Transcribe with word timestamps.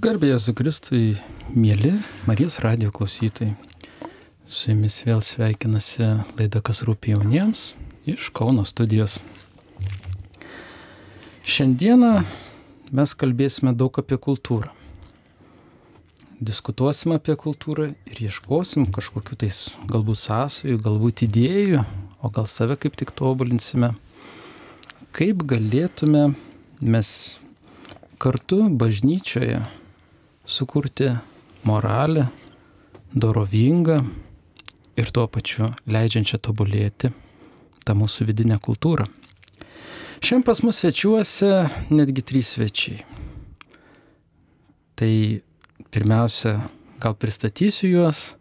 Garbėjai 0.00 0.38
Zukristui, 0.40 1.18
mėly 1.52 1.90
Marijos 2.24 2.54
radio 2.64 2.88
klausytojai. 2.88 3.50
Su 4.48 4.70
jumis 4.70 4.94
vėl 5.04 5.18
sveikinasi 5.20 6.06
laida 6.38 6.62
Kas 6.64 6.78
rūpi 6.88 7.10
jauniems 7.12 7.64
iš 8.08 8.30
Kauno 8.32 8.62
studijos. 8.64 9.18
Šiandieną 11.44 12.22
mes 12.96 13.12
kalbėsime 13.12 13.74
daug 13.76 13.98
apie 14.00 14.16
kultūrą. 14.16 14.70
Diskutuosim 16.40 17.12
apie 17.18 17.36
kultūrą 17.42 17.90
ir 18.08 18.22
ieškosim 18.30 18.86
kažkokiu 18.96 19.36
tais 19.42 19.58
galbūt 19.90 20.22
sąsajų, 20.22 20.78
galbūt 20.86 21.26
idėjų, 21.26 21.82
o 22.24 22.30
gal 22.32 22.48
save 22.48 22.78
kaip 22.80 22.96
tik 22.96 23.12
tobulinsime. 23.20 23.92
Kaip 25.12 25.44
galėtume 25.52 26.30
mes 26.80 27.12
kartu 28.16 28.62
bažnyčioje 28.80 29.60
sukurti 30.50 31.08
moralę, 31.64 32.26
dorovingą 33.14 34.04
ir 34.96 35.10
tuo 35.14 35.26
pačiu 35.30 35.70
leidžiančią 35.86 36.40
tobulėti 36.42 37.12
tą 37.86 37.96
mūsų 37.96 38.26
vidinę 38.28 38.58
kultūrą. 38.62 39.06
Šiandien 40.20 40.44
pas 40.44 40.60
mus 40.60 40.82
svečiuose 40.82 41.52
netgi 41.88 42.24
trys 42.26 42.52
svečiai. 42.56 43.00
Tai 45.00 45.12
pirmiausia, 45.88 46.58
gal 47.00 47.16
pristatysiu 47.16 47.88
juos. 47.88 48.34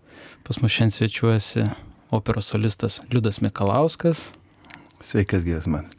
Pas 0.43 0.59
mus 0.59 0.75
šiandien 0.75 0.97
svečiuosi 0.97 1.69
operos 2.11 2.51
solistas 2.51 2.99
Liudas 3.13 3.39
Mikalauskas. 3.39 4.27
Sveikas 4.99 5.47
gyvas 5.47 5.69
manas. 5.71 5.95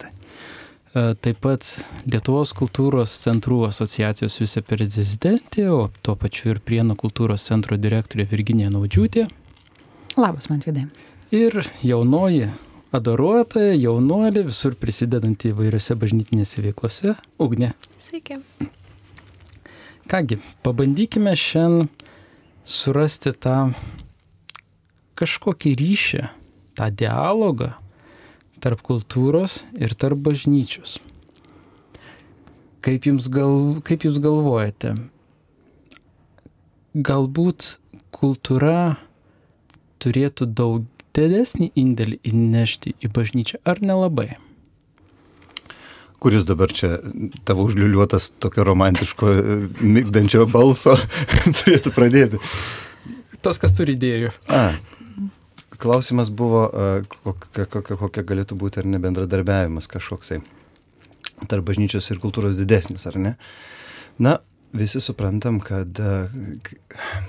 E, 0.90 1.02
taip 1.22 1.38
pat 1.44 1.66
Lietuvos 2.10 2.50
kultūros 2.58 3.12
centrų 3.22 3.60
asociacijos 3.68 4.40
viceprezidentė, 4.42 5.68
o 5.70 5.84
tuo 6.02 6.16
pačiu 6.18 6.50
ir 6.50 6.58
Prienų 6.66 6.96
kultūros 6.98 7.44
centro 7.46 7.78
direktorė 7.78 8.26
Virginija 8.30 8.72
Naudžiūtė. 8.74 9.28
Labas, 10.18 10.48
man 10.50 10.64
vidai. 10.66 10.88
Ir 11.30 11.62
jaunoji 11.86 12.48
adoruotoja, 12.90 13.76
jaunuolė, 13.78 14.42
visur 14.48 14.74
prisidedanti 14.74 15.52
įvairiose 15.52 15.94
bažnytinėse 15.94 16.64
veiklose, 16.64 17.14
Ugne. 17.38 17.70
Sveiki. 18.02 18.40
Kągi, 20.10 20.40
pabandykime 20.66 21.36
šiandien 21.38 21.86
surasti 22.66 23.30
tą 23.38 23.70
kažkokį 25.20 25.76
ryšį, 25.78 26.24
tą 26.74 26.90
dialogą 26.90 27.70
tarp 28.62 28.82
kultūros 28.86 29.60
ir 29.78 29.94
tarp 29.98 30.20
bažnyčios. 30.26 30.98
Kaip, 32.80 33.04
gal, 33.28 33.56
kaip 33.84 34.06
jūs 34.06 34.16
galvojate, 34.24 34.94
galbūt 36.96 37.74
kultūra 38.16 38.96
turėtų 40.00 40.48
daug 40.56 40.86
didesnį 41.16 41.70
indėlį 41.78 42.20
įnešti 42.30 42.94
į 43.04 43.10
bažnyčią, 43.12 43.60
ar 43.68 43.82
nelabai? 43.84 44.30
Kuris 46.20 46.44
dabar 46.44 46.72
čia 46.76 46.98
tavo 47.48 47.64
užliuliuotas 47.68 48.30
tokio 48.40 48.64
romantiško, 48.68 49.32
mygdančio 49.80 50.44
balso 50.52 50.98
turėtų 51.58 51.92
pradėti? 51.96 52.40
Tas, 53.40 53.56
kas 53.60 53.72
turi 53.72 53.96
idėjų. 53.96 54.34
A, 54.52 54.74
klausimas 55.80 56.30
buvo, 56.30 56.66
kokia, 57.24 57.66
kokia, 57.66 57.96
kokia 58.00 58.24
galėtų 58.26 58.58
būti 58.60 58.82
ar 58.82 58.88
ne 58.88 59.00
bendradarbiavimas 59.02 59.88
kažkoksai 59.90 60.40
tarp 61.48 61.64
bažnyčios 61.70 62.10
ir 62.12 62.20
kultūros 62.20 62.58
didesnis, 62.60 63.06
ar 63.08 63.16
ne? 63.16 63.34
Na, 64.20 64.38
visi 64.76 65.00
suprantam, 65.00 65.60
kad 65.64 65.96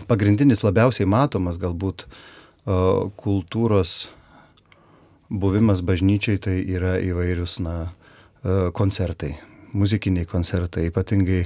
pagrindinis 0.09 0.65
labiausiai 0.65 1.07
matomas 1.09 1.59
galbūt 1.61 2.05
kultūros 3.21 4.09
buvimas 5.31 5.79
bažnyčiai 5.85 6.41
tai 6.43 6.57
yra 6.67 6.97
įvairius, 6.99 7.61
na, 7.63 7.75
koncertai, 8.75 9.35
muzikiniai 9.71 10.27
koncertai, 10.29 10.89
ypatingai 10.89 11.45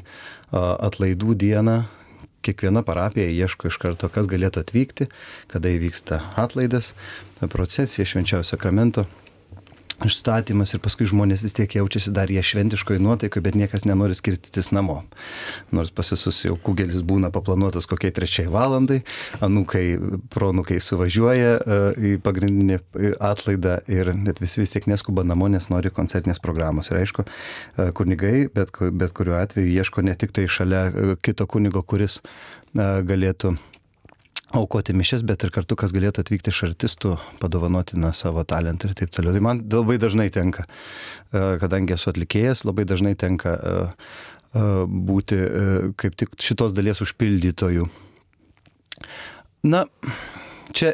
atlaidų 0.51 1.35
dieną, 1.45 1.77
kiekviena 2.45 2.85
parapija 2.85 3.27
ieško 3.31 3.71
iš 3.71 3.79
karto, 3.81 4.09
kas 4.13 4.29
galėtų 4.31 4.63
atvykti, 4.63 5.09
kada 5.51 5.73
įvyksta 5.73 6.21
atlaidas, 6.39 6.93
procesija 7.51 8.07
švenčiausio 8.07 8.55
sakramento 8.55 9.05
išstatymas 10.03 10.73
ir 10.75 10.81
paskui 10.83 11.07
žmonės 11.07 11.43
vis 11.45 11.55
tiek 11.55 11.77
jaučiasi 11.77 12.11
dar 12.15 12.31
jie 12.31 12.41
šventiškoje 12.43 12.99
nuotaikoje, 12.99 13.43
bet 13.45 13.55
niekas 13.55 13.85
nenori 13.87 14.17
skirstytis 14.17 14.71
namo. 14.75 15.01
Nors 15.75 15.93
pasisus 15.95 16.41
jau 16.43 16.57
kugelis 16.61 17.03
būna 17.05 17.31
paplanuotas 17.35 17.87
kokiai 17.87 18.13
trečiai 18.15 18.49
valandai, 18.51 19.01
anukai, 19.45 19.85
pronukai 20.33 20.81
suvažiuoja 20.83 21.53
uh, 21.59 21.85
į 21.95 22.15
pagrindinį 22.25 22.81
atlaidą 23.23 23.77
ir 23.91 24.11
net 24.17 24.41
visi 24.43 24.63
vis 24.63 24.75
tiek 24.75 24.89
neskuba 24.91 25.23
namo, 25.27 25.47
nes 25.51 25.69
nori 25.71 25.93
koncertinės 25.93 26.43
programos. 26.43 26.91
Ir 26.91 27.03
aišku, 27.03 27.27
uh, 27.27 27.93
kunigai, 27.95 28.49
bet, 28.51 28.75
bet 28.91 29.15
kuriuo 29.15 29.39
atveju 29.39 29.71
ieško 29.79 30.03
ne 30.05 30.17
tik 30.19 30.35
tai 30.35 30.49
šalia 30.51 31.15
kito 31.23 31.47
kunigo, 31.47 31.85
kuris 31.87 32.19
galėtų 32.75 33.55
aukoti 34.59 34.95
mišes, 34.95 35.23
bet 35.27 35.43
ir 35.45 35.51
kartu, 35.55 35.77
kas 35.79 35.93
galėtų 35.95 36.23
atvykti 36.23 36.51
iš 36.53 36.61
artistų, 36.69 37.15
padovanoti 37.41 37.99
na, 37.99 38.13
savo 38.15 38.45
talentą 38.47 38.89
ir 38.89 38.95
taip 38.97 39.13
toliau. 39.15 39.35
Tai 39.35 39.43
man 39.43 39.61
labai 39.71 39.97
dažnai 40.01 40.29
tenka, 40.33 40.65
e, 41.31 41.43
kadangi 41.61 41.97
esu 41.97 42.11
atlikėjas, 42.13 42.65
labai 42.67 42.87
dažnai 42.87 43.15
tenka 43.19 43.55
e, 43.55 43.75
e, 44.55 44.65
būti 45.11 45.41
kaip 45.99 46.17
tik 46.21 46.35
šitos 46.41 46.75
dalies 46.77 47.03
užpildytojų. 47.05 47.87
Na, 49.65 49.85
čia 50.75 50.93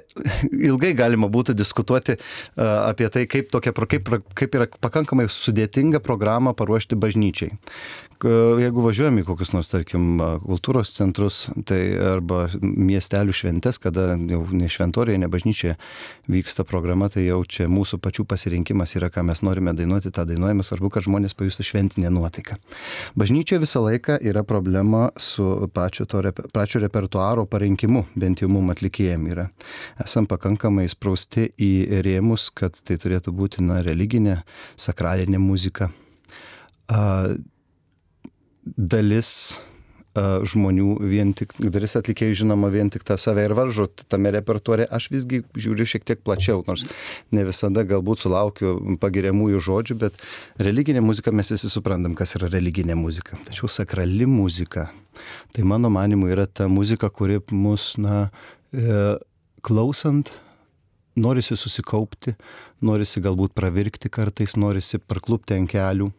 ilgai 0.51 0.93
galima 0.97 1.27
būtų 1.31 1.55
diskutuoti 1.57 2.15
apie 2.55 3.09
tai, 3.11 3.25
kaip, 3.29 3.51
tokia, 3.51 3.73
kaip, 3.75 4.13
kaip 4.37 4.57
yra 4.57 4.69
pakankamai 4.81 5.27
sudėtinga 5.31 6.01
programą 6.03 6.55
paruošti 6.57 6.97
bažnyčiai 6.99 7.57
jeigu 8.25 8.83
važiuojam 8.85 9.19
į 9.21 9.25
kokius 9.27 9.51
nors, 9.53 9.69
tarkim, 9.71 10.19
kultūros 10.43 10.93
centrus, 10.95 11.43
tai 11.67 11.79
arba 12.11 12.45
miestelių 12.61 13.33
šventes, 13.35 13.79
kada 13.81 14.13
jau 14.15 14.41
ne 14.55 14.69
šventorėje, 14.71 15.21
ne 15.21 15.29
bažnyčioje 15.31 15.75
vyksta 16.31 16.65
programa, 16.67 17.09
tai 17.13 17.25
jau 17.27 17.39
čia 17.45 17.67
mūsų 17.71 18.01
pačių 18.03 18.25
pasirinkimas 18.29 18.95
yra, 18.99 19.11
ką 19.13 19.23
mes 19.27 19.43
norime 19.45 19.73
dainuoti, 19.77 20.13
tą 20.13 20.25
dainuojame, 20.29 20.65
svarbu, 20.65 20.91
kad 20.93 21.05
žmonės 21.07 21.35
pajustų 21.37 21.67
šventinę 21.69 22.11
nuotaiką. 22.13 22.59
Bažnyčioje 23.19 23.63
visą 23.65 23.83
laiką 23.85 24.19
yra 24.31 24.45
problema 24.47 25.09
su 25.19 25.69
pačio, 25.73 26.07
to, 26.09 26.23
pačio 26.53 26.83
repertuaro 26.83 27.47
parinkimu, 27.49 28.05
bent 28.15 28.43
jau 28.43 28.51
mum 28.51 28.73
atlikėjim 28.73 29.29
yra. 29.31 29.49
Esam 30.03 30.29
pakankamai 30.29 30.87
įsprausti 30.89 31.49
į 31.61 32.01
rėmus, 32.05 32.51
kad 32.55 32.77
tai 32.85 32.99
turėtų 33.01 33.33
būti 33.35 33.65
na, 33.65 33.81
religinė, 33.85 34.41
sakralinė 34.79 35.41
muzika 35.41 35.91
dalis 38.65 39.59
žmonių 40.15 40.97
vien 41.07 41.31
tik, 41.31 41.53
dalis 41.71 41.95
atlikėjų 41.95 42.41
žinoma 42.41 42.67
vien 42.71 42.89
tik 42.91 43.05
tą 43.07 43.15
save 43.19 43.45
ir 43.45 43.53
varžo 43.55 43.87
tame 44.11 44.31
repertuare, 44.35 44.83
aš 44.91 45.07
visgi 45.11 45.41
žiūriu 45.55 45.87
šiek 45.87 46.03
tiek 46.03 46.19
plačiau, 46.19 46.65
nors 46.67 46.83
ne 47.31 47.45
visada 47.47 47.85
galbūt 47.87 48.25
sulaukiu 48.25 48.75
pagiriamųjų 48.99 49.61
žodžių, 49.63 49.97
bet 50.03 50.19
religinė 50.59 51.03
muzika 51.05 51.31
mes 51.31 51.53
visi 51.53 51.71
suprantam, 51.71 52.15
kas 52.15 52.35
yra 52.35 52.51
religinė 52.51 52.97
muzika. 52.99 53.39
Tačiau 53.47 53.71
sakrali 53.71 54.27
muzika, 54.27 54.89
tai 55.55 55.63
mano 55.63 55.89
manimu 55.89 56.27
yra 56.27 56.45
ta 56.45 56.67
muzika, 56.67 57.09
kuri 57.09 57.39
mus, 57.55 57.93
na, 57.95 58.29
e, 58.75 59.15
klausant, 59.63 60.33
norisi 61.15 61.55
susikaupti, 61.55 62.35
norisi 62.83 63.23
galbūt 63.23 63.55
pravirkti 63.55 64.11
kartais, 64.11 64.57
norisi 64.59 64.99
parklupti 64.99 65.55
ant 65.55 65.71
kelių 65.71 66.11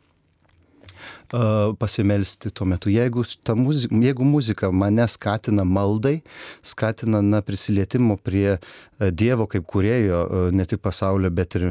pasimelsti 1.78 2.50
tuo 2.50 2.66
metu. 2.68 2.90
Jeigu, 2.92 3.24
muzika, 3.56 3.96
jeigu 4.04 4.24
muzika 4.24 4.70
mane 4.72 5.06
skatina 5.08 5.64
maldai, 5.64 6.20
skatina 6.62 7.22
na, 7.22 7.42
prisilietimo 7.42 8.16
prie 8.16 8.58
Dievo 9.02 9.48
kaip 9.50 9.64
kurėjo 9.66 10.50
ne 10.54 10.66
tik 10.68 10.78
pasaulio, 10.84 11.30
bet 11.34 11.56
ir 11.58 11.64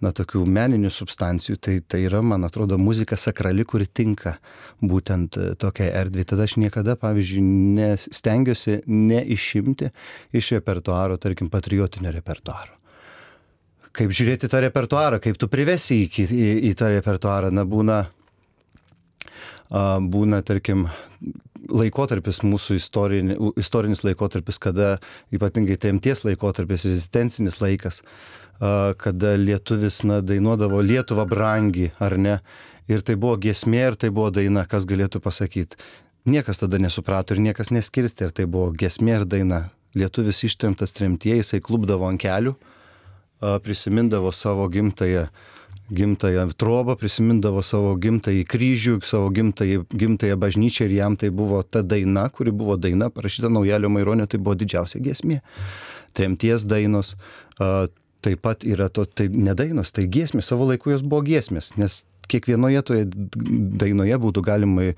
na, 0.00 0.12
tokių 0.16 0.44
meninių 0.48 0.88
substancijų, 0.94 1.58
tai, 1.60 1.74
tai 1.84 2.04
yra, 2.06 2.22
man 2.24 2.48
atrodo, 2.48 2.78
muzika 2.80 3.18
sakrali, 3.20 3.66
kuri 3.68 3.84
tinka 3.92 4.38
būtent 4.80 5.36
tokiai 5.60 5.90
erdvė. 6.00 6.24
Tada 6.32 6.48
aš 6.48 6.56
niekada, 6.62 6.96
pavyzdžiui, 6.96 7.92
stengiuosi 8.08 8.80
neišimti 8.86 9.92
iš 10.32 10.54
repertuaro, 10.56 11.20
tarkim, 11.20 11.52
patriotinio 11.52 12.14
repertuaro 12.14 12.78
kaip 13.98 14.14
žiūrėti 14.14 14.50
tą 14.50 14.60
repertuarą, 14.62 15.18
kaip 15.22 15.38
tu 15.40 15.48
privesi 15.50 16.04
į, 16.04 16.26
į, 16.28 16.48
į 16.70 16.72
tą 16.78 16.92
repertuarą, 16.92 17.50
na 17.54 17.64
būna 17.68 18.04
būna, 19.70 20.40
tarkim, 20.46 20.88
laikotarpis 21.68 22.42
mūsų 22.46 22.78
istorini, 22.78 23.36
istorinis 23.60 24.04
laikotarpis, 24.06 24.58
kada 24.62 24.98
ypatingai 25.34 25.76
tremties 25.80 26.24
laikotarpis, 26.24 26.86
rezistencinis 26.88 27.60
laikas, 27.60 28.02
kada 28.58 29.34
lietuvis 29.38 30.02
na, 30.08 30.20
dainuodavo 30.24 30.80
Lietuvą 30.82 31.26
brangi, 31.28 31.90
ar 32.02 32.18
ne. 32.18 32.38
Ir 32.88 33.02
tai 33.04 33.18
buvo 33.20 33.36
giesmė, 33.36 33.82
ir 33.90 33.98
tai 34.00 34.08
buvo 34.14 34.30
daina, 34.32 34.64
kas 34.64 34.86
galėtų 34.88 35.20
pasakyti. 35.20 35.76
Niekas 36.28 36.62
tada 36.62 36.80
nesuprato 36.80 37.34
ir 37.34 37.42
niekas 37.44 37.70
neskirstė, 37.72 38.28
ar 38.28 38.32
tai 38.32 38.46
buvo 38.48 38.72
gesmė 38.72 39.20
ar 39.20 39.26
daina. 39.28 39.60
Lietuvis 39.96 40.40
ištremtas 40.44 40.92
tremtie, 40.96 41.34
jisai 41.36 41.60
klubdavo 41.64 42.08
ant 42.08 42.20
kelių, 42.20 42.54
prisimindavo 43.64 44.32
savo 44.32 44.66
gimtają, 44.72 45.28
gimtają 45.90 46.48
trobą, 46.56 46.96
prisimindavo 47.00 47.62
savo 47.64 47.94
gimtąjį 47.96 48.44
kryžių, 48.48 48.98
savo 49.08 49.30
gimtąjį, 49.34 49.78
gimtąją 49.88 50.36
bažnyčią 50.40 50.88
ir 50.88 50.96
jam 50.98 51.16
tai 51.16 51.30
buvo 51.30 51.62
ta 51.62 51.82
daina, 51.82 52.28
kuri 52.28 52.52
buvo 52.52 52.76
daina, 52.76 53.10
parašyta 53.10 53.48
naujalio 53.52 53.88
Maironio, 53.92 54.26
tai 54.26 54.40
buvo 54.40 54.56
didžiausia 54.58 55.00
gesmė. 55.04 55.40
Tremties 56.16 56.66
dainos, 56.68 57.14
taip 57.58 58.42
pat 58.42 58.64
yra 58.68 58.88
to, 58.92 59.06
tai 59.06 59.28
nedainos, 59.32 59.92
tai 59.94 60.06
giesmės, 60.10 60.50
savo 60.50 60.68
laiku 60.68 60.92
jos 60.92 61.04
buvo 61.06 61.22
giesmės, 61.26 61.72
nes 61.80 62.02
kiekvienoje 62.30 62.82
toje 62.86 63.06
dainoje 63.80 64.18
būtų 64.22 64.42
galima 64.44 64.90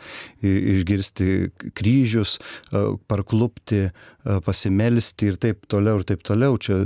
išgirsti 0.43 1.51
kryžius, 1.79 2.37
parklupti, 3.11 3.89
pasimelsti 4.45 5.31
ir 5.31 5.39
taip 5.41 5.65
toliau 5.71 6.01
ir 6.01 6.07
taip 6.09 6.25
toliau. 6.27 6.59
Čia, 6.61 6.83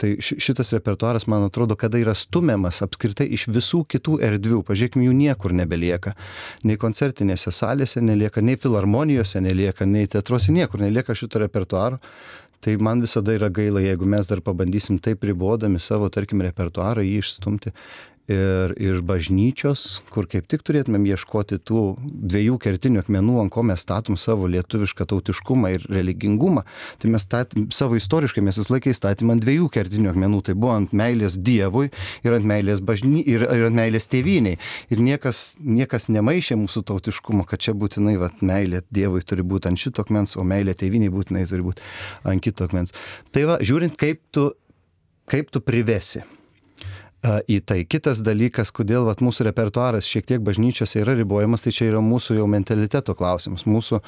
tai 0.00 0.14
šitas 0.22 0.72
repertuaras, 0.76 1.28
man 1.30 1.46
atrodo, 1.46 1.76
kada 1.78 2.00
yra 2.00 2.14
stumiamas 2.18 2.82
apskritai 2.84 3.28
iš 3.36 3.46
visų 3.52 3.84
kitų 3.94 4.18
erdvių. 4.28 4.62
Pažiūrėkime, 4.68 5.06
jų 5.08 5.16
niekur 5.20 5.54
nebelieka. 5.56 6.16
Nei 6.66 6.80
koncertinėse 6.80 7.54
salėse 7.54 8.02
nelieka, 8.02 8.42
nei 8.42 8.58
filharmonijose 8.60 9.42
nelieka, 9.44 9.86
nei 9.86 10.10
teatruose 10.10 10.54
niekur 10.54 10.82
nelieka 10.82 11.16
šito 11.18 11.42
repertuaro. 11.42 12.02
Tai 12.62 12.76
man 12.78 13.00
visada 13.02 13.34
yra 13.34 13.48
gaila, 13.50 13.80
jeigu 13.82 14.06
mes 14.06 14.28
dar 14.30 14.38
pabandysim 14.38 15.00
taip 15.02 15.24
ribodami 15.26 15.80
savo, 15.82 16.06
tarkim, 16.14 16.44
repertuarą 16.46 17.02
jį 17.02 17.16
išstumti 17.18 17.72
ir 18.30 18.74
iš 18.78 19.00
bažnyčios, 19.06 20.02
kur 20.12 20.28
kaip 20.30 20.46
tik 20.50 20.62
turėtumėm 20.66 21.04
ieškoti 21.10 21.58
tų 21.66 21.82
dviejų 22.02 22.58
kertinių 22.62 23.02
akmenų, 23.02 23.38
ant 23.42 23.52
ko 23.52 23.64
mes 23.66 23.82
statom 23.82 24.18
savo 24.20 24.46
lietuvišką 24.50 25.06
tautiškumą 25.10 25.72
ir 25.74 25.86
religingumą. 25.90 26.62
Tai 27.02 27.12
mes 27.12 27.26
statym, 27.26 27.68
savo 27.74 27.98
istoriškai 27.98 28.44
mes 28.44 28.60
vis 28.60 28.70
laikai 28.70 28.94
statėm 28.94 29.34
ant 29.34 29.42
dviejų 29.42 29.68
kertinių 29.74 30.12
akmenų. 30.12 30.42
Tai 30.46 30.56
buvo 30.58 30.74
ant 30.76 30.94
meilės 30.96 31.38
Dievui 31.42 31.90
ir 32.22 32.36
ant 32.36 32.46
meilės 32.46 32.82
bažny 32.84 33.24
ir, 33.26 33.42
ir 33.42 33.66
ant 33.68 33.78
meilės 33.78 34.06
tėviniai. 34.12 34.60
Ir 34.92 35.02
niekas, 35.02 35.42
niekas 35.58 36.06
nemaišė 36.12 36.58
mūsų 36.60 36.84
tautiškumo, 36.92 37.46
kad 37.48 37.62
čia 37.64 37.74
būtinai 37.78 38.18
vat, 38.22 38.38
meilė 38.44 38.84
Dievui 38.94 39.24
turi 39.26 39.46
būti 39.46 39.72
ant 39.72 39.82
šito 39.82 40.06
akmens, 40.06 40.36
o 40.38 40.46
meilė 40.46 40.76
tėviniai 40.78 41.12
būtinai 41.12 41.48
turi 41.50 41.66
būti 41.66 41.82
ant 42.28 42.44
kito 42.44 42.68
akmens. 42.68 42.94
Tai 43.34 43.48
va, 43.50 43.58
žiūrint, 43.64 43.98
kaip 43.98 44.22
tu, 44.30 44.52
kaip 45.30 45.50
tu 45.50 45.62
privesi 45.64 46.22
į 47.22 47.60
tai. 47.62 47.82
Kitas 47.86 48.18
dalykas, 48.26 48.72
kodėl 48.74 49.06
vat, 49.06 49.20
mūsų 49.22 49.46
repertuaras 49.46 50.08
šiek 50.10 50.26
tiek 50.26 50.42
bažnyčiose 50.42 51.04
yra 51.04 51.14
ribojamas, 51.14 51.62
tai 51.62 51.70
čia 51.74 51.86
yra 51.92 52.00
mūsų 52.02 52.34
jau 52.40 52.48
mentaliteto 52.50 53.14
klausimas, 53.14 53.62
mūsų 53.62 54.00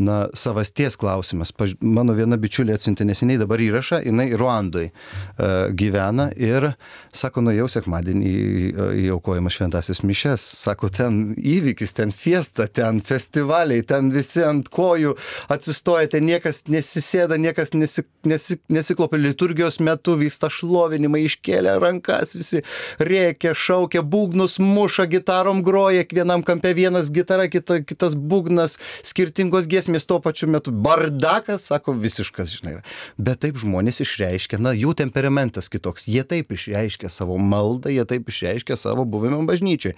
na, 0.00 0.22
savasties 0.32 0.96
klausimas. 1.00 1.52
Paž... 1.52 1.74
Mano 1.84 2.16
viena 2.16 2.38
bičiulė 2.40 2.78
atsiuntė 2.78 3.04
neseniai 3.04 3.40
dabar 3.42 3.60
įrašą, 3.60 4.00
jinai 4.06 4.30
Ruandui 4.40 4.86
uh, 4.88 5.68
gyvena 5.76 6.30
ir 6.32 6.70
sako, 7.12 7.44
nuėjau 7.44 7.68
sekmadienį 7.74 8.32
į, 8.32 8.70
į 9.02 9.04
aukojimą 9.18 9.52
šventasis 9.52 10.00
mišes, 10.08 10.46
sako, 10.62 10.88
ten 10.96 11.20
įvykis, 11.36 11.92
ten 11.98 12.14
fiesta, 12.16 12.68
ten 12.72 13.02
festivaliai, 13.04 13.84
ten 13.84 14.08
visi 14.14 14.46
ant 14.48 14.72
kojų 14.72 15.12
atsistoja, 15.52 16.08
ten 16.16 16.24
niekas 16.30 16.64
nesisėda, 16.72 17.36
niekas 17.36 17.76
nesi, 17.76 18.06
nesi, 18.24 18.56
nesiklopia 18.72 19.20
liturgijos 19.20 19.76
metu, 19.84 20.16
vyksta 20.16 20.48
šlovinimai, 20.52 21.26
iškėlė 21.28 21.76
rankas 21.82 22.32
visi 22.38 22.61
rėkia, 23.02 23.54
šaukia, 23.56 24.02
būgnus 24.02 24.58
muša, 24.62 25.06
gitarom 25.12 25.62
groja, 25.66 26.04
vienam 26.12 26.44
kampe 26.46 26.74
vienas 26.76 27.10
gitara, 27.14 27.48
kita, 27.52 27.80
kitas 27.86 28.16
būgnas, 28.16 28.78
skirtingos 29.06 29.68
giesmės 29.70 30.08
tuo 30.08 30.20
pačiu 30.24 30.50
metu. 30.52 30.72
Bardakas, 30.72 31.66
sako, 31.70 31.96
visiškas, 31.98 32.56
žinai. 32.58 32.78
Bet 33.18 33.42
taip 33.44 33.60
žmonės 33.62 34.02
išreiškia, 34.04 34.60
na, 34.62 34.74
jų 34.76 34.94
temperamentas 34.98 35.70
kitoks. 35.72 36.08
Jie 36.10 36.24
taip 36.28 36.52
išreiškia 36.54 37.12
savo 37.12 37.38
maldą, 37.38 37.92
jie 37.92 38.06
taip 38.08 38.30
išreiškia 38.32 38.78
savo 38.80 39.06
buvimą 39.08 39.42
bažnyčiai. 39.48 39.96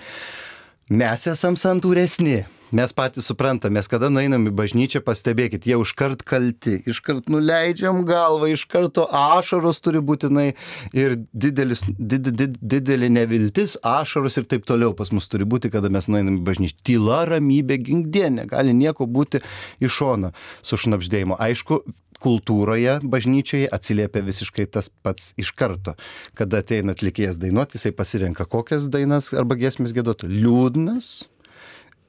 Mes 0.93 1.23
esam 1.31 1.57
santūresni, 1.57 2.43
Mes 2.75 2.91
patys 2.91 3.29
suprantam, 3.31 3.71
mes 3.77 3.87
kada 3.87 4.09
nueinam 4.11 4.49
į 4.49 4.53
bažnyčią, 4.59 4.99
pastebėkit, 5.07 5.69
jie 5.69 5.77
užkart 5.79 6.25
kalti, 6.27 6.81
iškart 6.91 7.29
nuleidžiam 7.31 8.01
galvą, 8.09 8.49
iš 8.51 8.65
karto 8.67 9.05
ašaros 9.15 9.79
turi 9.85 10.01
būtinai 10.03 10.49
ir 10.91 11.15
didelis, 11.31 11.85
did, 11.87 12.33
did, 12.35 12.57
didelė 12.59 13.13
neviltis, 13.15 13.77
ašaros 13.87 14.41
ir 14.41 14.49
taip 14.51 14.67
toliau 14.67 14.91
pas 14.99 15.13
mus 15.15 15.31
turi 15.31 15.47
būti, 15.47 15.71
kada 15.71 15.87
mes 15.87 16.11
nueinam 16.11 16.41
į 16.41 16.47
bažnyčią. 16.49 16.81
Tyla, 16.83 17.21
ramybė, 17.31 17.79
gingdė, 17.87 18.25
negali 18.41 18.75
nieko 18.75 19.07
būti 19.07 19.45
iš 19.79 20.01
šono 20.01 20.33
su 20.59 20.81
šnapždėjimu. 20.81 21.39
Aišku, 21.47 21.79
kultūroje 22.25 22.97
bažnyčioje 23.07 23.69
atsiliepia 23.71 24.25
visiškai 24.27 24.67
tas 24.75 24.91
pats 25.07 25.31
iš 25.39 25.53
karto. 25.55 25.95
Kada 26.35 26.65
ateina 26.65 26.97
atlikėjas 26.97 27.39
dainuoti, 27.39 27.79
jisai 27.79 27.95
pasirenka 27.95 28.49
kokias 28.51 28.91
dainas 28.91 29.31
arba 29.37 29.59
giesmės 29.61 29.95
gėdoti. 29.95 30.31
Liūdnas, 30.33 31.13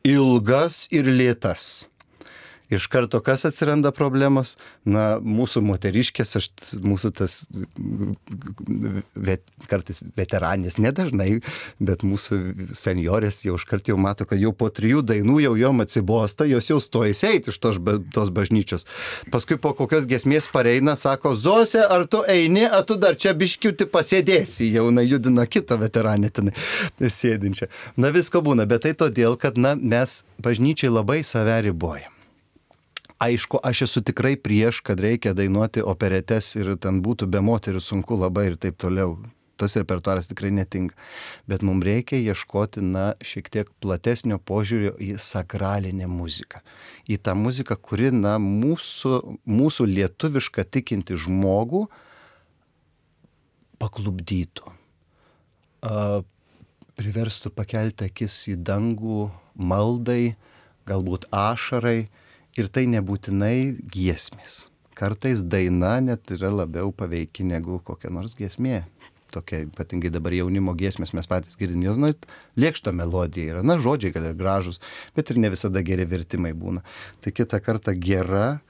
ilgas 0.05 0.83
ir 0.93 1.07
lėtas. 1.09 1.87
Iš 2.69 2.87
karto 2.87 3.19
kas 3.21 3.45
atsiranda 3.45 3.91
problemos? 3.93 4.55
Na, 4.85 5.17
mūsų 5.21 5.61
moteriškės, 5.65 6.35
aš, 6.39 6.47
mūsų 6.81 7.11
tas 7.19 7.37
vet, 9.13 9.43
kartais 9.69 10.01
veteranės, 10.17 10.79
nedažnai, 10.81 11.41
bet 11.77 12.05
mūsų 12.07 12.39
seniorės 12.77 13.43
jau 13.45 13.59
iškart 13.59 13.91
jau 13.91 13.97
mato, 14.01 14.25
kad 14.29 14.41
jau 14.41 14.53
po 14.57 14.71
trijų 14.73 15.03
dainų 15.05 15.37
jau 15.43 15.53
jom 15.59 15.83
atsibosta, 15.85 16.47
jos 16.49 16.71
jau 16.71 16.79
stojasi 16.81 17.29
eiti 17.35 17.53
iš 17.53 17.61
tos, 17.61 17.79
tos 18.15 18.33
bažnyčios. 18.33 18.87
Paskui 19.33 19.59
po 19.61 19.75
kokios 19.77 20.09
gesmės 20.09 20.49
pareina, 20.51 20.97
sako, 20.97 21.35
Zose, 21.37 21.83
ar 21.85 22.07
tu 22.09 22.23
eini, 22.29 22.65
ar 22.65 22.85
tu 22.87 22.97
dar 22.97 23.19
čia 23.19 23.35
biškiuti 23.37 23.89
pasėdėsi, 23.93 24.71
jau 24.73 24.89
na 24.95 25.05
judina 25.05 25.45
kitą 25.45 25.77
veteranę 25.81 26.33
ten 26.33 26.53
sėdinčią. 26.97 27.69
Na 28.01 28.13
visko 28.15 28.41
būna, 28.45 28.65
bet 28.69 28.87
tai 28.87 28.97
todėl, 28.97 29.37
kad 29.37 29.61
na, 29.61 29.75
mes 29.77 30.23
bažnyčiai 30.41 30.93
labai 30.93 31.21
save 31.27 31.61
ribojam. 31.69 32.14
Aišku, 33.19 33.61
aš 33.63 33.85
esu 33.87 34.01
tikrai 34.03 34.35
prieš, 34.35 34.81
kad 34.83 34.99
reikia 34.99 35.31
dainuoti 35.33 35.79
operetes 35.79 36.51
ir 36.59 36.73
ten 36.81 36.99
būtų 37.03 37.29
be 37.31 37.39
moterių 37.39 37.79
sunku 37.79 38.17
labai 38.19 38.49
ir 38.49 38.57
taip 38.59 38.75
toliau. 38.81 39.15
Tas 39.55 39.77
repertuaras 39.79 40.27
tikrai 40.27 40.49
netinka. 40.51 40.97
Bet 41.47 41.63
mums 41.63 41.85
reikia 41.87 42.19
ieškoti, 42.19 42.81
na, 42.83 43.13
šiek 43.23 43.47
tiek 43.47 43.69
platesnio 43.79 44.35
požiūrio 44.35 44.97
į 44.99 45.13
sakralinę 45.21 46.09
muziką. 46.11 46.59
Į 47.07 47.21
tą 47.23 47.37
muziką, 47.39 47.77
kuri, 47.79 48.11
na, 48.11 48.35
mūsų, 48.35 49.21
mūsų 49.47 49.87
lietuvišką 49.93 50.67
tikinti 50.75 51.15
žmogų 51.15 51.85
paklubdytų. 53.79 54.75
Priverstų 56.99 57.53
pakelti 57.55 58.09
akis 58.09 58.41
į 58.51 58.57
dangų 58.59 59.29
maldai, 59.55 60.35
galbūt 60.83 61.29
ašarai 61.31 62.09
ir 62.59 62.69
tai 62.71 62.85
nebūtinai 62.91 63.85
giesmės. 63.91 64.65
Kartais 64.95 65.43
daina 65.43 65.97
net 66.03 66.31
yra 66.31 66.53
labiau 66.53 66.93
paveiki 66.95 67.43
negu 67.43 67.81
kokia 67.83 68.11
nors 68.15 68.35
giesmė. 68.39 68.85
Tokia 69.33 69.65
ypatingai 69.65 70.11
dabar 70.13 70.31
jaunimo 70.37 70.75
giesmės 70.77 71.11
mes 71.17 71.27
patys 71.27 71.57
girdim, 71.59 71.81
jos, 71.83 71.97
na, 71.99 72.13
lėkšto 72.61 72.93
melodija 72.95 73.55
yra, 73.55 73.63
na, 73.65 73.75
žodžiai, 73.81 74.13
kad 74.15 74.23
ir 74.23 74.37
gražus, 74.39 74.79
bet 75.17 75.33
ir 75.33 75.41
ne 75.41 75.49
visada 75.51 75.81
geri 75.83 76.05
vertimai 76.07 76.53
būna. 76.55 76.85
Tai 77.25 77.33
kitą 77.35 77.59
kartą 77.65 77.95
gera 77.99 78.61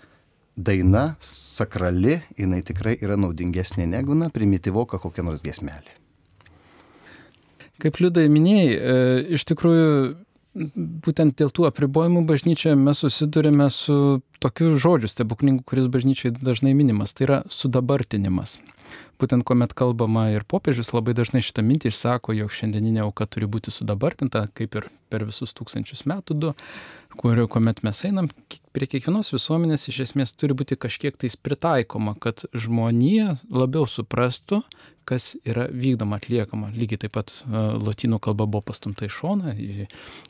daina, 0.56 1.18
sakrali, 1.22 2.22
jinai 2.40 2.64
tikrai 2.66 2.96
yra 3.04 3.20
naudingesnė 3.20 3.86
negu, 3.92 4.18
na, 4.18 4.32
primityvoka 4.34 4.98
kokia 5.04 5.28
nors 5.28 5.44
giesmelė. 5.46 6.00
Kaip 7.84 8.00
liudai 8.00 8.30
minėjai, 8.32 8.72
e, 8.74 9.00
iš 9.36 9.44
tikrųjų 9.52 9.90
būtent 10.56 11.36
dėl 11.40 11.52
tų 11.52 11.68
apribojimų 11.70 12.24
bažnyčioje 12.30 12.78
mes 12.80 13.02
susidurime 13.04 13.68
su 13.74 14.22
tokiu 14.40 14.76
žodžiu 14.80 15.12
stebuklingu, 15.12 15.66
kuris 15.68 15.90
bažnyčiai 15.92 16.32
dažnai 16.36 16.74
minimas, 16.78 17.14
tai 17.14 17.28
yra 17.28 17.42
sudabartinimas. 17.52 18.56
Būtent 19.22 19.46
kuomet 19.48 19.72
kalbama 19.78 20.28
ir 20.34 20.44
popiežius 20.44 20.92
labai 20.92 21.14
dažnai 21.16 21.40
šitą 21.46 21.64
mintį 21.64 21.92
išsako, 21.94 22.34
jog 22.36 22.52
šiandieninė 22.52 23.06
auka 23.06 23.28
turi 23.32 23.48
būti 23.48 23.72
sudabartinta, 23.72 24.48
kaip 24.58 24.76
ir 24.76 24.90
per 25.12 25.24
visus 25.28 25.56
tūkstančius 25.56 26.04
metų 26.10 26.36
du, 26.42 26.52
kurio 27.16 27.48
kuomet 27.52 27.80
mes 27.86 28.02
einam, 28.08 28.28
prie 28.76 28.90
kiekvienos 28.92 29.32
visuomenės 29.32 29.88
iš 29.92 30.02
esmės 30.10 30.36
turi 30.36 30.58
būti 30.58 30.76
kažkiek 30.76 31.16
tais 31.16 31.38
pritaikoma, 31.40 32.18
kad 32.20 32.44
žmonija 32.52 33.38
labiau 33.48 33.88
suprastų, 33.88 34.62
kas 35.08 35.36
yra 35.48 35.70
vykdoma, 35.72 36.20
atliekama. 36.20 36.74
Lygiai 36.76 37.06
taip 37.06 37.16
pat 37.16 37.32
e, 37.32 37.64
lotynų 37.80 38.20
kalba 38.26 38.50
buvo 38.50 38.66
pastumta 38.72 39.08
į 39.08 39.14
šoną, 39.16 39.56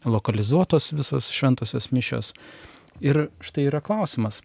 lokalizuotos 0.05 0.91
visos 0.93 1.31
šventosios 1.33 1.89
mišios. 1.95 2.33
Ir 3.03 3.29
štai 3.43 3.69
yra 3.69 3.81
klausimas. 3.83 4.41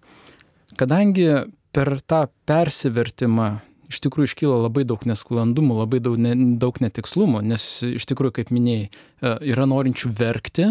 Kadangi 0.78 1.26
per 1.74 1.98
tą 2.06 2.24
persivertimą 2.48 3.50
iš 3.90 4.00
tikrųjų 4.06 4.30
iškyla 4.30 4.58
labai 4.64 4.84
daug 4.88 5.02
nesklandumų, 5.08 5.80
labai 5.82 6.00
daug, 6.02 6.18
ne, 6.20 6.34
daug 6.62 6.78
netikslumų, 6.82 7.42
nes 7.50 7.66
iš 7.86 8.06
tikrųjų, 8.10 8.36
kaip 8.38 8.52
minėjai, 8.54 8.86
e, 8.88 9.34
yra 9.50 9.66
norinčių 9.70 10.12
verkti, 10.16 10.70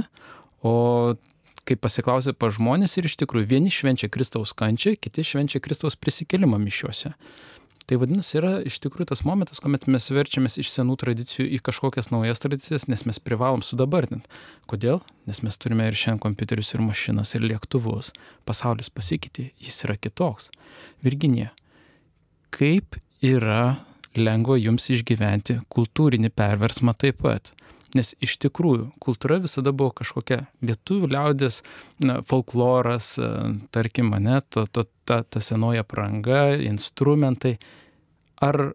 o 0.64 0.74
kaip 1.70 1.84
pasiklausė 1.84 2.34
pa 2.34 2.50
žmonės 2.54 2.98
ir 2.98 3.10
iš 3.10 3.20
tikrųjų 3.22 3.52
vieni 3.52 3.72
švenčia 3.74 4.10
Kristaus 4.12 4.56
kančią, 4.58 4.96
kiti 4.98 5.26
švenčia 5.28 5.62
Kristaus 5.64 6.00
prisikelimą 6.00 6.58
mišiuose. 6.64 7.14
Tai 7.90 7.98
vadinasi, 7.98 8.36
yra 8.38 8.52
iš 8.70 8.76
tikrųjų 8.84 9.08
tas 9.10 9.24
momentas, 9.26 9.58
kuomet 9.64 9.88
mes 9.90 10.06
verčiamės 10.14 10.60
iš 10.62 10.70
senų 10.76 10.94
tradicijų 11.02 11.48
į 11.58 11.60
kažkokias 11.66 12.12
naujas 12.14 12.42
tradicijas, 12.44 12.86
nes 12.86 13.02
mes 13.10 13.18
privalom 13.18 13.64
sudabartinti. 13.66 14.30
Kodėl? 14.70 15.02
Nes 15.26 15.42
mes 15.42 15.58
turime 15.58 15.88
ir 15.90 15.98
šiandien 15.98 16.22
kompiuterius, 16.22 16.70
ir 16.76 16.84
mašinas, 16.86 17.34
ir 17.34 17.48
lėktuvus. 17.50 18.12
Pasaulis 18.46 18.94
pasikeitė, 18.94 19.48
jis 19.58 19.82
yra 19.88 19.98
kitoks. 19.98 20.52
Virginija, 21.02 21.50
kaip 22.54 23.00
yra 23.26 23.86
lengva 24.18 24.58
jums 24.60 24.90
išgyventi 24.92 25.60
kultūrinį 25.72 26.32
perversmą 26.36 26.96
taip 26.98 27.22
pat? 27.24 27.52
Nes 27.98 28.14
iš 28.22 28.36
tikrųjų 28.44 28.92
kultūra 29.02 29.40
visada 29.42 29.74
buvo 29.74 29.96
kažkokia 29.98 30.44
lietuvių 30.62 31.10
liaudės 31.10 31.64
na, 32.06 32.20
folkloras, 32.30 33.16
tarkim, 33.74 34.14
ne, 34.22 34.42
to, 34.54 34.68
to, 34.70 34.86
ta, 35.10 35.24
ta 35.26 35.42
senoja 35.42 35.84
pranga, 35.88 36.54
instrumentai. 36.62 37.58
Ar 38.46 38.74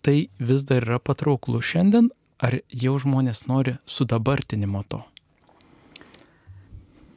tai 0.00 0.30
vis 0.40 0.64
dar 0.64 0.86
yra 0.88 0.98
patrauklu 0.98 1.60
šiandien, 1.60 2.08
ar 2.40 2.62
jau 2.72 2.96
žmonės 3.00 3.44
nori 3.50 3.76
sudabartinimo 3.84 4.80
to? 4.88 5.04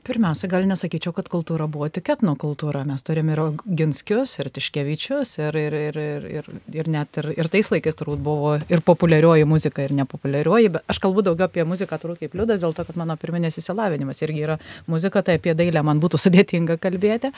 Pirmiausia, 0.08 0.48
gal 0.48 0.64
nesakyčiau, 0.64 1.12
kad 1.12 1.28
kultūra 1.28 1.66
buvo 1.68 1.90
tik 1.92 2.08
etnokultūra. 2.14 2.86
Mes 2.88 3.02
turime 3.04 3.34
ir 3.34 3.40
Ginskius, 3.68 4.38
ir 4.40 4.48
Tiškevičius, 4.56 5.34
ir, 5.42 5.58
ir, 5.60 5.74
ir, 5.76 5.98
ir, 6.00 6.28
ir, 6.32 6.46
ir 6.80 6.88
net 6.88 7.18
ir, 7.20 7.28
ir 7.36 7.50
tais 7.52 7.68
laikais 7.74 7.98
turbūt 8.00 8.22
buvo 8.24 8.54
ir 8.72 8.80
populiarioji 8.88 9.44
muzika, 9.52 9.84
ir 9.84 9.92
nepopuliarioji. 10.00 10.70
Bet 10.78 10.94
aš 10.94 11.02
kalbu 11.04 11.26
daugiau 11.28 11.50
apie 11.50 11.66
muziką 11.68 12.00
turbūt 12.00 12.22
kaip 12.22 12.38
liudas, 12.40 12.62
dėl 12.62 12.72
to, 12.78 12.86
kad 12.88 12.96
mano 13.02 13.18
pirminės 13.20 13.60
įsilavinimas 13.60 14.24
irgi 14.24 14.46
yra 14.46 14.56
muzika, 14.88 15.26
tai 15.28 15.36
apie 15.42 15.58
dailę 15.60 15.84
man 15.84 16.00
būtų 16.00 16.22
sudėtinga 16.24 16.80
kalbėti. 16.80 17.34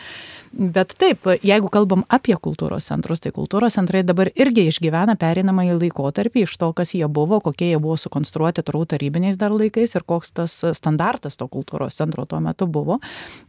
Bet 0.53 0.93
taip, 1.01 1.25
jeigu 1.41 1.73
kalbam 1.73 2.05
apie 2.05 2.38
kultūros 2.38 2.91
centrus, 2.91 3.25
tai 3.25 3.33
kultūros 3.33 3.79
centrai 3.81 4.03
dabar 4.05 4.29
irgi 4.35 4.67
išgyvena 4.69 5.17
perinamąjį 5.17 5.79
laikotarpį 5.88 6.45
iš 6.45 6.55
to, 6.61 6.69
kas 6.77 6.93
jie 6.93 7.09
buvo, 7.09 7.41
kokie 7.49 7.73
jie 7.73 7.81
buvo 7.81 7.97
sukonstruoti 7.97 8.61
turbūt 8.61 8.93
tarybiniais 8.93 9.41
dar 9.41 9.57
laikais 9.57 9.97
ir 9.97 10.05
koks 10.05 10.38
tas 10.38 10.61
standartas 10.77 11.41
to 11.41 11.49
kultūros 11.49 11.97
centro 11.97 12.29
tuo 12.29 12.38
metu 12.38 12.58
metu 12.59 12.67
buvo. 12.67 12.99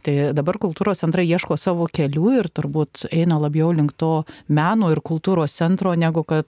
Tai 0.01 0.33
dabar 0.33 0.57
kultūros 0.57 1.03
centrai 1.03 1.27
ieško 1.27 1.57
savo 1.57 1.87
kelių 1.91 2.39
ir 2.39 2.49
turbūt 2.49 3.07
eina 3.11 3.39
labiau 3.39 3.71
link 3.71 3.93
to 3.97 4.23
meno 4.47 4.91
ir 4.91 5.01
kultūros 5.01 5.53
centro, 5.53 5.93
negu 5.95 6.23
kad 6.23 6.47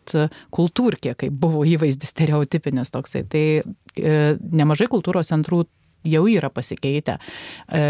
kultūrkė, 0.51 1.15
kaip 1.15 1.32
buvo 1.32 1.63
įvaizdis 1.65 2.13
stereotipinis 2.13 2.91
toksai. 2.91 3.24
Tai 3.27 3.46
e, 3.62 4.17
nemažai 4.39 4.88
kultūros 4.88 5.29
centrų 5.29 5.65
jau 6.03 6.25
yra 6.27 6.50
pasikeitę. 6.51 7.17
E, 7.72 7.84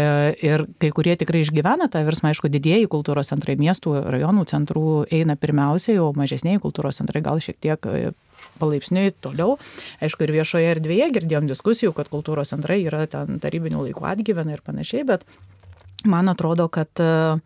ir 0.46 0.66
kai 0.78 0.90
kurie 0.94 1.16
tikrai 1.18 1.42
išgyvena 1.42 1.88
tą 1.90 2.04
virsmą, 2.06 2.30
aišku, 2.30 2.50
didieji 2.52 2.86
kultūros 2.90 3.32
centrai 3.32 3.56
miestų, 3.58 3.96
rajonų 4.14 4.44
centrų 4.50 4.84
eina 5.10 5.34
pirmiausiai, 5.34 5.98
o 5.98 6.12
mažesniai 6.14 6.62
kultūros 6.62 7.00
centrai 7.00 7.24
gal 7.26 7.42
šiek 7.42 7.58
tiek 7.58 7.90
e, 7.90 8.12
palaipsniui 8.60 9.14
toliau. 9.24 9.58
Aišku, 10.04 10.26
ir 10.26 10.34
viešoje 10.38 10.70
erdvėje 10.74 11.10
girdėjom 11.18 11.48
diskusijų, 11.50 11.94
kad 11.96 12.10
kultūros 12.12 12.54
centrai 12.54 12.82
yra 12.84 13.04
ten 13.10 13.40
tarybinių 13.42 13.88
laikų 13.88 14.08
atgyvena 14.14 14.56
ir 14.56 14.64
panašiai, 14.64 15.04
bet 15.08 15.26
man 16.04 16.30
atrodo, 16.32 16.68
kad 16.72 16.90
e, 17.02 17.40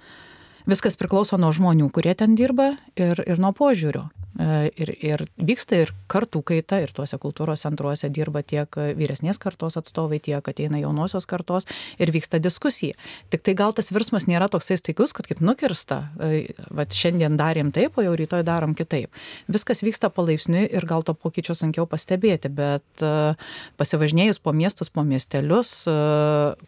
viskas 0.69 0.99
priklauso 1.01 1.39
nuo 1.41 1.53
žmonių, 1.55 1.91
kurie 1.95 2.15
ten 2.19 2.37
dirba 2.39 2.75
ir, 2.99 3.23
ir 3.25 3.41
nuo 3.43 3.55
požiūrio. 3.57 4.09
E, 4.39 4.71
ir, 4.79 4.93
ir 5.03 5.25
vyksta 5.43 5.81
ir 5.83 5.91
kartų 6.11 6.45
kaita, 6.47 6.79
ir 6.85 6.93
tuose 6.95 7.19
kultūros 7.19 7.65
centruose 7.67 8.07
dirba 8.15 8.45
tiek 8.47 8.71
vyresnės 8.99 9.41
kartos 9.43 9.75
atstovai, 9.81 10.21
tiek 10.23 10.47
ateina 10.47 10.79
jaunosios 10.79 11.27
kartos 11.27 11.67
ir 11.99 12.13
vyksta 12.15 12.39
diskusija. 12.43 12.95
Tik 13.33 13.43
tai 13.43 13.57
gal 13.59 13.75
tas 13.75 13.91
virsmas 13.91 14.29
nėra 14.31 14.47
toksai 14.53 14.79
staigus, 14.79 15.15
kad 15.17 15.27
kaip 15.27 15.43
nukirsta, 15.43 16.05
e, 16.23 16.55
va 16.71 16.87
šiandien 16.87 17.35
darėm 17.41 17.73
taip, 17.75 17.99
o 17.99 18.05
jau 18.07 18.15
rytoj 18.19 18.45
darom 18.47 18.77
kitaip. 18.79 19.11
Viskas 19.51 19.83
vyksta 19.83 20.13
palaipsniui 20.15 20.69
ir 20.71 20.87
gal 20.87 21.03
to 21.03 21.17
pokyčio 21.19 21.59
sunkiau 21.59 21.89
pastebėti, 21.91 22.53
bet 22.55 23.03
e, 23.03 23.35
pasivažinėjus 23.81 24.39
po 24.39 24.55
miestus, 24.55 24.93
po 24.95 25.03
miestelius, 25.03 25.75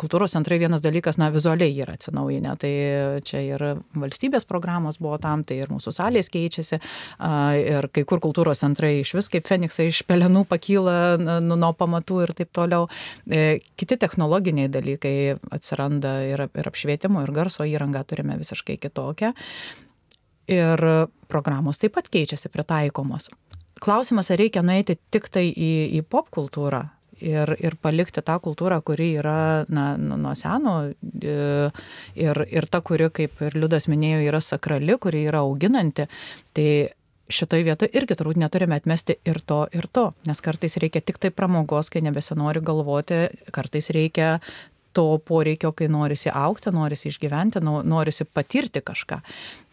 kultūros 0.00 0.34
centrai 0.34 0.58
vienas 0.58 0.82
dalykas, 0.82 1.20
na, 1.22 1.30
vizualiai 1.30 1.70
yra 1.84 1.94
atsinaujinę. 1.94 2.56
Tai 2.60 2.74
čia 3.26 3.44
ir 3.46 3.64
valstybės 3.94 4.46
programos 4.48 4.98
buvo 4.98 5.20
tam, 5.22 5.44
tai 5.46 5.60
ir 5.62 5.70
mūsų 5.70 5.94
salės 5.94 6.30
keičiasi 6.32 6.80
ir 7.60 7.88
kai 7.94 8.04
kur 8.08 8.22
kultūros 8.22 8.62
centrai 8.64 9.00
iš 9.00 9.14
vis 9.18 9.30
kaip 9.32 9.48
Feniksai 9.48 9.88
iš 9.90 10.02
pelenų 10.08 10.44
pakyla 10.50 10.94
nu, 11.20 11.56
nuo 11.56 11.72
pamatų 11.76 12.22
ir 12.24 12.34
taip 12.38 12.52
toliau. 12.56 12.88
E, 13.26 13.60
kiti 13.80 13.98
technologiniai 14.00 14.70
dalykai 14.72 15.14
atsiranda 15.52 16.16
ir, 16.28 16.46
ir 16.48 16.70
apšvietimo, 16.70 17.24
ir 17.24 17.34
garso 17.36 17.66
įranga 17.68 18.04
turime 18.08 18.38
visiškai 18.40 18.78
kitokią. 18.82 19.34
Ir 20.50 20.86
programos 21.30 21.78
taip 21.78 21.94
pat 21.98 22.08
keičiasi, 22.10 22.50
pritaikomos. 22.50 23.30
Klausimas, 23.80 24.28
ar 24.32 24.40
reikia 24.42 24.64
nueiti 24.66 24.98
tik 25.12 25.30
tai 25.32 25.46
į, 25.48 25.72
į 25.96 26.02
pop 26.10 26.28
kultūrą, 26.34 26.82
ir, 27.20 27.52
ir 27.60 27.76
palikti 27.80 28.22
tą 28.24 28.36
kultūrą, 28.42 28.80
kuri 28.86 29.12
yra 29.20 29.64
na, 29.72 29.92
nu, 30.00 30.18
nuo 30.20 30.34
seno 30.38 30.74
e, 30.88 31.34
ir, 32.18 32.42
ir 32.48 32.68
ta, 32.70 32.82
kuri, 32.84 33.10
kaip 33.14 33.40
ir 33.46 33.56
Liudas 33.58 33.88
minėjo, 33.90 34.22
yra 34.28 34.40
sakrali, 34.44 34.96
kuri 35.00 35.24
yra 35.28 35.44
auginanti. 35.44 36.08
Tai 36.56 36.70
šitoj 37.30 37.64
vietoj 37.66 37.90
irgi 37.96 38.16
turbūt 38.18 38.40
neturime 38.40 38.78
atmesti 38.80 39.16
ir 39.28 39.40
to, 39.46 39.64
ir 39.76 39.88
to, 39.92 40.10
nes 40.28 40.42
kartais 40.44 40.76
reikia 40.82 41.02
tik 41.04 41.20
tai 41.22 41.30
pramogos, 41.34 41.90
kai 41.92 42.02
nebesinori 42.04 42.62
galvoti, 42.64 43.22
kartais 43.54 43.90
reikia 43.94 44.38
to 44.96 45.06
poreikio, 45.24 45.72
kai 45.72 45.88
norisi 45.88 46.30
aukti, 46.34 46.72
norisi 46.74 47.10
išgyventi, 47.12 47.62
norisi 47.62 48.26
patirti 48.26 48.82
kažką 48.82 49.20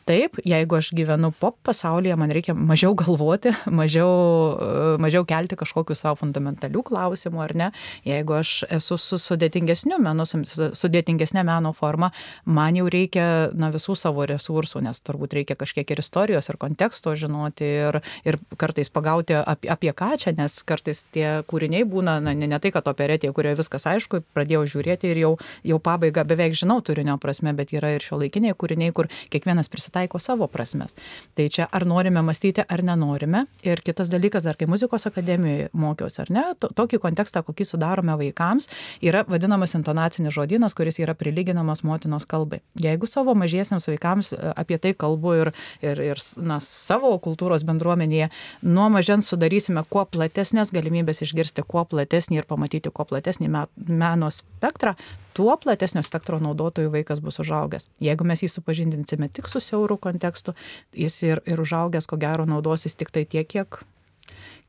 taip 0.08 0.40
jeigu 0.48 0.78
aš 0.78 0.92
gyvenu 0.96 1.32
pop 1.40 1.58
pasaulyje 1.68 2.16
man 2.20 2.32
reikia 2.34 2.56
mažiau 2.56 2.96
galvoti 2.98 3.54
mažiau 3.80 4.98
mažiau 5.02 5.26
kelti 5.28 5.58
kažkokių 5.60 5.98
sau 5.98 6.16
fundamentalių 6.20 6.84
klausimų 6.88 7.44
ar 7.44 7.54
ne? 7.58 7.68
Jeigu 8.08 8.38
aš 8.40 8.54
esu 8.78 8.98
su 9.02 9.20
sudėtingesniu 9.22 10.00
menu 10.02 10.26
su 10.28 10.42
sudėtingesne 10.78 11.44
meno 11.48 11.74
forma 11.76 12.12
man 12.46 12.78
jau 12.80 12.88
reikia 12.92 13.28
na 13.58 13.72
visų 13.74 13.98
savo 14.00 14.26
resursų 14.30 14.82
nes 14.86 15.02
turbūt 15.04 15.36
reikia 15.38 15.58
kažkiek 15.60 15.92
ir 15.92 16.02
istorijos 16.04 16.50
ir 16.50 16.60
konteksto 16.62 17.16
žinoti 17.16 17.68
ir 17.68 18.00
ir 18.28 18.40
kartais 18.58 18.92
pagauti 18.94 19.38
apie 19.38 19.72
apie 19.74 19.94
ką 19.94 20.14
čia 20.24 20.36
nes 20.38 20.60
kartais 20.68 21.06
tie 21.14 21.44
kūriniai 21.50 21.88
būna 21.88 22.20
na 22.24 22.34
ne 22.34 22.48
ne 22.48 22.62
tai 22.64 22.72
kad 22.76 22.88
operetė 22.88 23.34
kurioje 23.36 23.60
viskas 23.62 23.88
aišku 23.90 24.24
pradėjau 24.36 24.66
žiūrėti 24.76 25.12
ir 25.12 25.24
jau 25.26 25.34
jau 25.68 25.80
pabaigą 25.84 26.26
beveik 26.28 26.58
žinau 26.58 26.80
turinio 26.82 27.18
prasme 27.22 27.54
bet 27.58 27.74
yra 27.76 27.96
ir 27.96 28.06
šiuolaikiniai 28.06 28.56
kūriniai 28.58 28.96
kur 28.96 29.12
kiekvienas 29.34 29.70
prisitaiko 29.70 29.97
taiko 29.98 30.22
savo 30.22 30.48
prasmes. 30.52 30.96
Tai 31.38 31.50
čia 31.54 31.68
ar 31.72 31.86
norime 31.90 32.22
mąstyti, 32.26 32.64
ar 32.68 32.84
nenorime. 32.86 33.46
Ir 33.66 33.82
kitas 33.86 34.12
dalykas, 34.14 34.46
dar 34.46 34.58
kai 34.60 34.68
muzikos 34.70 35.08
akademijoje 35.10 35.70
mokiausi, 35.74 36.22
ar 36.24 36.32
ne, 36.34 36.46
tokį 36.62 37.02
kontekstą, 37.04 37.44
kokį 37.48 37.68
sudarome 37.68 38.16
vaikams, 38.22 38.70
yra 39.06 39.24
vadinamas 39.28 39.76
intonacinis 39.78 40.36
žodynas, 40.36 40.76
kuris 40.78 41.00
yra 41.02 41.16
prilyginamas 41.18 41.84
motinos 41.88 42.28
kalbai. 42.30 42.62
Jeigu 42.82 43.10
savo 43.10 43.36
mažiesiams 43.38 43.88
vaikams 43.90 44.34
e, 44.36 44.42
apie 44.56 44.80
tai 44.82 44.94
kalbu 44.98 45.36
ir, 45.42 45.54
ir, 45.86 46.04
ir 46.12 46.24
na, 46.38 46.60
savo 46.64 47.14
kultūros 47.24 47.66
bendruomenėje, 47.68 48.30
nuo 48.68 48.90
mažens 48.94 49.32
sudarysime 49.32 49.84
kuo 49.90 50.06
platesnės 50.06 50.74
galimybės 50.76 51.24
išgirsti 51.26 51.66
kuo 51.68 51.86
platesnį 51.90 52.42
ir 52.42 52.50
pamatyti 52.50 52.94
kuo 52.94 53.08
platesnį 53.10 53.50
meno 53.52 54.32
spektrą, 54.34 54.96
tuo 55.38 55.54
platesnio 55.62 56.02
spektro 56.06 56.40
naudotojų 56.42 56.92
vaikas 56.96 57.22
bus 57.22 57.38
užaugęs. 57.44 57.88
Jeigu 58.04 58.26
mes 58.28 58.42
jį 58.42 58.50
supažindinsime 58.56 59.30
tik 59.34 59.50
su 59.52 59.62
siauru 59.62 60.00
kontekstu, 60.02 60.56
jis 60.98 61.22
ir, 61.28 61.44
ir 61.46 61.62
užaugęs, 61.62 62.10
ko 62.10 62.18
gero, 62.22 62.48
naudosis 62.50 62.98
tik 62.98 63.14
tai 63.14 63.28
tiek, 63.30 63.48
kiek, 63.50 63.82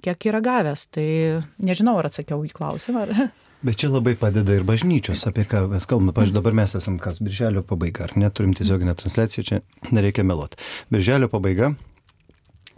kiek 0.05 0.29
yra 0.29 0.43
gavęs. 0.45 0.87
Tai 0.93 1.09
nežinau, 1.65 1.97
ar 2.01 2.11
atsakiau 2.11 2.45
į 2.45 2.53
klausimą. 2.57 3.07
Ar... 3.07 3.31
Bet 3.65 3.81
čia 3.81 3.91
labai 3.91 4.15
padeda 4.15 4.55
ir 4.55 4.67
bažnyčios, 4.69 5.25
apie 5.27 5.43
ką 5.49 5.65
mes 5.73 5.89
kalbame. 5.89 6.13
Pavyzdžiui, 6.15 6.37
dabar 6.37 6.59
mes 6.61 6.77
esam 6.79 7.01
kas, 7.03 7.23
birželio 7.25 7.65
pabaiga, 7.67 8.07
ar 8.07 8.15
neturim 8.21 8.53
tiesioginę 8.55 8.95
transliaciją, 9.01 9.47
čia 9.49 9.63
nereikia 9.91 10.23
meluoti. 10.27 10.61
Birželio 10.95 11.31
pabaiga, 11.33 11.73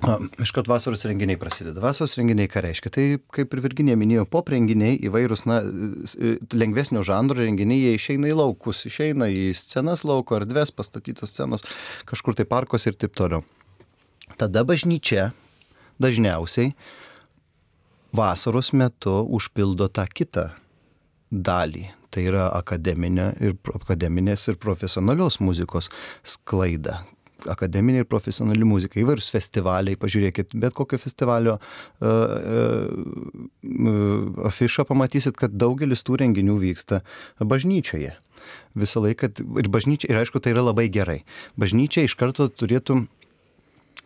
Iškart 0.01 0.69
vasaros 0.71 1.05
renginiai 1.05 1.37
prasideda. 1.41 1.81
Vasaros 1.83 2.17
renginiai 2.17 2.49
ką 2.49 2.63
reiškia? 2.65 2.93
Tai 2.95 3.05
kaip 3.37 3.53
ir 3.53 3.61
Virginija 3.67 3.99
minėjo, 4.01 4.25
pop 4.33 4.49
renginiai 4.53 4.97
įvairūs, 5.09 5.45
na, 5.49 5.59
lengvesnio 6.57 7.03
žanro 7.05 7.37
renginiai, 7.37 7.83
jie 7.85 7.99
išeina 7.99 8.31
į 8.31 8.39
laukus, 8.39 8.81
išeina 8.89 9.29
į 9.29 9.51
scenas 9.59 10.07
lauko, 10.09 10.39
erdvės, 10.41 10.73
pastatytos 10.73 11.35
scenos, 11.35 11.67
kažkur 12.09 12.39
tai 12.39 12.49
parkos 12.49 12.89
ir 12.89 12.97
taip 12.97 13.13
toliau. 13.19 13.45
Tada 14.41 14.65
bažnyčia 14.65 15.31
dažniausiai 16.01 16.73
vasaros 18.17 18.73
metu 18.73 19.21
užpildo 19.37 19.91
tą 19.93 20.09
kitą 20.09 20.49
dalį. 21.31 21.91
Tai 22.11 22.23
yra 22.27 22.49
akademinė 22.57 23.31
ir, 23.39 23.57
akademinės 23.77 24.49
ir 24.51 24.57
profesionalios 24.59 25.39
muzikos 25.45 25.93
sklaida, 26.27 27.05
akademinė 27.51 28.03
ir 28.03 28.09
profesionali 28.11 28.67
muzika, 28.69 29.01
įvairūs 29.01 29.31
festivaliai, 29.33 29.99
pažiūrėkit, 30.01 30.57
bet 30.61 30.77
kokio 30.77 30.99
festivalio 31.01 31.59
uh, 31.59 31.63
uh, 32.07 32.91
afišą 34.51 34.87
pamatysit, 34.89 35.39
kad 35.41 35.55
daugelis 35.57 36.05
tų 36.07 36.21
renginių 36.25 36.57
vyksta 36.61 37.03
bažnyčioje. 37.41 38.17
Visą 38.79 39.03
laiką 39.05 39.31
ir 39.61 39.69
bažnyčia, 39.73 40.11
ir 40.11 40.21
aišku, 40.21 40.41
tai 40.43 40.55
yra 40.55 40.63
labai 40.71 40.89
gerai. 40.93 41.21
Bažnyčia 41.61 42.07
iš 42.07 42.15
karto 42.19 42.49
turėtų 42.49 43.05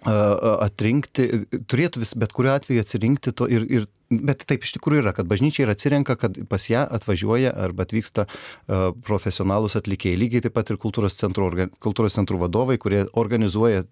atrinkti, 0.05 1.47
turėtų 1.71 2.03
vis 2.03 2.15
bet 2.21 2.35
kuriuo 2.37 2.57
atveju 2.59 2.83
atsirinkti 2.85 3.33
to 3.33 3.49
ir, 3.49 3.69
ir 3.71 3.87
Bet 4.23 4.45
taip 4.47 4.67
iš 4.67 4.75
tikrųjų 4.77 5.01
yra, 5.01 5.15
kad 5.17 5.29
bažnyčia 5.31 5.65
ir 5.65 5.73
atsirenka, 5.73 6.17
kad 6.21 6.37
pas 6.51 6.67
ją 6.69 6.85
atvažiuoja 6.97 7.55
arba 7.65 7.87
atvyksta 7.87 8.27
uh, 8.29 8.93
profesionalus 9.07 9.79
atlikėjai. 9.81 10.19
Lygiai 10.21 10.45
taip 10.45 10.55
pat 10.59 10.71
ir 10.71 10.79
kultūros 10.83 11.17
centrų, 11.19 11.69
kultūros 11.83 12.17
centrų 12.19 12.43
vadovai, 12.45 12.77
kurie 12.79 13.05
organizuoja 13.17 13.87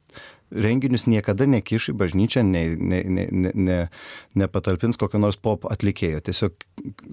renginius, 0.53 1.07
niekada 1.09 1.49
nekiš 1.49 1.91
į 1.95 1.97
bažnyčią, 2.03 2.45
ne, 2.45 2.65
ne, 2.77 3.03
ne, 3.09 3.27
ne, 3.33 3.53
ne, 3.57 3.79
nepatalpins 4.39 5.01
kokio 5.01 5.23
nors 5.23 5.41
pop 5.41 5.65
atlikėjo. 5.73 6.21
Tiesiog 6.29 6.67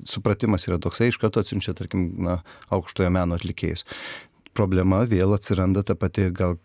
supratimas 0.09 0.67
yra 0.67 0.79
toksai, 0.83 1.13
iš 1.13 1.21
karto 1.23 1.39
atsiunčia, 1.39 1.73
tarkim, 1.79 2.11
na, 2.27 2.41
aukštojo 2.75 3.13
meno 3.15 3.39
atlikėjus 3.39 3.87
problema 4.59 5.05
vėl 5.07 5.31
atsiranda 5.37 5.85
ta 5.87 5.95
pati, 5.95 6.25
gal 6.35 6.57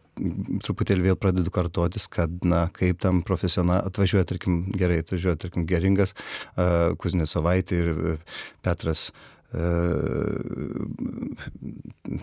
truputėlį 0.64 1.11
vėl 1.11 1.18
pradedu 1.21 1.52
kartotis, 1.54 2.09
kad, 2.11 2.33
na, 2.47 2.66
kaip 2.75 3.00
tam 3.02 3.23
profesionalai 3.26 3.83
atvažiuoja, 3.90 4.26
tarkim, 4.30 4.64
gerai, 4.75 5.00
atvažiuoja, 5.02 5.40
tarkim, 5.47 5.66
Geringas, 5.68 6.14
uh, 6.14 6.94
Kuznesovaitė 7.00 7.80
ir 7.83 7.94
Petras 8.64 9.11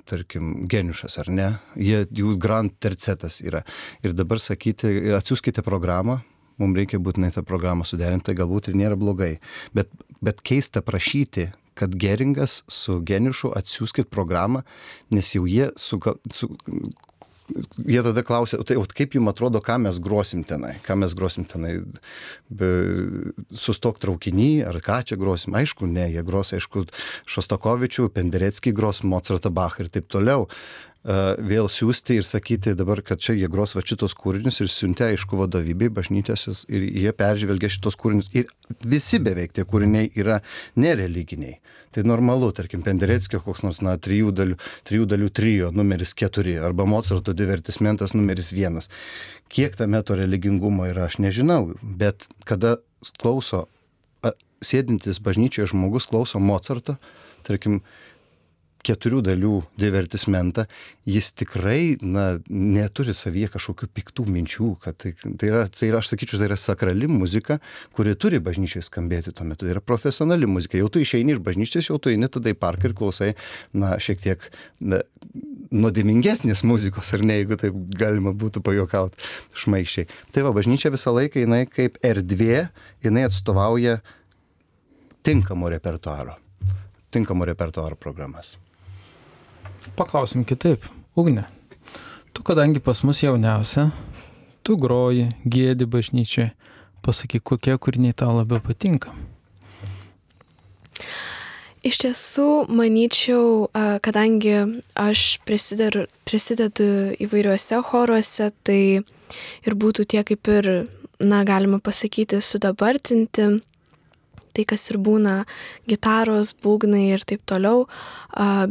tarkim, 0.10 0.68
geniušas, 0.68 1.18
ar 1.22 1.30
ne, 1.32 1.48
jie, 1.80 2.04
jų 2.18 2.36
grand 2.42 2.74
tercetas 2.84 3.40
yra. 3.44 3.64
Ir 4.04 4.16
dabar 4.18 4.42
sakyti, 4.44 5.14
atsiųskite 5.16 5.64
programą, 5.66 6.20
mums 6.62 6.78
reikia 6.78 7.00
būtinai 7.02 7.32
tą 7.36 7.46
programą 7.48 7.88
suderinti, 7.88 8.30
tai 8.30 8.38
galbūt 8.42 8.72
ir 8.72 8.80
nėra 8.82 9.00
blogai. 9.00 9.38
Bet, 9.76 9.94
bet 10.24 10.44
keista 10.46 10.84
prašyti, 10.86 11.50
kad 11.78 11.96
Geringas 11.96 12.62
su 12.70 13.00
Geniušu 13.08 13.54
atsiųskit 13.56 14.12
programą, 14.12 14.66
nes 15.16 15.32
jau 15.36 15.48
jie 15.48 15.72
su, 15.80 16.02
su 16.36 16.52
jie 17.86 18.04
tada 18.06 18.24
klausia, 18.26 18.60
tai 18.68 18.78
o 18.80 18.86
kaip 18.86 19.16
jums 19.18 19.32
atrodo, 19.32 19.62
ką 19.64 19.78
mes 19.86 19.98
grosim 20.04 20.44
tenai, 20.48 20.76
ką 20.86 20.98
mes 21.04 21.16
grosim 21.18 21.46
tenai, 21.50 21.78
be, 22.50 22.70
sustok 23.58 24.02
traukinį, 24.04 24.52
ar 24.70 24.80
ką 24.84 25.02
čia 25.10 25.20
grosim, 25.22 25.56
aišku, 25.58 25.90
ne, 25.90 26.08
jie 26.14 26.24
gros, 26.28 26.54
aišku, 26.58 26.86
Šostakovičių, 27.32 28.10
Penderecki 28.16 28.74
gros, 28.76 29.04
Mozartą 29.08 29.54
Bach 29.54 29.80
ir 29.82 29.92
taip 29.94 30.10
toliau 30.12 30.48
vėl 31.04 31.66
siūsti 31.72 32.20
ir 32.20 32.26
sakyti 32.28 32.76
dabar, 32.78 33.02
kad 33.02 33.22
čia 33.24 33.34
jie 33.34 33.48
gros 33.50 33.74
va 33.74 33.82
šitos 33.82 34.14
kūrinius 34.18 34.62
ir 34.62 34.70
siuntė 34.70 35.08
aišku 35.10 35.40
vadovybei, 35.40 35.90
bažnytėsis 35.90 36.68
ir 36.70 36.86
jie 36.86 37.14
peržvelgia 37.18 37.72
šitos 37.74 37.98
kūrinius 37.98 38.30
ir 38.38 38.52
visi 38.86 39.18
beveik 39.20 39.56
tie 39.58 39.66
kūriniai 39.66 40.12
yra 40.14 40.42
nereliginiai. 40.78 41.58
Tai 41.92 42.06
normalu, 42.08 42.52
tarkim, 42.56 42.86
Pendereckio 42.86 43.42
koks 43.44 43.66
nors, 43.66 43.82
na, 43.84 43.98
trijų 44.00 44.30
dalių, 44.32 44.56
trijų 44.88 45.10
dalių 45.12 45.28
trijo 45.36 45.72
numeris 45.76 46.14
keturi 46.16 46.54
arba 46.62 46.86
Mozarto 46.88 47.34
divertismentas 47.36 48.14
numeris 48.16 48.54
vienas. 48.56 48.88
Kiek 49.52 49.76
tame 49.76 50.00
to 50.08 50.16
religingumo 50.16 50.86
yra, 50.88 51.10
aš 51.10 51.18
nežinau, 51.20 51.74
bet 51.82 52.30
kada 52.48 52.78
klauso, 53.20 53.66
sėdintis 54.64 55.20
bažnyčioje 55.20 55.74
žmogus 55.74 56.08
klauso 56.14 56.40
Mozarto, 56.40 56.96
tarkim, 57.44 57.82
keturių 58.86 59.22
dalių 59.26 59.54
divertismentą, 59.80 60.66
jis 61.10 61.32
tikrai 61.38 61.98
na, 62.02 62.26
neturi 62.50 63.14
savyje 63.16 63.52
kažkokių 63.54 63.90
piktų 63.98 64.26
minčių, 64.32 64.70
kad 64.84 64.98
tai, 65.02 65.14
tai, 65.22 65.50
yra, 65.50 65.64
tai 65.70 65.90
yra, 65.90 66.02
aš 66.02 66.12
sakyčiau, 66.14 66.40
tai 66.42 66.50
yra 66.50 66.58
sakrali 66.60 67.10
muzika, 67.12 67.60
kuri 67.98 68.16
turi 68.20 68.42
bažnyčiai 68.44 68.86
skambėti 68.86 69.34
tuo 69.38 69.48
metu. 69.48 69.66
Tai 69.66 69.76
yra 69.76 69.84
profesionali 69.86 70.50
muzika. 70.50 70.80
Jau 70.80 70.90
tu 70.94 71.02
išeini 71.04 71.36
iš 71.36 71.42
bažnyčios, 71.46 71.90
jau 71.92 72.00
tu 72.02 72.14
eini 72.14 72.30
tada 72.32 72.54
į 72.54 72.58
parką 72.62 72.90
ir 72.90 72.98
klausai, 72.98 73.32
na, 73.74 73.94
šiek 74.02 74.22
tiek 74.24 74.46
na, 74.80 75.02
nuodimingesnės 75.72 76.66
muzikos, 76.68 77.14
ar 77.16 77.26
ne, 77.26 77.42
jeigu 77.42 77.60
taip 77.62 77.78
galima 77.98 78.34
būtų 78.36 78.64
pajokauti 78.66 79.32
šmaiščiai. 79.62 80.10
Tai 80.34 80.48
va, 80.48 80.56
bažnyčia 80.58 80.94
visą 80.94 81.14
laiką 81.16 81.46
jinai 81.46 81.64
kaip 81.70 82.02
erdvė, 82.06 82.68
jinai 83.06 83.28
atstovauja 83.30 84.00
tinkamo 85.22 85.70
repertuaro 85.70 86.42
tinkamo 87.12 87.46
repertuaro 87.46 87.96
programas. 87.96 88.58
Paklausim 89.96 90.46
kitaip. 90.46 90.86
Ugne, 91.16 91.44
tu 92.34 92.44
kadangi 92.44 92.80
pas 92.80 93.04
mus 93.04 93.20
jauniausia, 93.24 93.90
tu 94.64 94.78
groji, 94.78 95.32
gėdi 95.44 95.88
bažnyčiai, 95.90 96.52
pasakyk, 97.04 97.44
kokie 97.44 97.76
kūriniai 97.76 98.16
tau 98.16 98.32
labiau 98.38 98.62
patinka. 98.64 99.12
Iš 101.82 101.98
tiesų, 102.04 102.48
manyčiau, 102.70 103.72
kadangi 104.06 104.54
aš 104.94 105.42
prisidedu, 105.50 106.06
prisidedu 106.30 106.88
įvairiuose 107.26 107.82
choruose, 107.88 108.52
tai 108.62 109.02
ir 109.02 109.78
būtų 109.84 110.06
tie 110.14 110.22
kaip 110.28 110.52
ir, 110.54 110.70
na, 111.18 111.42
galima 111.48 111.82
pasakyti, 111.82 112.38
sudabartinti 112.38 113.50
tai, 114.56 114.66
kas 114.70 114.88
ir 114.92 115.00
būna 115.02 115.42
gitaros, 115.90 116.54
būgnai 116.64 117.08
ir 117.16 117.26
taip 117.28 117.44
toliau, 117.50 117.88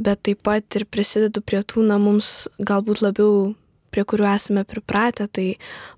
bet 0.00 0.24
taip 0.28 0.42
pat 0.46 0.78
ir 0.78 0.86
prisidedu 0.86 1.42
prie 1.44 1.62
tų, 1.62 1.84
na, 1.88 1.98
mums 2.00 2.48
galbūt 2.58 3.02
labiau, 3.04 3.54
prie 3.90 4.04
kurių 4.06 4.28
esame 4.30 4.64
pripratę, 4.68 5.26
tai 5.26 5.48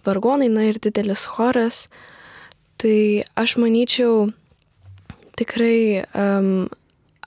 vargonai, 0.07 0.49
na 0.53 0.69
ir 0.71 0.81
didelis 0.83 1.27
choras. 1.29 1.87
Tai 2.81 3.23
aš 3.39 3.59
manyčiau, 3.63 4.31
tikrai 5.39 6.05
um, 6.15 6.69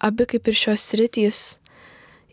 abi 0.01 0.25
kaip 0.29 0.49
ir 0.49 0.57
šios 0.57 0.89
rytys 0.99 1.39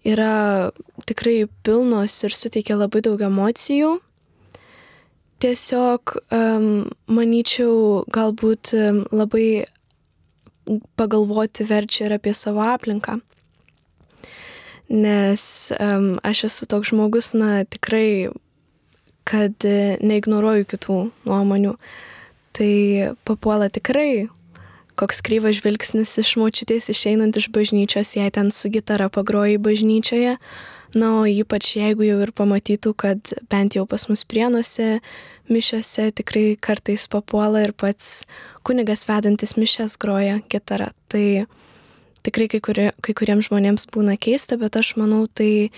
yra 0.02 0.72
tikrai 1.06 1.46
pilnos 1.62 2.16
ir 2.26 2.34
suteikia 2.34 2.78
labai 2.80 3.02
daug 3.04 3.20
emocijų. 3.22 3.98
Tiesiog, 5.42 6.16
um, 6.30 6.66
manyčiau, 7.10 8.02
galbūt 8.14 8.74
um, 8.78 9.00
labai 9.10 9.64
pagalvoti 10.98 11.66
verčia 11.68 12.06
ir 12.06 12.16
apie 12.18 12.34
savo 12.36 12.64
aplinką. 12.64 13.18
Nes 14.92 15.44
um, 15.78 16.12
aš 16.26 16.44
esu 16.50 16.68
toks 16.68 16.92
žmogus, 16.92 17.32
na 17.32 17.64
tikrai, 17.64 18.28
kad 19.24 19.64
neignoruoju 20.02 20.68
kitų 20.68 20.98
nuomonių. 21.24 21.76
Tai 22.52 22.72
papuola 23.24 23.70
tikrai 23.72 24.28
koks 24.94 25.22
kryvas 25.24 25.56
žvilgsnis 25.58 26.12
iš 26.20 26.36
močiutės 26.40 26.90
išeinant 26.92 27.36
iš 27.38 27.48
bažnyčios, 27.54 28.14
jei 28.16 28.30
ten 28.30 28.52
su 28.52 28.70
gitara 28.72 29.08
pagroji 29.12 29.58
bažnyčioje. 29.58 30.36
Na, 30.92 31.08
o 31.22 31.24
ypač 31.24 31.70
jeigu 31.78 32.04
jau 32.04 32.18
ir 32.20 32.34
pamatytų, 32.36 32.92
kad 33.00 33.32
bent 33.48 33.78
jau 33.78 33.86
pas 33.88 34.04
mus 34.10 34.26
prienuose 34.28 34.98
mišiose 35.50 36.10
tikrai 36.18 36.56
kartais 36.60 37.08
papuola 37.10 37.64
ir 37.66 37.72
pats 37.72 38.22
kunigas 38.66 39.06
vedantis 39.08 39.56
mišes 39.58 39.98
groja 40.00 40.40
gitarą. 40.52 40.90
Tai 41.08 41.46
tikrai 42.22 42.48
kai, 42.48 42.60
kurie, 42.62 42.88
kai 43.02 43.14
kuriems 43.18 43.48
žmonėms 43.48 43.88
būna 43.92 44.16
keista, 44.20 44.58
bet 44.60 44.76
aš 44.78 44.94
manau, 45.00 45.24
tai 45.26 45.70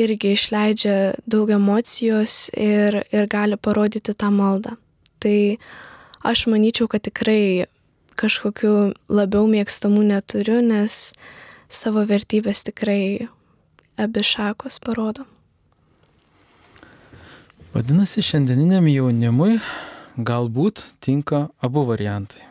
irgi 0.00 0.34
išleidžia 0.36 0.96
daug 1.28 1.52
emocijos 1.52 2.48
ir, 2.56 3.02
ir 3.12 3.28
gali 3.30 3.60
parodyti 3.60 4.14
tą 4.16 4.32
maldą. 4.34 4.76
Tai 5.20 5.38
aš 6.24 6.46
manyčiau, 6.52 6.88
kad 6.88 7.04
tikrai 7.04 7.68
kažkokiu 8.20 8.92
labiau 9.12 9.46
mėgstamų 9.48 10.04
neturiu, 10.08 10.60
nes 10.64 11.12
savo 11.72 12.04
vertybės 12.08 12.64
tikrai 12.66 13.28
abi 14.00 14.24
šakos 14.24 14.80
parodo. 14.84 15.28
Vadinasi, 17.70 18.18
šiandieniniam 18.26 18.88
jaunimui 18.90 19.60
galbūt 20.18 20.80
tinka 20.98 21.44
abu 21.62 21.84
variantai. 21.86 22.42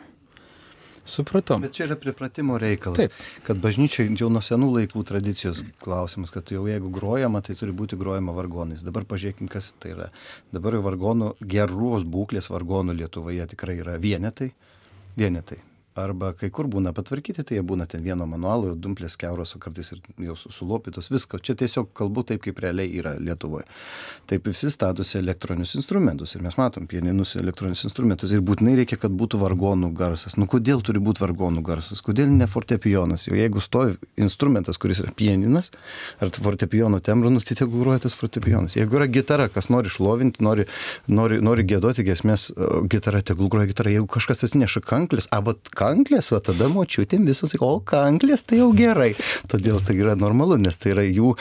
Supratau. 1.04 1.58
Bet 1.60 1.74
čia 1.76 1.84
yra 1.90 1.98
pripratimo 2.00 2.56
reikalas, 2.60 3.02
Taip. 3.02 3.18
kad 3.44 3.60
bažnyčia 3.60 4.06
jau 4.16 4.30
nuo 4.32 4.40
senų 4.40 4.70
laikų 4.78 5.04
tradicijos 5.04 5.60
klausimas, 5.84 6.32
kad 6.32 6.48
jau 6.54 6.64
jeigu 6.70 6.88
grojama, 6.94 7.42
tai 7.44 7.58
turi 7.60 7.76
būti 7.76 8.00
grojama 8.00 8.32
vargonais. 8.32 8.80
Dabar 8.86 9.04
pažiūrėkime, 9.10 9.50
kas 9.52 9.74
tai 9.76 9.92
yra. 9.92 10.08
Dabar 10.56 10.78
vargonų, 10.88 11.34
geros 11.44 12.08
būklės 12.08 12.48
vargonų 12.48 12.96
Lietuvoje 13.02 13.50
tikrai 13.52 13.76
yra 13.82 14.00
vienetai. 14.00 14.54
Vienetai. 15.20 15.60
Arba 16.04 16.32
kai 16.38 16.50
kur 16.54 16.68
būna 16.70 16.92
patvarkyti, 16.96 17.44
tai 17.46 17.58
jie 17.58 17.64
būna 17.66 17.86
ten 17.90 18.02
vieno 18.04 18.26
manualo, 18.30 18.74
dumplės 18.74 19.16
keuros, 19.20 19.54
o 19.56 19.60
kartais 19.62 19.92
ir 19.94 20.00
jau 20.26 20.36
sulopytos, 20.40 21.10
visko. 21.12 21.38
Čia 21.38 21.56
tiesiog 21.60 21.92
kalbu 21.96 22.24
taip, 22.28 22.42
kaip 22.44 22.60
realiai 22.62 22.90
yra 23.00 23.14
Lietuvoje. 23.20 23.66
Taip 24.30 24.46
visi 24.48 24.70
statosi 24.72 25.18
elektroninius 25.20 25.74
instrumentus 25.78 26.34
ir 26.36 26.44
mes 26.44 26.56
matom 26.58 26.86
pieninus 26.90 27.36
elektroninius 27.40 27.84
instrumentus 27.88 28.32
ir 28.34 28.44
būtinai 28.46 28.76
reikia, 28.80 28.98
kad 29.00 29.14
būtų 29.14 29.40
vargonų 29.40 29.92
garsas. 29.96 30.36
Nu 30.40 30.48
kodėl 30.50 30.84
turi 30.86 31.02
būti 31.02 31.22
vargonų 31.24 31.64
garsas, 31.66 32.02
kodėl 32.04 32.30
ne 32.32 32.48
fortepijonas? 32.50 33.26
Jau 33.28 33.38
jeigu 33.38 33.62
stovi 33.64 33.96
instrumentas, 34.20 34.78
kuris 34.80 35.02
yra 35.04 35.14
pieninas 35.16 35.70
ar 36.20 36.30
fortepijono 36.30 37.00
tembro, 37.04 37.30
nu 37.32 37.42
tai 37.44 37.56
tegu 37.58 37.82
groja 37.82 38.04
tas 38.06 38.16
fortepijonas. 38.18 38.76
Jeigu 38.78 39.00
yra 39.00 39.08
gitara, 39.10 39.48
kas 39.52 39.70
nori 39.72 39.90
šlovinti, 39.92 40.44
nori, 40.44 40.66
nori, 41.10 41.40
nori 41.44 41.66
gėdoti 41.68 42.04
gesmės, 42.06 42.50
gitara 42.90 43.22
tegul 43.26 43.50
groja 43.52 43.70
gitara. 43.70 43.92
Jeigu 43.94 44.08
kažkas 44.10 44.44
atsineša 44.46 44.82
kanklės, 44.86 45.28
a 45.34 45.42
vat 45.44 45.70
kanklės, 45.90 46.30
va 46.34 46.40
tada 46.44 46.70
močiutėm 46.72 47.26
visus, 47.28 47.54
o 47.60 47.72
kanklės 47.84 48.46
tai 48.46 48.60
jau 48.62 48.70
gerai. 48.76 49.12
Todėl 49.50 49.80
tai 49.84 49.98
yra 49.98 50.16
normalu, 50.18 50.58
nes 50.60 50.78
tai 50.80 50.94
yra 50.94 51.04
jų, 51.06 51.34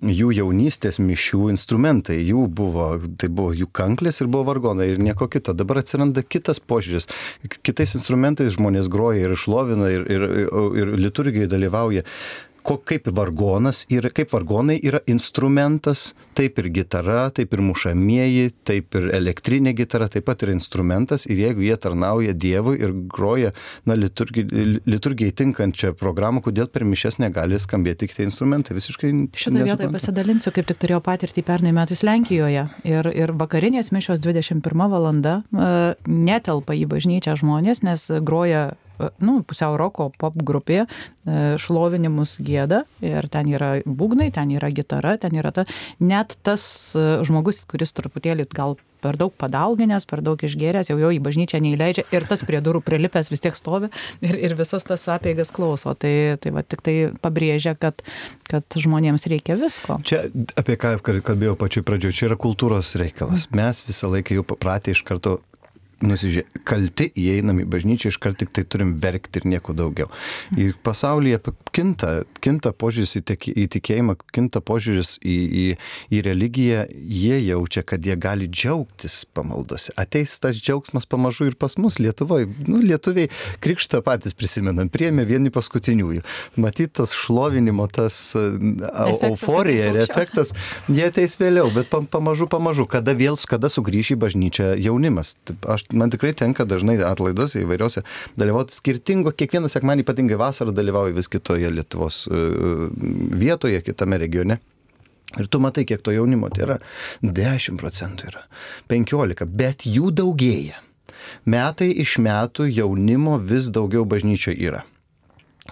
jų 0.00 0.32
jaunystės 0.40 1.00
mišių 1.02 1.50
instrumentai. 1.54 2.18
Jų 2.26 2.46
buvo, 2.48 2.88
tai 3.20 3.30
buvo 3.32 3.54
jų 3.56 3.68
kanklės 3.76 4.22
ir 4.22 4.30
buvo 4.32 4.46
vargonai 4.52 4.88
ir 4.92 5.02
nieko 5.02 5.28
kito. 5.32 5.54
Dabar 5.56 5.82
atsiranda 5.82 6.24
kitas 6.24 6.62
požiūris. 6.62 7.10
Kitais 7.66 7.96
instrumentais 7.98 8.54
žmonės 8.56 8.90
groja 8.92 9.26
ir 9.26 9.36
šlovina 9.38 9.90
ir, 9.92 10.06
ir, 10.10 10.28
ir 10.80 10.94
liturgijoje 11.06 11.50
dalyvauja 11.52 12.06
ko, 12.66 12.76
kaip 12.82 13.08
vargonas 13.14 13.84
ir 13.92 14.08
kaip 14.14 14.32
vargonai 14.34 14.76
yra 14.82 15.00
instrumentas, 15.10 16.10
taip 16.36 16.58
ir 16.60 16.70
gitara, 16.74 17.28
taip 17.34 17.54
ir 17.54 17.62
mušamieji, 17.64 18.50
taip 18.66 18.96
ir 18.98 19.08
elektrinė 19.16 19.72
gitara, 19.78 20.08
taip 20.12 20.26
pat 20.28 20.42
yra 20.46 20.54
instrumentas 20.56 21.26
ir 21.30 21.40
jeigu 21.44 21.64
jie 21.66 21.76
tarnauja 21.80 22.34
Dievui 22.36 22.76
ir 22.82 22.92
groja 23.10 23.52
na, 23.86 23.96
liturgijai, 23.98 24.80
liturgijai 24.86 25.34
tinkančią 25.42 25.92
programą, 25.98 26.42
kodėl 26.44 26.68
per 26.72 26.84
mišes 26.88 27.20
negali 27.22 27.60
skambėti 27.62 28.04
tik 28.04 28.16
tie 28.16 28.26
instrumentai, 28.26 28.76
visiškai. 28.76 29.12
Šitą 29.38 29.64
vietą 29.66 29.90
pasidalinsiu, 29.94 30.52
kaip 30.54 30.68
tik 30.68 30.80
turėjau 30.82 31.02
patirtį 31.06 31.44
pernai 31.46 31.72
metais 31.76 32.02
Lenkijoje 32.06 32.66
ir, 32.86 33.10
ir 33.12 33.34
vakarinės 33.38 33.92
mišios 33.94 34.20
21 34.24 34.90
valanda 34.92 35.38
uh, 35.54 35.94
netelpa 36.06 36.76
į 36.76 36.88
bažnyčią 36.90 37.38
žmonės, 37.40 37.84
nes 37.86 38.08
groja 38.26 38.72
nu, 39.22 39.40
pusiau 39.46 39.76
roko 39.80 40.10
pop 40.18 40.36
grupė, 40.36 40.84
e, 40.84 41.38
šlovinimus 41.62 42.36
gėda 42.44 42.84
ir 43.04 43.28
ten 43.32 43.50
yra 43.52 43.76
būgnai, 43.86 44.30
ten 44.34 44.52
yra 44.56 44.72
gitara, 44.74 45.16
ten 45.20 45.36
yra 45.36 45.52
ta, 45.54 45.66
net 46.00 46.36
tas 46.46 46.66
e, 46.96 47.06
žmogus, 47.26 47.64
kuris 47.70 47.94
truputėlį 47.96 48.48
gal 48.56 48.76
per 49.06 49.18
daug 49.20 49.32
padauginęs, 49.38 50.06
per 50.08 50.22
daug 50.24 50.40
išgėręs, 50.40 50.90
jau 50.90 50.96
jo 50.98 51.12
į 51.14 51.20
bažnyčią 51.22 51.60
neįleidžia 51.62 52.06
ir 52.14 52.26
tas 52.28 52.42
prie 52.46 52.60
durų 52.64 52.82
prilipęs 52.86 53.30
vis 53.30 53.44
tiek 53.44 53.56
stovi 53.58 53.90
ir, 54.24 54.38
ir 54.48 54.56
visas 54.58 54.86
tas 54.88 55.04
apėgas 55.12 55.52
klauso. 55.54 55.94
Tai, 55.94 56.14
tai 56.42 56.52
va, 56.56 56.64
tik 56.66 56.82
tai 56.86 56.96
pabrėžia, 57.22 57.76
kad, 57.78 58.02
kad 58.50 58.78
žmonėms 58.86 59.28
reikia 59.30 59.58
visko. 59.60 60.00
Čia 60.06 60.24
apie 60.58 60.78
ką 60.80 60.96
kalbėjau 61.04 61.56
pačioj 61.60 61.86
pradžioje, 61.86 62.18
čia 62.18 62.30
yra 62.30 62.40
kultūros 62.40 62.96
reikalas. 63.00 63.48
Mes 63.56 63.84
visą 63.86 64.10
laiką 64.12 64.40
jau 64.40 64.46
papratę 64.54 64.96
iš 64.96 65.04
karto 65.06 65.38
nusižė, 66.04 66.44
kalti 66.68 67.08
įeinam 67.16 67.62
į 67.62 67.66
bažnyčią, 67.72 68.10
iškart 68.12 68.40
tik 68.42 68.52
tai 68.54 68.66
turim 68.68 68.96
verkti 69.00 69.40
ir 69.40 69.46
nieko 69.48 69.72
daugiau. 69.76 70.10
Ir 70.58 70.74
pasaulyje 70.84 71.40
kinta, 71.76 72.10
kinta 72.44 72.72
požiūris 72.76 73.16
į, 73.20 73.22
teki, 73.30 73.54
į 73.56 73.66
tikėjimą, 73.76 74.16
kinta 74.34 74.60
požiūris 74.64 75.16
į, 75.24 75.36
į, 75.46 75.64
į 76.12 76.22
religiją, 76.26 76.84
jie 76.92 77.38
jaučia, 77.46 77.84
kad 77.86 78.04
jie 78.04 78.16
gali 78.20 78.48
džiaugtis 78.52 79.22
pamaldose. 79.36 79.94
Ateis 79.96 80.36
tas 80.42 80.58
džiaugsmas 80.60 81.08
pamažu 81.08 81.48
ir 81.48 81.56
pas 81.56 81.78
mus 81.80 82.00
Lietuvoje. 82.02 82.50
Nu, 82.66 82.82
lietuviai 82.84 83.30
krikštą 83.64 84.02
patys 84.04 84.36
prisimenam, 84.36 84.90
priemė 84.92 85.24
vieni 85.28 85.52
paskutiniųjų. 85.54 86.24
Matyt, 86.60 86.92
tas 87.00 87.14
šlovinimo, 87.16 87.88
tas 87.92 88.18
efektas, 88.36 89.24
euforija 89.30 89.90
ir 89.92 90.00
efektas, 90.04 90.52
jie 90.92 91.08
ateis 91.08 91.38
vėliau, 91.40 91.70
bet 91.74 91.88
pamažu, 92.12 92.48
pamažu, 92.50 92.86
kada 92.90 93.16
vėl, 93.16 93.38
kada 93.48 93.70
sugrįš 93.72 94.14
į 94.14 94.20
bažnyčią 94.22 94.70
jaunimas. 94.80 95.34
Aš 95.66 95.85
man 95.92 96.10
tikrai 96.10 96.32
tenka 96.36 96.66
dažnai 96.68 96.96
atlaidose 97.06 97.62
įvairiose 97.62 98.02
dalyvauti 98.38 98.76
skirtingo, 98.76 99.32
kiekvieną 99.36 99.70
sekmanį 99.72 100.06
ypatingai 100.06 100.38
vasarą 100.40 100.74
dalyvauju 100.76 101.16
vis 101.16 101.30
kitoje 101.30 101.70
Lietuvos 101.70 102.24
e, 102.26 102.46
vietoje, 103.36 103.82
kitame 103.86 104.18
regione. 104.22 104.58
Ir 105.36 105.48
tu 105.50 105.60
matai, 105.60 105.84
kiek 105.84 106.02
to 106.06 106.14
jaunimo 106.14 106.48
tai 106.54 106.64
yra. 106.64 106.80
10 107.22 107.80
procentų 107.80 108.30
yra, 108.30 108.44
15, 108.92 109.46
bet 109.58 109.86
jų 109.88 110.12
daugėja. 110.14 110.82
Metai 111.46 111.90
iš 112.02 112.18
metų 112.22 112.68
jaunimo 112.70 113.36
vis 113.42 113.70
daugiau 113.74 114.06
bažnyčioje 114.08 114.68
yra. 114.68 114.84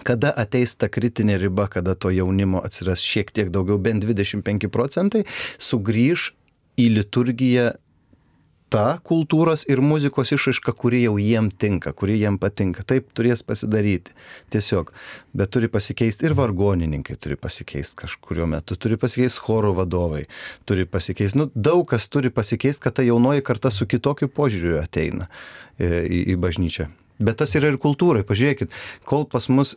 Kada 0.02 0.32
ateis 0.34 0.74
ta 0.74 0.88
kritinė 0.90 1.36
riba, 1.38 1.68
kada 1.70 1.94
to 1.94 2.10
jaunimo 2.10 2.58
atsiras 2.66 3.02
šiek 3.04 3.30
tiek 3.30 3.52
daugiau, 3.54 3.78
bent 3.78 4.02
25 4.02 4.66
procentai, 4.74 5.22
sugrįž 5.62 6.32
į 6.82 6.88
liturgiją 6.96 7.70
ta 8.72 8.98
kultūros 9.06 9.64
ir 9.70 9.82
muzikos 9.84 10.32
išraiška, 10.34 10.74
kuri 10.78 11.02
jau 11.04 11.14
jiem 11.20 11.50
tinka, 11.50 11.92
kuri 11.96 12.16
jiem 12.18 12.38
patinka. 12.42 12.84
Taip 12.86 13.10
turės 13.16 13.44
pasidaryti. 13.46 14.14
Tiesiog. 14.54 14.90
Bet 15.36 15.52
turi 15.54 15.70
pasikeisti 15.70 16.28
ir 16.28 16.36
vargonininkai 16.38 17.16
turi 17.20 17.38
pasikeisti 17.40 18.02
kažkurio 18.04 18.48
metu, 18.50 18.78
turi 18.80 18.98
pasikeisti 19.00 19.44
choro 19.44 19.74
vadovai, 19.76 20.24
turi 20.68 20.88
pasikeisti, 20.90 21.42
nu, 21.42 21.48
daug 21.54 21.86
kas 21.90 22.08
turi 22.10 22.32
pasikeisti, 22.34 22.82
kad 22.86 22.98
ta 22.98 23.06
jaunoji 23.06 23.44
karta 23.46 23.72
su 23.74 23.86
kitokiu 23.90 24.30
požiūriu 24.32 24.80
ateina 24.82 25.30
e, 25.78 26.04
į, 26.04 26.20
į 26.34 26.38
bažnyčią. 26.42 26.90
Bet 27.18 27.38
tas 27.42 27.54
yra 27.54 27.70
ir 27.70 27.78
kultūrai. 27.82 28.24
Pažiūrėkit, 28.26 28.74
kol 29.06 29.28
pas 29.30 29.46
mus 29.52 29.76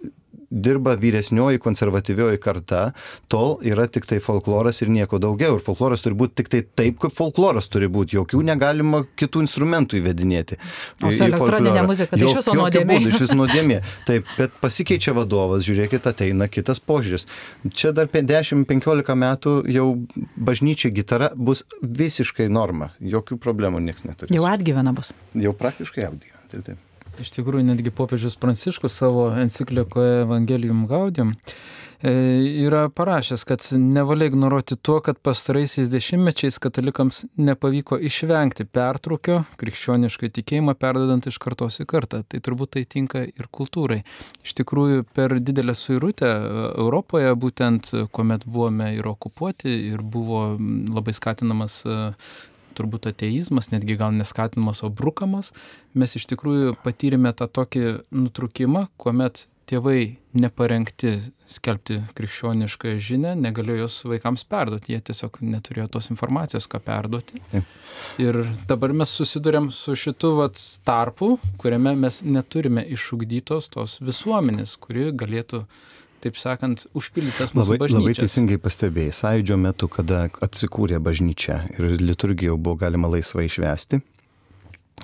dirba 0.52 0.96
vyresnioji 0.96 1.60
konservatyvioji 1.60 2.40
karta, 2.40 2.92
tol 3.28 3.58
yra 3.68 3.88
tik 3.92 4.08
tai 4.08 4.20
folkloras 4.24 4.82
ir 4.82 4.92
nieko 4.94 5.20
daugiau. 5.20 5.58
Ir 5.58 5.64
folkloras 5.64 6.04
turi 6.06 6.16
būti 6.18 6.38
tik 6.42 6.52
tai 6.54 6.62
taip, 6.64 7.00
kaip 7.04 7.16
folkloras 7.16 7.68
turi 7.72 7.90
būti. 7.92 8.16
Jokių 8.18 8.42
negalima 8.48 9.04
kitų 9.20 9.44
instrumentų 9.44 10.00
įvedinėti. 10.00 10.60
O 11.04 11.12
su 11.12 11.28
elektroninė 11.28 11.84
muzika, 11.88 12.16
tai 12.16 12.30
iš 12.30 12.40
viso 12.40 12.56
nuodėmė. 12.58 13.00
Iš 13.12 13.20
viso 13.26 13.38
nuodėmė. 13.42 13.82
Taip, 14.08 14.32
bet 14.40 14.56
pasikeičia 14.64 15.16
vadovas, 15.18 15.66
žiūrėkit, 15.68 16.08
ateina 16.08 16.48
kitas 16.52 16.80
požiūris. 16.80 17.28
Čia 17.76 17.92
dar 17.98 18.08
10-15 18.08 19.20
metų 19.28 19.60
jau 19.76 19.88
bažnyčia 20.40 20.94
gitara 20.96 21.34
bus 21.36 21.66
visiškai 21.84 22.48
norma. 22.48 22.94
Jokių 23.04 23.40
problemų 23.44 23.84
niekas 23.84 24.08
neturi. 24.08 24.36
Jau 24.36 24.48
atgyvena 24.48 24.96
bus. 24.96 25.12
Jau 25.36 25.56
praktiškai 25.58 26.08
atgyvena. 26.08 26.46
Taip, 26.48 26.64
taip. 26.64 26.87
Iš 27.18 27.32
tikrųjų, 27.34 27.66
netgi 27.66 27.92
popiežius 27.94 28.38
Pranciškus 28.38 28.94
savo 29.00 29.32
enciklikoje 29.42 30.22
Evangelium 30.22 30.84
Gaudium 30.90 31.32
e, 31.34 32.12
yra 32.62 32.84
parašęs, 32.94 33.46
kad 33.50 33.64
nevalia 33.74 34.28
ignoruoti 34.30 34.78
tuo, 34.78 35.00
kad 35.02 35.18
pastaraisiais 35.26 35.90
dešimtmečiais 35.90 36.60
katalikams 36.62 37.24
nepavyko 37.42 37.98
išvengti 38.10 38.68
pertrūkio 38.70 39.40
krikščionišką 39.58 40.30
tikėjimą 40.36 40.76
perdodant 40.78 41.26
iš 41.32 41.40
kartos 41.42 41.80
į 41.82 41.88
kartą. 41.90 42.22
Tai 42.22 42.42
turbūt 42.46 42.76
tai 42.78 42.84
tinka 42.86 43.24
ir 43.26 43.50
kultūrai. 43.50 44.04
Iš 44.46 44.54
tikrųjų, 44.62 45.08
per 45.18 45.40
didelę 45.42 45.74
suirutę 45.78 46.30
Europoje, 46.76 47.34
būtent 47.34 47.90
kuomet 48.14 48.46
buvome 48.46 48.92
ir 49.00 49.10
okupuoti, 49.10 49.74
ir 49.90 50.06
buvo 50.06 50.52
labai 50.94 51.18
skatinamas 51.18 51.82
turbūt 52.78 53.10
ateizmas, 53.12 53.72
netgi 53.74 53.98
gal 54.00 54.16
neskatinamas, 54.16 54.84
o 54.86 54.92
brukamas, 54.94 55.52
mes 55.98 56.18
iš 56.20 56.28
tikrųjų 56.32 56.78
patyrėme 56.86 57.34
tą 57.38 57.50
tokį 57.60 57.86
nutrukimą, 58.14 58.88
kuomet 59.02 59.48
tėvai 59.68 60.16
neparengti 60.38 61.18
skelbti 61.50 62.00
krikščionišką 62.16 62.94
žinę, 63.04 63.34
negalėjo 63.40 63.84
jos 63.84 63.98
vaikams 64.08 64.46
perduoti, 64.48 64.94
jie 64.96 65.02
tiesiog 65.10 65.42
neturėjo 65.44 65.90
tos 65.98 66.08
informacijos, 66.14 66.70
ką 66.72 66.80
perduoti. 66.86 67.42
Taip. 67.52 67.76
Ir 68.22 68.40
dabar 68.70 68.94
mes 68.96 69.12
susidurėm 69.20 69.70
su 69.76 69.96
šitu 70.00 70.36
vat, 70.40 70.62
tarpu, 70.88 71.36
kuriame 71.60 71.96
mes 72.00 72.22
neturime 72.24 72.86
išugdytos 72.96 73.72
tos 73.74 73.98
visuomenės, 74.04 74.78
kuri 74.84 75.10
galėtų 75.12 75.66
taip 76.28 76.38
sakant, 76.40 76.86
užpildytas 76.98 77.56
mūsų 77.56 77.64
labai, 77.64 77.80
bažnyčias. 77.86 78.04
Labai 78.04 78.16
teisingai 78.20 78.60
pastebėjai, 78.62 79.16
sąjūdžio 79.16 79.58
metu, 79.64 79.90
kada 79.92 80.28
atsikūrė 80.46 81.00
bažnyčia 81.04 81.64
ir 81.78 81.98
liturgija 82.04 82.54
jau 82.54 82.60
buvo 82.60 82.78
galima 82.84 83.10
laisvai 83.12 83.48
išvesti, 83.48 84.02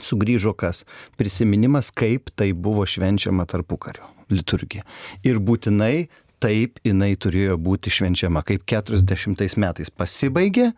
sugrįžo 0.03 0.53
kas? 0.59 0.83
Prisiminimas, 1.19 1.93
kaip 1.95 2.33
tai 2.35 2.51
buvo 2.53 2.85
švenčiama 2.89 3.47
tarpu 3.49 3.79
kario 3.81 4.09
liturgija. 4.33 4.85
Ir 5.25 5.39
būtinai 5.43 6.07
taip 6.43 6.81
jinai 6.83 7.13
turėjo 7.15 7.57
būti 7.61 7.93
švenčiama, 7.93 8.43
kaip 8.45 8.65
40 8.67 9.59
metais 9.61 9.91
pasibaigė, 9.93 10.73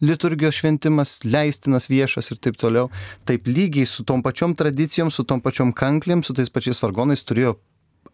liturgijos 0.00 0.60
šventimas, 0.60 1.18
leistinas 1.26 1.88
viešas 1.90 2.32
ir 2.32 2.40
taip 2.40 2.58
toliau. 2.60 2.88
Taip 3.28 3.48
lygiai 3.50 3.88
su 3.88 4.04
tom 4.06 4.22
pačiom 4.24 4.54
tradicijom, 4.58 5.10
su 5.10 5.26
tom 5.28 5.42
pačiom 5.44 5.74
kanklėm, 5.76 6.24
su 6.24 6.36
tais 6.36 6.50
pačiais 6.52 6.80
vargonais 6.82 7.24
turėjo 7.26 7.56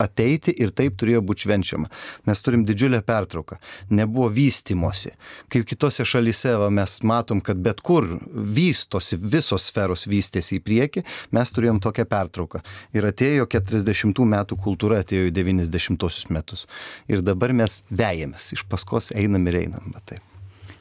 ateiti 0.03 0.55
ir 0.61 0.73
taip 0.77 0.97
turėjo 1.01 1.23
būti 1.27 1.47
švenčiama. 1.47 1.91
Mes 2.29 2.43
turim 2.45 2.65
didžiulę 2.67 3.01
pertrauką. 3.07 3.59
Nebuvo 3.95 4.29
vystimosi. 4.35 5.15
Kaip 5.53 5.67
kitose 5.71 6.07
šalyse 6.09 6.57
va, 6.61 6.71
mes 6.75 6.99
matom, 7.07 7.43
kad 7.45 7.61
bet 7.65 7.83
kur 7.85 8.09
vystosi, 8.33 9.19
visos 9.21 9.69
sferos 9.71 10.09
vystėsi 10.11 10.59
į 10.59 10.65
priekį, 10.67 11.05
mes 11.37 11.55
turėjom 11.55 11.81
tokią 11.85 12.09
pertrauką. 12.11 12.65
Ir 12.97 13.09
atėjo 13.11 13.49
40 13.51 14.25
metų 14.35 14.61
kultūra, 14.61 15.03
atėjo 15.05 15.31
į 15.31 15.35
90 15.41 16.31
metus. 16.35 16.67
Ir 17.09 17.25
dabar 17.25 17.55
mes 17.57 17.83
vejamės, 17.91 18.53
iš 18.57 18.67
paskos 18.69 19.13
einam 19.15 19.47
ir 19.51 19.65
einam. 19.65 19.93
Va, 19.95 20.05
taip. 20.05 20.34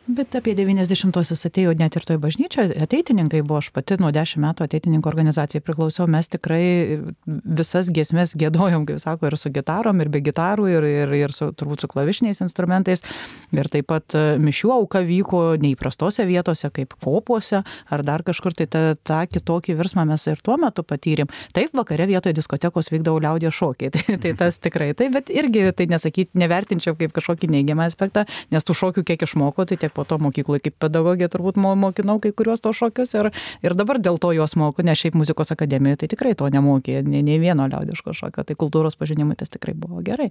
Bet 0.04 0.36
apie 0.36 0.52
90-osius 0.52 1.46
atėjo 1.48 1.72
net 1.80 1.96
ir 1.96 2.04
toj 2.04 2.18
bažnyčioje, 2.20 2.76
ateitininkai 2.84 3.40
buvo, 3.40 3.62
aš 3.62 3.70
pati 3.72 3.96
nuo 4.04 4.10
10 4.12 4.42
metų 4.44 4.66
ateitininkų 4.66 5.08
organizacijai 5.08 5.62
priklausiau, 5.64 6.10
mes 6.12 6.28
tikrai 6.28 6.98
visas 7.24 7.88
giesmės 7.88 8.34
gėdojom, 8.36 8.84
kaip 8.90 9.00
sako, 9.00 9.30
ir 9.30 9.38
su 9.40 9.48
gitarom, 9.56 10.02
ir 10.04 10.12
be 10.12 10.20
gitarų, 10.26 10.66
ir, 10.74 10.88
ir, 10.90 11.14
ir 11.22 11.32
su, 11.32 11.48
turbūt 11.56 11.86
su 11.86 11.88
klavišiniais 11.88 12.44
instrumentais. 12.44 13.00
Ir 13.56 13.70
taip 13.72 13.88
pat 13.94 14.18
e, 14.20 14.26
mišių 14.44 14.74
auka 14.76 15.06
vyko 15.08 15.42
neįprastose 15.64 16.28
vietose, 16.28 16.68
kaip 16.76 16.98
kopuose, 17.00 17.64
ar 17.64 18.04
dar 18.04 18.26
kažkur, 18.28 18.58
tai 18.60 18.68
tą, 18.68 18.84
tą 19.08 19.22
kitokį 19.32 19.78
virsmą 19.80 20.04
mes 20.12 20.28
ir 20.28 20.44
tuo 20.44 20.60
metu 20.60 20.84
patyrėm. 20.84 21.32
Taip, 21.56 21.72
vakare 21.80 22.10
vietoje 22.12 22.36
diskotekos 22.42 22.92
vykdavo 22.92 23.24
liaudė 23.24 23.54
šokiai, 23.56 23.94
tai, 23.96 24.20
tai 24.20 24.36
tas 24.44 24.60
tikrai 24.60 24.92
tai, 25.00 25.08
bet 25.16 25.32
irgi 25.32 25.70
tai 25.80 25.88
nesakyti, 25.96 26.36
nevertinčiau 26.44 27.00
kaip 27.00 27.16
kažkokį 27.16 27.54
neigiamą 27.56 27.88
aspektą, 27.88 28.28
nes 28.52 28.68
tų 28.68 28.76
šokių 28.84 29.08
kiek 29.08 29.28
išmoko, 29.30 29.64
tai 29.72 29.80
tiek 29.80 29.93
po 29.96 30.06
to 30.08 30.20
mokykloje 30.22 30.66
kaip 30.68 30.78
pedagogė 30.84 31.30
turbūt 31.32 31.60
mokinau 31.60 32.20
kai 32.24 32.34
kuriuos 32.36 32.64
to 32.64 32.74
šokius 32.76 33.14
ir, 33.18 33.32
ir 33.66 33.76
dabar 33.78 34.00
dėl 34.02 34.20
to 34.22 34.34
juos 34.36 34.56
moku, 34.60 34.86
nes 34.86 35.00
šiaip 35.00 35.18
muzikos 35.20 35.54
akademijoje 35.56 36.04
tai 36.04 36.12
tikrai 36.14 36.34
to 36.40 36.50
nemokė, 36.54 37.02
nei, 37.08 37.24
nei 37.26 37.40
vieno 37.42 37.68
liaudiško 37.70 38.16
šokio, 38.18 38.46
tai 38.48 38.58
kultūros 38.60 38.98
pažinimai 39.00 39.38
tas 39.40 39.52
tikrai 39.54 39.76
buvo 39.78 40.02
gerai. 40.06 40.30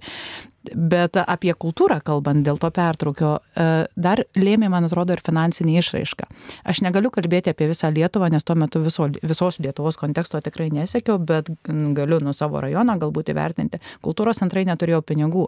Bet 0.73 1.17
apie 1.19 1.53
kultūrą 1.59 1.99
kalbant, 2.05 2.43
dėl 2.45 2.59
to 2.61 2.69
pertraukio, 2.73 3.33
e, 3.55 3.67
dar 3.95 4.23
lėmė, 4.37 4.69
man 4.71 4.87
atrodo, 4.87 5.15
ir 5.15 5.23
finansinė 5.25 5.77
išraiška. 5.81 6.29
Aš 6.69 6.83
negaliu 6.85 7.11
kalbėti 7.13 7.51
apie 7.51 7.67
visą 7.71 7.91
Lietuvą, 7.93 8.29
nes 8.31 8.45
tuo 8.47 8.55
metu 8.59 8.81
viso, 8.83 9.09
visos 9.21 9.59
Lietuvos 9.63 9.99
konteksto 9.99 10.39
tikrai 10.43 10.69
nesiekiau, 10.73 11.19
bet 11.19 11.51
galiu 11.67 12.19
nuo 12.23 12.33
savo 12.35 12.61
rajoną 12.63 12.95
galbūt 13.01 13.33
įvertinti. 13.33 13.81
Kultūros 14.05 14.39
centrai 14.41 14.63
neturėjo 14.67 15.01
pinigų 15.05 15.47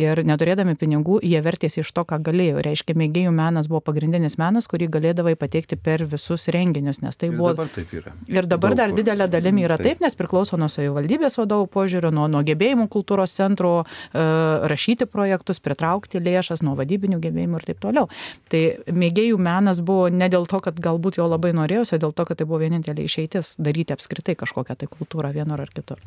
ir 0.00 0.24
neturėdami 0.26 0.76
pinigų 0.80 1.20
jie 1.24 1.40
vertėsi 1.44 1.82
iš 1.84 1.92
to, 1.94 2.06
ką 2.08 2.20
galėjo. 2.24 2.62
Reiškia, 2.64 2.96
mėgėjų 2.98 3.34
menas 3.54 3.68
buvo 3.70 3.80
pagrindinis 3.86 4.34
menas, 4.40 4.66
kurį 4.70 4.88
galėdavai 4.96 5.36
pateikti 5.38 5.78
per 5.78 6.02
visus 6.10 6.48
renginius, 6.52 7.00
nes 7.04 7.16
tai 7.16 7.30
ir 7.30 7.36
buvo... 7.38 7.52
Dabar 7.54 7.70
taip 7.74 7.92
yra. 7.94 8.14
Ir 8.26 8.48
dabar 8.50 8.74
Daug 8.74 8.80
dar 8.80 8.90
kur. 8.92 8.98
didelė 8.98 9.28
dalimi 9.30 9.64
yra 9.64 9.78
Taip. 9.78 9.94
taip, 9.94 10.02
nes 10.04 10.18
priklauso 10.18 10.58
nuo 10.60 10.68
savivaldybės 10.72 11.38
vadovų 11.38 11.68
požiūrio, 11.74 12.10
nuo, 12.14 12.26
nuo 12.32 12.42
gebėjimų 12.46 12.88
kultūros 12.92 13.36
centro 13.36 13.72
e, 13.84 14.24
rašyti 14.72 15.06
projektus, 15.10 15.62
pritraukti 15.64 16.22
lėšas, 16.24 16.64
nuo 16.66 16.74
vadybinių 16.80 17.20
gebėjimų 17.22 17.62
ir 17.62 17.68
taip 17.70 17.82
toliau. 17.84 18.10
Tai 18.50 18.64
mėgėjų 18.90 19.38
menas 19.38 19.82
buvo 19.84 20.10
ne 20.10 20.30
dėl 20.32 20.48
to, 20.50 20.60
kad 20.64 20.80
galbūt 20.82 21.20
jo 21.20 21.28
labai 21.30 21.54
norėjosi, 21.56 21.96
o 21.96 22.02
dėl 22.08 22.16
to, 22.16 22.26
kad 22.26 22.40
tai 22.40 22.48
buvo 22.50 22.62
vienintelė 22.64 23.06
išeitis 23.06 23.56
daryti 23.62 23.94
apskritai 23.94 24.36
kažkokią 24.40 24.78
tai 24.82 24.90
kultūrą 24.90 25.34
vienur 25.36 25.62
ar 25.62 25.74
kitur. 25.74 26.02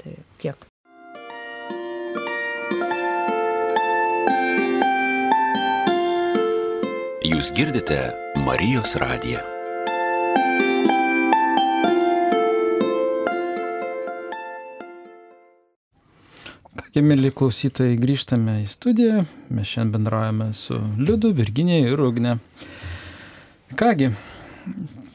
Tai 0.00 0.16
tiek. 0.40 0.69
Jūs 7.30 7.52
girdite 7.54 7.96
Marijos 8.42 8.96
radiją. 8.98 9.38
Kągi, 16.80 17.04
mėly 17.06 17.30
klausytojai, 17.30 18.00
grįžtame 18.02 18.56
į 18.64 18.66
studiją. 18.72 19.22
Mes 19.46 19.70
šiandien 19.70 19.94
bendraujame 19.94 20.50
su 20.58 20.80
Liudu, 20.98 21.30
Virginija 21.38 21.92
ir 21.92 22.02
Ugne. 22.02 22.34
Kągi, 23.78 24.10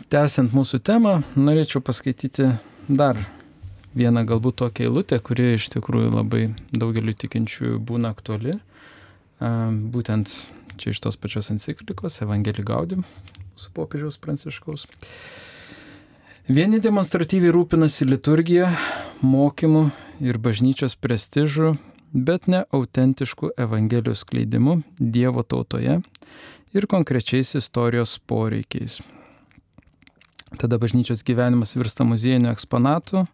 tęsiant 0.07 0.55
mūsų 0.55 0.79
temą, 0.87 1.17
norėčiau 1.35 1.83
paskaityti 1.83 2.53
dar 2.87 3.19
vieną 3.91 4.23
galbūt 4.31 4.61
tokią 4.63 4.87
eilutę, 4.87 5.19
kuri 5.19 5.57
iš 5.59 5.67
tikrųjų 5.75 6.15
labai 6.15 6.45
daugeliu 6.71 7.11
tikinčiųjų 7.11 7.83
būna 7.91 8.15
aktuali. 8.15 8.61
Būtent 9.43 10.31
čia 10.77 10.93
iš 10.93 11.01
tos 11.03 11.17
pačios 11.17 11.51
enciklikos 11.53 12.21
Evangelį 12.25 12.65
Gaudim, 12.67 13.03
mūsų 13.55 13.73
popiežiaus 13.75 14.19
pranciškaus. 14.21 14.85
Vieni 16.45 16.77
demonstratyviai 16.77 17.53
rūpinasi 17.55 18.05
liturgija, 18.05 18.69
mokymu 19.25 19.87
ir 20.21 20.37
bažnyčios 20.37 20.93
prestižu, 21.01 21.73
bet 22.13 22.45
ne 22.47 22.63
autentišku 22.71 23.49
Evangelijos 23.57 24.21
skleidimu 24.21 24.81
Dievo 24.99 25.43
tautoje 25.43 25.99
ir 26.75 26.87
konkrečiais 26.87 27.55
istorijos 27.55 28.19
poreikiais. 28.19 28.99
Tada 30.57 30.77
bažnyčios 30.77 31.23
gyvenimas 31.25 31.75
virsta 31.75 32.05
muziejiniu 32.07 32.51
eksponatu 32.51 33.25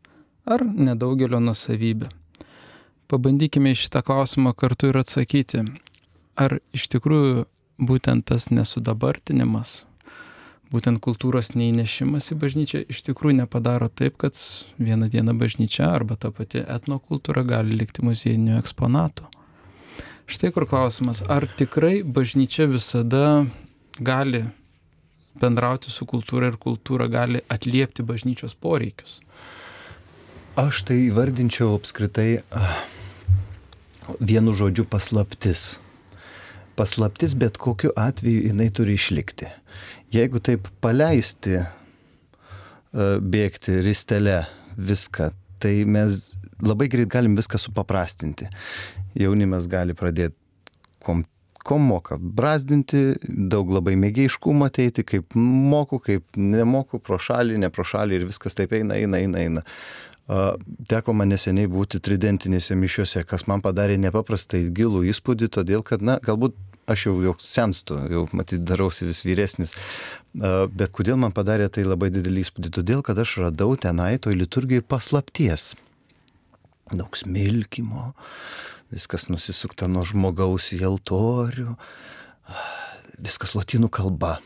ar 0.45 0.63
nedaugelio 0.65 1.41
nusavybė. 1.43 2.09
Pabandykime 3.11 3.73
į 3.73 3.79
šitą 3.83 4.01
klausimą 4.07 4.53
kartu 4.55 4.87
ir 4.87 5.01
atsakyti, 5.01 5.65
ar 6.39 6.59
iš 6.75 6.87
tikrųjų 6.93 7.45
būtent 7.81 8.27
tas 8.29 8.49
nesudabartinimas, 8.53 9.81
būtent 10.71 11.01
kultūros 11.03 11.51
neįnešimas 11.57 12.31
į 12.31 12.37
bažnyčią 12.43 12.83
iš 12.93 13.01
tikrųjų 13.09 13.41
nepadaro 13.41 13.89
taip, 13.89 14.17
kad 14.21 14.37
vieną 14.79 15.09
dieną 15.11 15.35
bažnyčia 15.39 15.89
arba 15.91 16.15
ta 16.15 16.31
pati 16.31 16.63
etnokultūra 16.63 17.43
gali 17.47 17.75
likti 17.75 18.05
muziejiniu 18.05 18.57
eksponatu. 18.61 19.27
Štai 20.31 20.53
kur 20.55 20.63
klausimas, 20.69 21.25
ar 21.27 21.43
tikrai 21.59 22.03
bažnyčia 22.07 22.69
visada 22.71 23.43
gali 23.99 24.45
bendrauti 25.41 25.91
su 25.91 26.07
kultūra 26.07 26.51
ir 26.51 26.57
kultūra 26.61 27.09
gali 27.11 27.41
atliepti 27.51 28.05
bažnyčios 28.07 28.55
poreikius? 28.55 29.19
Aš 30.59 30.83
tai 30.87 31.01
įvardinčiau 31.09 31.75
apskritai 31.75 32.43
ah, 32.55 32.79
vienu 34.19 34.55
žodžiu 34.55 34.87
paslaptis. 34.87 35.80
Paslaptis 36.79 37.35
bet 37.37 37.59
kokiu 37.61 37.91
atveju 37.99 38.47
jinai 38.47 38.69
turi 38.73 38.95
išlikti. 38.99 39.49
Jeigu 40.11 40.41
taip 40.43 40.67
paleisti, 40.83 41.59
e, 41.61 41.65
bėgti 43.21 43.81
ristelę 43.85 44.41
viską, 44.77 45.31
tai 45.61 45.73
mes 45.85 46.31
labai 46.61 46.87
greit 46.91 47.11
galim 47.11 47.35
viską 47.37 47.59
supaprastinti. 47.61 48.49
Jaunimas 49.19 49.67
gali 49.71 49.95
pradėti 49.97 50.37
kom, 51.03 51.23
kom 51.65 51.83
moka 51.91 52.17
brazdinti, 52.19 53.17
daug 53.23 53.71
labai 53.73 53.95
mėgėjiškumo 53.99 54.69
ateiti, 54.69 55.05
kaip 55.07 55.35
moku, 55.35 55.99
kaip 56.03 56.25
nemoku, 56.37 57.01
pro 57.03 57.19
šalį, 57.21 57.59
ne 57.61 57.71
pro 57.73 57.85
šalį 57.87 58.19
ir 58.19 58.29
viskas 58.31 58.57
taip 58.57 58.73
eina, 58.77 58.97
eina, 58.99 59.21
eina, 59.21 59.43
eina. 59.45 59.65
Teko 60.87 61.13
man 61.17 61.31
neseniai 61.33 61.67
būti 61.67 61.99
tridentinėse 61.99 62.75
mišiuose, 62.79 63.25
kas 63.27 63.47
man 63.51 63.63
padarė 63.63 63.97
nepaprastai 63.99 64.63
gilų 64.71 65.03
įspūdį, 65.11 65.49
todėl 65.51 65.83
kad, 65.83 66.03
na, 66.05 66.19
galbūt 66.23 66.55
aš 66.91 67.07
jau, 67.09 67.15
jau 67.25 67.33
senstu, 67.43 67.97
jau 68.11 68.23
matyt 68.35 68.63
darausi 68.67 69.07
vis 69.09 69.21
vyresnis, 69.25 69.73
bet 70.33 70.93
kodėl 70.95 71.19
man 71.19 71.35
padarė 71.35 71.67
tai 71.73 71.83
labai 71.87 72.11
didelį 72.15 72.45
įspūdį? 72.45 72.71
Todėl, 72.79 73.03
kad 73.05 73.19
aš 73.19 73.39
radau 73.45 73.75
tenai 73.75 74.15
toj 74.23 74.37
liturgijai 74.39 74.85
paslapties. 74.85 75.73
Daug 76.91 77.15
smilkimo, 77.15 78.11
viskas 78.91 79.27
nusisukta 79.31 79.87
nuo 79.91 80.03
žmogaus 80.07 80.71
į 80.75 80.81
altorių, 80.87 81.75
viskas 83.19 83.55
lotynų 83.55 83.91
kalba. 83.91 84.39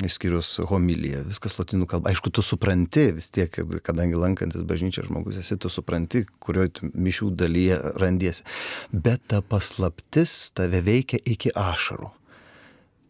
Išskyrus 0.00 0.54
homiliją, 0.70 1.20
viskas 1.28 1.58
latinų 1.58 1.84
kalba. 1.90 2.10
Aišku, 2.10 2.30
tu 2.32 2.40
supranti 2.42 3.10
vis 3.12 3.28
tiek, 3.34 3.52
kadangi 3.84 4.16
lankantis 4.16 4.64
bažnyčia 4.64 5.04
žmogus 5.04 5.36
esi, 5.42 5.58
tu 5.60 5.68
supranti, 5.68 6.24
kurioje 6.40 6.88
mišių 6.96 7.28
dalyje 7.36 7.76
randiesi. 8.00 8.46
Bet 8.90 9.26
ta 9.28 9.42
paslaptis 9.44 10.32
tave 10.56 10.80
veikia 10.86 11.20
iki 11.20 11.52
ašarų. 11.52 12.08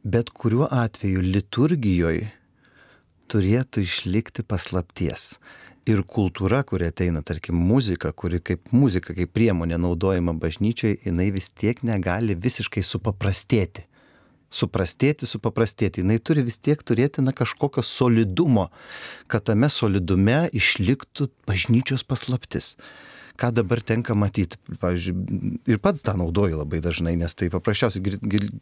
Bet 0.03 0.35
kuriuo 0.35 0.66
atveju 0.75 1.23
liturgijoje 1.23 2.33
turėtų 3.31 3.87
išlikti 3.87 4.42
paslapties. 4.42 5.37
Ir 5.87 6.03
kultūra, 6.07 6.64
kuri 6.66 6.90
ateina, 6.90 7.23
tarkim, 7.27 7.57
muzika, 7.59 8.11
kuri 8.11 8.42
kaip 8.42 8.75
muzika, 8.75 9.14
kaip 9.14 9.31
priemonė 9.35 9.79
naudojama 9.83 10.35
bažnyčioje, 10.35 10.99
jinai 11.07 11.31
vis 11.35 11.49
tiek 11.55 11.79
negali 11.87 12.35
visiškai 12.38 12.83
supaprastėti 12.87 13.87
suprastėti, 14.53 15.29
supaprastėti. 15.29 16.05
Jis 16.05 16.25
turi 16.27 16.45
vis 16.47 16.61
tiek 16.62 16.83
turėti 16.83 17.25
na, 17.25 17.35
kažkokio 17.37 17.85
solidumo, 17.87 18.69
kad 19.33 19.49
tame 19.49 19.71
solidume 19.73 20.45
išliktų 20.53 21.31
bažnyčios 21.49 22.05
paslaptis. 22.05 22.77
Ką 23.41 23.49
dabar 23.57 23.81
tenka 23.81 24.15
matyti, 24.15 24.59
pavyzdžiui, 24.79 25.15
ir 25.73 25.79
pats 25.83 26.05
tą 26.05 26.15
naudoju 26.21 26.61
labai 26.61 26.83
dažnai, 26.85 27.15
nes 27.17 27.33
tai 27.35 27.49
paprasčiausiai 27.51 28.19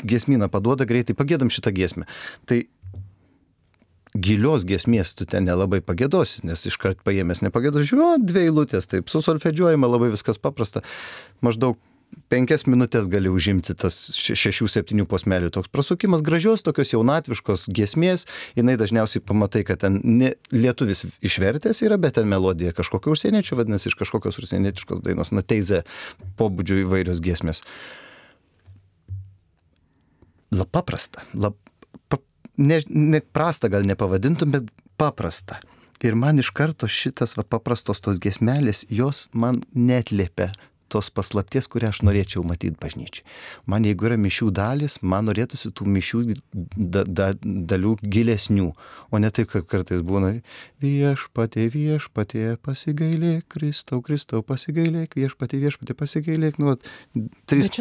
giesmyną 0.06 0.46
paduoda 0.52 0.86
greitai, 0.86 1.18
pagėdam 1.18 1.50
šitą 1.50 1.74
giesmę. 1.74 2.06
Tai 2.46 2.62
gilios 4.14 4.64
giesmės 4.66 5.12
tu 5.18 5.26
ten 5.26 5.46
nelabai 5.46 5.82
pagėdosi, 5.82 6.44
nes 6.46 6.62
iškart 6.70 7.02
paėmęs 7.06 7.42
nepagėdos, 7.46 7.86
žiūrėjau, 7.90 8.22
dvi 8.26 8.46
eilutės, 8.48 8.88
taip, 8.90 9.10
susolfedžiuojama 9.10 9.90
labai 9.90 10.10
viskas 10.14 10.38
paprasta. 10.42 10.82
Maždaug 11.44 11.78
penkias 12.30 12.64
minutės 12.68 13.08
gali 13.10 13.30
užimti 13.32 13.74
tas 13.78 13.96
še- 14.14 14.36
šešių, 14.38 14.68
septynių 14.70 15.06
posmelių 15.10 15.50
toks 15.54 15.70
prasukimas, 15.72 16.22
gražios 16.26 16.62
tokios 16.66 16.92
jaunatviškos 16.94 17.66
giesmės, 17.74 18.26
jinai 18.58 18.76
dažniausiai 18.80 19.22
pamatai, 19.24 19.64
kad 19.66 19.82
ten 19.82 20.00
ne, 20.04 20.34
lietuvis 20.54 21.04
išvertęs 21.26 21.82
yra, 21.86 21.98
bet 21.98 22.18
ten 22.18 22.30
melodija 22.30 22.74
kažkokio 22.76 23.14
užsieniečių, 23.16 23.58
vadinasi, 23.58 23.90
iš 23.90 23.98
kažkokios 23.98 24.38
užsienietiškos 24.42 25.02
dainos, 25.02 25.32
na 25.34 25.42
teize 25.42 25.82
pobūdžio 26.38 26.84
įvairios 26.84 27.22
giesmės. 27.24 27.64
La 30.50 30.66
paprasta, 30.66 31.22
la, 31.34 31.52
pa, 32.10 32.18
ne, 32.58 32.80
ne 32.88 33.20
prasta 33.20 33.70
gal 33.70 33.86
nepavadintum, 33.86 34.50
bet 34.50 34.72
paprasta. 34.98 35.60
Ir 36.00 36.16
man 36.16 36.40
iš 36.40 36.48
karto 36.56 36.88
šitas 36.88 37.36
va, 37.36 37.44
paprastos 37.44 38.00
tos 38.00 38.18
gesmelės, 38.22 38.86
jos 38.88 39.28
man 39.36 39.60
netlėpia 39.76 40.48
tos 40.90 41.10
paslapties, 41.14 41.68
kurią 41.70 41.92
aš 41.92 42.02
norėčiau 42.06 42.42
matyti 42.46 42.76
bažnyčiai. 42.80 43.24
Man 43.70 43.86
jeigu 43.88 44.08
yra 44.10 44.18
mišių 44.20 44.50
dalis, 44.56 44.98
man 45.02 45.28
norėtųsi 45.30 45.72
tų 45.76 45.86
mišių 45.96 46.22
da, 46.76 47.04
da, 47.04 47.30
dalių 47.42 47.96
gilesnių, 48.02 48.68
o 49.10 49.22
ne 49.22 49.32
taip, 49.34 49.50
kaip 49.54 49.68
kartais 49.70 50.04
būna 50.06 50.36
viešpatė, 50.82 51.68
viešpatė, 51.74 52.44
pasigailėk, 52.66 53.46
Kristau, 53.52 54.02
Kristau, 54.04 54.44
pasigailėk, 54.46 55.16
viešpatė, 55.18 55.60
viešpatė, 55.64 55.96
pasigailėk. 55.98 56.60
Nu, 56.60 56.74
vat, 56.74 56.88
trys, 57.50 57.72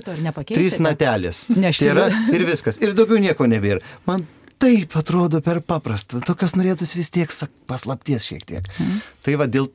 trys 0.54 0.80
natelės. 0.82 1.45
Ne, 1.60 1.74
Tai 1.76 1.88
yra 1.91 2.06
ir 2.32 2.43
viskas. 2.48 2.78
Ir 2.80 2.93
daugiau 2.95 3.19
nieko 3.19 3.48
nebėra. 3.50 3.82
Man 4.08 4.24
taip 4.60 4.95
atrodo 5.00 5.41
per 5.43 5.62
paprasta. 5.65 6.19
Tokios 6.26 6.56
norėtųsi 6.60 7.00
vis 7.00 7.12
tiek 7.15 7.32
paslapties 7.69 8.28
šiek 8.28 8.45
tiek. 8.48 8.67
Mm. 8.80 9.00
Tai 9.26 9.38
va 9.39 9.48
dėl 9.52 9.69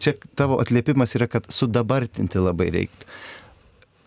čia 0.00 0.16
tavo 0.38 0.58
atliepimas 0.62 1.14
yra, 1.18 1.28
kad 1.30 1.46
sudabartinti 1.52 2.40
labai 2.42 2.70
reiktų. 2.74 3.08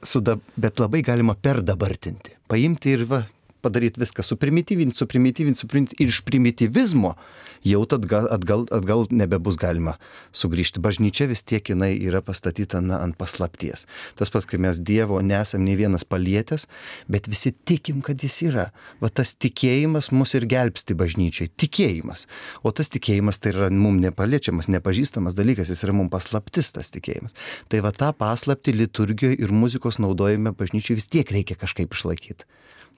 Suda, 0.04 0.36
bet 0.60 0.82
labai 0.84 1.00
galima 1.06 1.36
perdabartinti. 1.40 2.36
Paimti 2.52 2.98
ir 2.98 3.06
va, 3.08 3.22
padaryti 3.64 4.02
viską, 4.04 4.26
suprimityvinti, 4.26 4.98
suprimityvinti, 5.00 5.64
suprimityvinti. 5.64 6.04
Ir 6.04 6.12
iš 6.12 6.22
primityvizmo 6.28 7.16
jau 7.64 7.82
atgal, 7.88 8.28
atgal, 8.32 8.66
atgal 8.76 9.06
nebebus 9.12 9.58
galima 9.60 9.96
sugrįžti. 10.36 10.82
Bažnyčia 10.84 11.28
vis 11.32 11.44
tiek 11.48 11.70
jinai 11.72 11.94
yra 11.96 12.22
pastatyta 12.26 12.82
na, 12.84 13.00
ant 13.04 13.18
paslapties. 13.20 13.86
Tas 14.20 14.32
pats, 14.34 14.48
kai 14.50 14.60
mes 14.62 14.82
Dievo 14.84 15.22
nesam 15.24 15.64
nei 15.64 15.78
vienas 15.80 16.04
palietęs, 16.08 16.68
bet 17.08 17.30
visi 17.32 17.54
tikim, 17.54 18.02
kad 18.06 18.24
jis 18.24 18.42
yra. 18.50 18.68
Va 19.04 19.10
tas 19.10 19.36
tikėjimas 19.36 20.12
mus 20.12 20.36
ir 20.38 20.48
gelbsti 20.50 20.98
bažnyčiai. 21.00 21.52
Tikėjimas. 21.60 22.28
O 22.64 22.74
tas 22.76 22.92
tikėjimas 22.94 23.40
tai 23.40 23.54
yra 23.56 23.72
mums 23.72 24.04
nepaliečiamas, 24.04 24.70
nepažįstamas 24.74 25.38
dalykas, 25.40 25.72
jis 25.72 25.86
yra 25.88 25.96
mums 25.96 26.12
paslaptis 26.14 26.74
tas 26.76 26.92
tikėjimas. 26.94 27.38
Tai 27.72 27.84
va 27.86 27.94
tą 27.96 28.12
paslapti 28.18 28.76
liturgijoje 28.76 29.40
ir 29.40 29.56
muzikos 29.56 30.02
naudojime 30.04 30.56
bažnyčiai 30.58 31.00
vis 31.00 31.10
tiek 31.12 31.32
reikia 31.32 31.60
kažkaip 31.60 31.96
išlaikyti. 31.96 32.48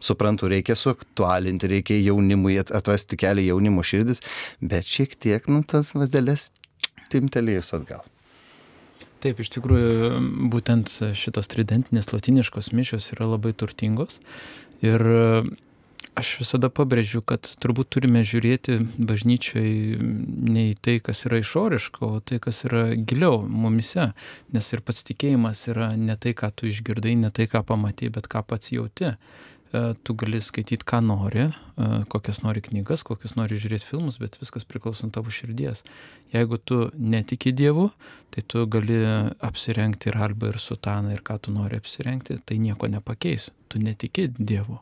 Suprantu, 0.04 0.50
reikia 0.52 0.76
suaktualinti, 0.76 1.70
reikia 1.72 2.02
jaunimui 2.04 2.60
at- 2.62 2.74
atrasti 2.76 3.18
kelią 3.18 3.48
jaunimo 3.52 3.86
širdis, 3.86 4.22
bet 4.62 4.90
šiek 4.90 5.16
tiek, 5.16 5.48
nu, 5.48 5.64
tas 5.64 5.94
vazelės 5.96 6.50
timtelėjus 7.14 7.74
atgal. 7.78 8.04
Taip, 9.24 9.40
iš 9.42 9.50
tikrųjų, 9.56 10.10
būtent 10.54 10.92
šitos 11.18 11.50
tridentinės 11.50 12.12
latiniškos 12.12 12.70
mišios 12.78 13.08
yra 13.16 13.26
labai 13.32 13.56
turtingos. 13.58 14.20
Ir 14.86 15.02
e, 15.02 15.24
aš 16.20 16.34
visada 16.44 16.70
pabrėžiu, 16.70 17.24
kad 17.26 17.48
turbūt 17.64 17.90
turime 17.96 18.22
žiūrėti 18.28 18.78
bažnyčiai 19.02 19.98
ne 19.98 20.68
į 20.70 20.76
tai, 20.78 21.00
kas 21.02 21.26
yra 21.26 21.40
išoriška, 21.42 22.06
o 22.06 22.22
tai, 22.22 22.38
kas 22.44 22.62
yra 22.68 22.92
giliau 22.94 23.42
mumise. 23.50 24.12
Nes 24.54 24.70
ir 24.78 24.86
pats 24.86 25.02
tikėjimas 25.08 25.64
yra 25.74 25.94
ne 25.98 26.20
tai, 26.22 26.36
ką 26.38 26.52
tu 26.54 26.70
išgirdai, 26.70 27.16
ne 27.26 27.34
tai, 27.34 27.50
ką 27.50 27.66
pamatai, 27.66 28.12
bet 28.14 28.30
ką 28.30 28.46
pats 28.46 28.76
jauti. 28.76 29.16
E, 29.74 29.94
Tu 30.04 30.14
gali 30.14 30.42
skaityti, 30.42 30.86
ką 30.86 31.02
nori, 31.06 31.48
e, 31.50 31.88
kokias 32.12 32.42
nori 32.44 32.62
knygas, 32.66 33.04
kokius 33.08 33.36
nori 33.40 33.58
žiūrėti 33.60 33.90
filmus, 33.90 34.20
bet 34.22 34.38
viskas 34.42 34.68
priklauso 34.68 35.08
nuo 35.08 35.16
tavo 35.16 35.34
širdies. 35.34 35.84
Jeigu 36.34 36.58
tu 36.58 36.80
netiki 36.96 37.54
Dievu, 37.56 37.90
tai 38.34 38.44
tu 38.48 38.66
gali 38.70 39.02
apsirengti 39.50 40.12
ir 40.12 40.20
albą, 40.22 40.54
ir 40.54 40.62
sutaną, 40.62 41.14
ir 41.16 41.24
ką 41.26 41.40
tu 41.42 41.54
nori 41.56 41.80
apsirengti, 41.82 42.40
tai 42.46 42.60
nieko 42.62 42.90
nepakeis. 42.92 43.50
Tu 43.70 43.82
netiki 43.82 44.30
Dievu. 44.38 44.80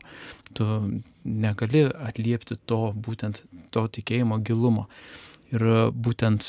Tu 0.54 0.64
negali 1.24 1.86
atliepti 1.88 2.58
to 2.66 2.80
būtent 2.94 3.44
to 3.72 3.86
tikėjimo 3.88 4.42
gilumo. 4.44 4.88
Ir 5.54 5.64
būtent 5.94 6.46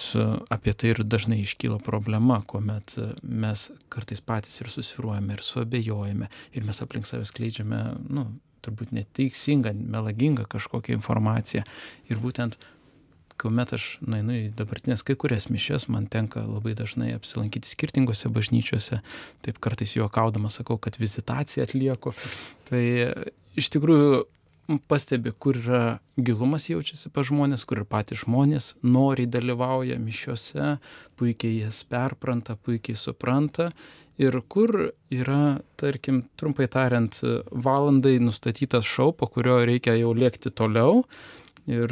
apie 0.54 0.74
tai 0.74 0.94
ir 0.96 1.04
dažnai 1.06 1.38
iškyla 1.44 1.78
problema, 1.86 2.40
kuomet 2.50 2.96
mes 3.22 3.68
kartais 3.94 4.24
patys 4.26 4.58
ir 4.64 4.72
susiruojame, 4.74 5.36
ir 5.38 5.46
suabejojame, 5.46 6.30
ir 6.58 6.66
mes 6.66 6.82
aplink 6.82 7.06
savęs 7.06 7.34
kleidžiame, 7.36 7.82
nu, 8.10 8.28
turbūt 8.66 8.96
neteisingą, 8.98 9.76
melagingą 9.78 10.48
kažkokią 10.50 10.98
informaciją. 10.98 11.62
Ir 12.10 12.22
būtent 12.24 12.58
kuomet 13.42 13.74
aš 13.76 13.88
nueinu 14.06 14.38
į 14.38 14.44
dabartinės 14.56 15.04
kai 15.06 15.18
kurias 15.20 15.50
mišes, 15.52 15.90
man 15.92 16.08
tenka 16.12 16.44
labai 16.46 16.76
dažnai 16.78 17.12
apsilankyti 17.18 17.70
skirtingose 17.70 18.32
bažnyčiose, 18.34 19.02
taip 19.46 19.60
kartais 19.64 19.96
juokaudamas 19.98 20.62
sakau, 20.62 20.80
kad 20.82 20.98
vizitaciją 21.02 21.68
atlieku. 21.68 22.16
Tai 22.70 22.84
iš 23.60 23.72
tikrųjų 23.76 24.24
pastebi, 24.88 25.32
kur 25.32 25.58
yra 25.60 25.84
gilumas 26.18 26.70
jaučiasi 26.70 27.12
pa 27.14 27.24
žmonės, 27.26 27.66
kur 27.68 27.84
ir 27.84 27.88
patys 27.90 28.24
žmonės 28.24 28.74
noriai 28.84 29.30
dalyvauja 29.30 29.98
mišiuose, 30.02 30.76
puikiai 31.20 31.62
jas 31.66 31.84
perpranta, 31.90 32.58
puikiai 32.58 32.98
supranta. 33.00 33.72
Ir 34.22 34.38
kur 34.48 34.72
yra, 35.12 35.60
tarkim, 35.76 36.22
trumpai 36.40 36.70
tariant, 36.72 37.18
valandai 37.52 38.16
nustatytas 38.24 38.88
šau, 38.88 39.12
po 39.12 39.28
kurio 39.28 39.58
reikia 39.68 39.98
jau 40.00 40.14
lėkti 40.16 40.54
toliau, 40.56 41.04
ir 41.66 41.92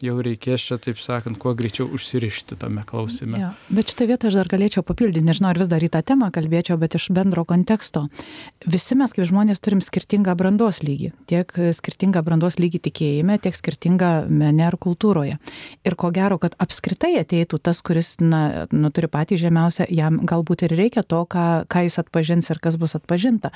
jau 0.00 0.14
reikės 0.24 0.64
čia, 0.64 0.78
taip 0.80 1.00
sakant, 1.02 1.36
kuo 1.40 1.52
greičiau 1.56 1.88
užsirišti 1.92 2.56
tame 2.60 2.84
klausime. 2.88 3.38
Ja, 3.40 3.50
bet 3.68 3.92
šitą 3.92 4.06
vietą 4.08 4.30
aš 4.30 4.38
dar 4.40 4.50
galėčiau 4.52 4.84
papildyti, 4.86 5.24
nežinau, 5.26 5.50
ar 5.52 5.60
vis 5.60 5.68
dar 5.68 5.84
į 5.84 5.90
tą 5.92 6.00
temą 6.12 6.30
kalbėčiau, 6.32 6.78
bet 6.80 6.96
iš 6.96 7.10
bendro 7.14 7.44
konteksto. 7.48 8.06
Visi 8.64 8.96
mes 8.96 9.12
kaip 9.12 9.28
žmonės 9.28 9.60
turim 9.60 9.82
skirtingą 9.84 10.34
brandos 10.38 10.80
lygį. 10.84 11.12
Tiek 11.28 11.52
skirtingą 11.76 12.22
brandos 12.24 12.56
lygį 12.60 12.82
tikėjime, 12.88 13.36
tiek 13.42 13.56
skirtingą 13.58 14.12
mene 14.32 14.64
ar 14.70 14.78
kultūroje. 14.80 15.36
Ir 15.84 15.98
ko 16.00 16.12
gero, 16.14 16.40
kad 16.40 16.56
apskritai 16.62 17.14
ateitų 17.20 17.60
tas, 17.60 17.84
kuris 17.84 18.14
na, 18.22 18.64
nu, 18.72 18.92
turi 18.94 19.12
patį 19.12 19.40
žemiausią, 19.44 19.90
jam 19.92 20.22
galbūt 20.28 20.64
ir 20.66 20.76
reikia 20.78 21.04
to, 21.04 21.20
ką, 21.28 21.68
ką 21.68 21.84
jis 21.84 22.00
atpažins 22.00 22.48
ir 22.48 22.62
kas 22.64 22.80
bus 22.80 22.96
atpažinta. 22.96 23.52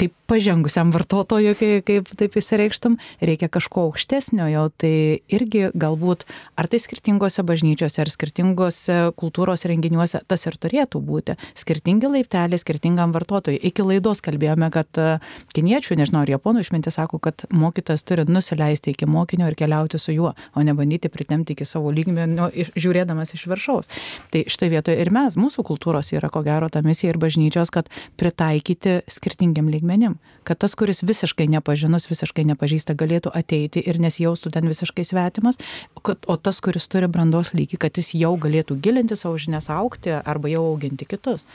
Kaip 0.00 0.16
pažengusiam 0.26 0.90
vartotojui, 0.94 1.54
kaip, 1.58 1.86
kaip 1.86 2.12
taip 2.18 2.36
įsireikštum, 2.42 2.98
reikia 3.22 3.48
kažko 3.52 3.86
aukštesnio 3.90 4.50
jau. 4.50 4.66
Tai 4.76 4.95
irgi 5.32 5.70
galbūt 5.74 6.24
ar 6.58 6.68
tai 6.70 6.80
skirtingose 6.82 7.44
bažnyčiose, 7.46 8.00
ar 8.02 8.10
skirtingose 8.12 8.98
kultūros 9.18 9.66
renginiuose 9.68 10.22
tas 10.28 10.46
ir 10.48 10.56
turėtų 10.60 11.00
būti. 11.04 11.36
Skirtingi 11.58 12.10
laipteliai 12.10 12.60
skirtingam 12.60 13.14
vartotojui. 13.16 13.58
Iki 13.70 13.86
laidos 13.86 14.22
kalbėjome, 14.24 14.70
kad 14.74 15.00
e, 15.00 15.08
kiniečių, 15.56 15.98
nežinau, 16.00 16.24
ar 16.24 16.32
japonų 16.36 16.64
išmintis 16.64 16.98
sako, 16.98 17.20
kad 17.22 17.46
mokytas 17.50 18.04
turi 18.06 18.26
nusileisti 18.28 18.94
iki 18.94 19.08
mokinio 19.10 19.50
ir 19.50 19.58
keliauti 19.58 20.00
su 20.02 20.14
juo, 20.14 20.32
o 20.54 20.64
ne 20.66 20.74
bandyti 20.76 21.10
pritemti 21.12 21.56
iki 21.56 21.66
savo 21.68 21.92
lygmenio, 21.94 22.48
žiūrėdamas 22.76 23.34
iš 23.36 23.46
viršaus. 23.50 23.90
Tai 24.32 24.44
šitoje 24.48 24.72
vietoje 24.72 25.00
ir 25.02 25.12
mes, 25.14 25.36
mūsų 25.40 25.66
kultūros 25.66 26.12
yra 26.16 26.30
ko 26.32 26.42
gero 26.46 26.70
ta 26.72 26.82
misija 26.86 27.12
ir 27.12 27.20
bažnyčios, 27.22 27.72
kad 27.74 27.90
pritaikyti 28.20 29.00
skirtingiam 29.10 29.70
lygmenim. 29.72 30.18
Kad 30.46 30.60
tas, 30.62 30.76
kuris 30.78 31.02
visiškai 31.02 31.48
nepažinus, 31.50 32.06
visiškai 32.06 32.44
nepažįsta, 32.52 32.94
galėtų 32.94 33.32
ateiti 33.34 33.82
ir 33.82 33.98
nesijaustų 33.98 34.52
ten 34.54 34.68
visiškai 34.70 34.85
svetimas, 35.06 35.58
o 35.94 36.00
kad, 36.00 36.22
o 36.26 36.36
tas, 36.36 36.60
kuris 36.60 36.88
turi 36.92 37.08
brandos 37.10 37.54
lygį, 37.56 37.80
kad 37.86 37.96
jis 37.96 38.14
jau 38.14 38.34
galėtų 38.40 38.78
gilinti 38.82 39.16
savo 39.18 39.38
žinias 39.40 39.70
aukti 39.72 40.14
arba 40.18 40.52
jau 40.52 40.64
auginti 40.70 41.08
kitus. 41.08 41.46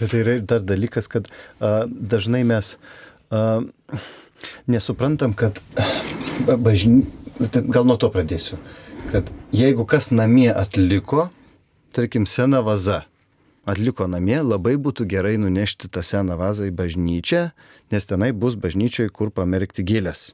Bet 0.00 0.12
tai 0.12 0.22
yra 0.22 0.38
ir 0.38 0.46
dar 0.48 0.62
dalykas, 0.64 1.10
kad 1.12 1.28
a, 1.60 1.84
dažnai 1.88 2.40
mes 2.48 2.76
a, 3.30 3.60
nesuprantam, 4.66 5.34
kad 5.36 5.60
bažny... 6.46 7.04
Gal 7.40 7.86
nuo 7.88 7.96
to 7.96 8.10
pradėsiu. 8.12 8.58
Kad 9.08 9.30
jeigu 9.56 9.86
kas 9.88 10.10
namie 10.12 10.50
atliko, 10.52 11.30
tarkim, 11.96 12.26
seną 12.28 12.60
vazą, 12.66 13.00
atliko 13.68 14.08
namie, 14.10 14.38
labai 14.44 14.76
būtų 14.80 15.06
gerai 15.08 15.36
nunešti 15.40 15.88
tą 15.92 16.04
seną 16.06 16.36
vazą 16.40 16.68
į 16.68 16.74
bažnyčią, 16.76 17.42
nes 17.92 18.08
tenai 18.08 18.32
bus 18.36 18.56
bažnyčioje, 18.60 19.12
kur 19.12 19.32
pamerkti 19.32 19.84
gėlės. 19.86 20.30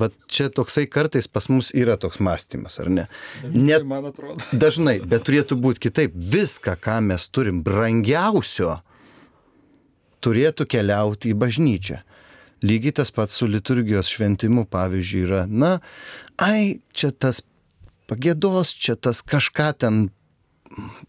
Vat 0.00 0.14
čia 0.30 0.48
toksai 0.52 0.86
kartais 0.90 1.28
pas 1.28 1.48
mus 1.52 1.72
yra 1.76 1.98
toks 2.00 2.20
mąstymas, 2.22 2.78
ar 2.82 2.88
ne? 2.92 3.08
Net 3.44 3.84
man 3.88 4.08
atrodo. 4.08 4.40
Dažnai, 4.64 4.98
bet 5.04 5.26
turėtų 5.28 5.58
būti 5.60 5.88
kitaip. 5.88 6.14
Viską, 6.14 6.76
ką 6.80 7.00
mes 7.10 7.26
turim 7.28 7.60
brangiausio, 7.66 8.78
turėtų 10.22 10.68
keliauti 10.70 11.32
į 11.32 11.38
bažnyčią. 11.42 12.00
Lygiai 12.62 12.94
tas 13.00 13.10
pats 13.10 13.34
su 13.34 13.48
liturgijos 13.50 14.10
šventimu, 14.12 14.68
pavyzdžiui, 14.70 15.22
yra, 15.26 15.44
na, 15.50 15.72
ai, 16.38 16.78
čia 16.94 17.10
tas 17.10 17.42
pagėdos, 18.10 18.76
čia 18.78 18.94
tas 18.94 19.22
kažką 19.26 19.72
ten 19.82 20.04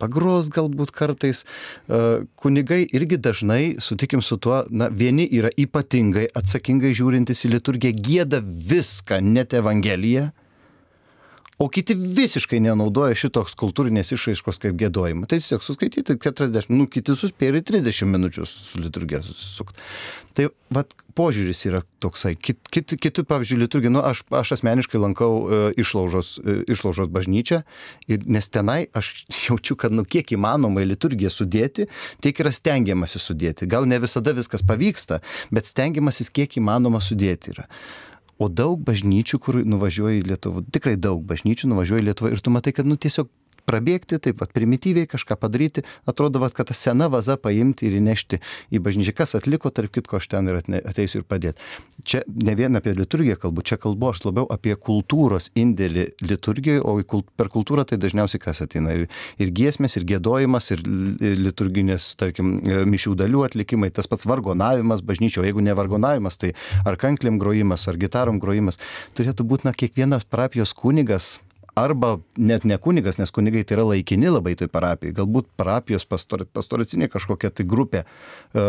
pagros 0.02 0.50
galbūt 0.54 0.94
kartais. 0.96 1.44
E, 1.88 2.24
kunigai 2.40 2.84
irgi 2.96 3.20
dažnai, 3.22 3.76
sutikim 3.84 4.24
su 4.26 4.38
tuo, 4.38 4.64
na, 4.70 4.90
vieni 4.90 5.28
yra 5.32 5.52
ypatingai 5.58 6.30
atsakingai 6.36 6.94
žiūrintis 6.98 7.46
į 7.48 7.56
liturgiją, 7.58 7.98
gėda 8.10 8.44
viską, 8.44 9.22
net 9.24 9.56
Evangeliją, 9.58 10.32
o 11.58 11.68
kiti 11.70 11.96
visiškai 11.96 12.60
nenaudoja 12.64 13.18
šitos 13.18 13.54
kultūrinės 13.60 14.14
išraiškos 14.16 14.60
kaip 14.64 14.78
gėdojimą. 14.80 15.28
Tai 15.30 15.40
tiesiog 15.42 15.64
suskaityti 15.66 16.18
40, 16.22 16.74
nu, 16.74 16.88
kiti 16.92 17.16
suspėja 17.18 17.60
ir 17.60 17.66
30 17.68 18.10
minučių 18.10 18.48
su 18.50 18.82
liturgija 18.82 19.22
susukti. 19.26 19.84
Tai 20.34 20.48
vat, 20.74 20.96
požiūris 21.14 21.62
yra 21.70 21.84
toksai. 22.02 22.34
Kit, 22.36 22.58
kit, 22.74 22.96
kiti, 22.98 23.26
pavyzdžiui, 23.30 23.60
liturgija, 23.62 23.94
nu, 23.94 24.02
aš, 24.06 24.24
aš 24.34 24.56
asmeniškai 24.58 25.02
lankau 25.02 25.34
e, 25.46 25.60
išlaužos, 25.84 26.36
e, 26.42 26.56
išlaužos 26.74 27.12
bažnyčią, 27.14 27.62
ir, 28.10 28.26
nes 28.26 28.50
tenai 28.50 28.80
aš 28.98 29.14
jaučiu, 29.48 29.78
kad 29.80 29.94
nu, 29.94 30.08
kiek 30.10 30.34
įmanoma 30.34 30.82
į 30.82 30.94
liturgiją 30.96 31.30
sudėti, 31.34 31.86
tiek 32.26 32.42
yra 32.42 32.54
stengiamasi 32.56 33.22
sudėti. 33.22 33.70
Gal 33.70 33.86
ne 33.90 34.02
visada 34.02 34.34
viskas 34.34 34.66
pavyksta, 34.66 35.22
bet 35.54 35.70
stengiamasis 35.70 36.34
kiek 36.34 36.58
įmanoma 36.58 37.04
sudėti 37.04 37.54
yra. 37.54 37.70
O 38.42 38.50
daug 38.50 38.82
bažnyčių, 38.82 39.40
kur 39.40 39.60
nuvažiuoji 39.62 40.24
į 40.24 40.28
Lietuvą, 40.32 40.64
tikrai 40.74 40.96
daug 40.98 41.22
bažnyčių 41.30 41.70
nuvažiuoji 41.70 42.04
į 42.04 42.08
Lietuvą 42.10 42.32
ir 42.34 42.42
tu 42.42 42.54
matai, 42.54 42.74
kad 42.74 42.90
nu 42.90 42.98
tiesiog 42.98 43.30
prabėgti, 43.70 44.20
taip 44.24 44.40
pat 44.42 44.54
primityviai 44.56 45.08
kažką 45.10 45.38
padaryti, 45.40 45.84
atrodo, 46.10 46.42
vat, 46.44 46.56
kad 46.56 46.70
tą 46.70 46.78
seną 46.78 47.10
vazą 47.14 47.38
paimti 47.42 47.88
ir 47.88 47.98
įnešti 48.00 48.40
į 48.74 48.82
bažnyčią. 48.84 49.16
Kas 49.18 49.36
atliko, 49.38 49.72
tarp 49.74 49.94
kitko, 49.94 50.20
aš 50.20 50.30
ten 50.32 50.50
ir 50.52 50.60
ateisiu 50.62 51.22
ir 51.22 51.28
padėti. 51.28 51.64
Čia 52.08 52.24
ne 52.28 52.56
vien 52.60 52.76
apie 52.80 52.96
liturgiją 52.98 53.38
kalbu, 53.42 53.64
čia 53.66 53.78
kalbu 53.82 54.12
aš 54.12 54.24
labiau 54.28 54.48
apie 54.54 54.76
kultūros 54.76 55.52
indėlį 55.60 56.08
liturgijoje, 56.24 56.84
o 56.84 57.24
per 57.38 57.52
kultūrą 57.54 57.86
tai 57.88 58.00
dažniausiai 58.02 58.42
kas 58.44 58.64
ateina. 58.66 58.96
Ir, 58.98 59.08
ir 59.42 59.54
giesmės, 59.56 59.98
ir 60.00 60.08
gėdojimas, 60.10 60.72
ir 60.76 60.84
liturginės, 61.22 62.14
tarkim, 62.20 62.56
mišių 62.90 63.16
dalių 63.24 63.46
atlikimai, 63.48 63.92
tas 63.94 64.10
pats 64.12 64.28
vargonavimas 64.30 65.04
bažnyčio, 65.06 65.46
jeigu 65.46 65.64
ne 65.64 65.76
vargonavimas, 65.78 66.40
tai 66.42 66.54
ar 66.88 67.00
kanklim 67.00 67.40
grojimas, 67.42 67.88
ar 67.88 68.00
gitarom 68.02 68.42
grojimas, 68.44 68.82
turėtų 69.18 69.48
būti, 69.48 69.70
na, 69.70 69.76
kiekvienas 69.78 70.28
parapijos 70.28 70.76
kunigas 70.78 71.38
arba 71.76 72.20
net 72.38 72.64
ne 72.64 72.78
kunigas, 72.78 73.18
nes 73.18 73.32
kunigai 73.34 73.64
tai 73.66 73.78
yra 73.78 73.86
laikini 73.90 74.30
labai 74.30 74.54
toj 74.58 74.70
parapijai, 74.74 75.16
galbūt 75.18 75.50
parapijos 75.58 76.06
pastor, 76.10 76.46
pastoracinė 76.46 77.10
kažkokia 77.12 77.50
tai 77.50 77.66
grupė, 77.70 78.04
e, 78.04 78.66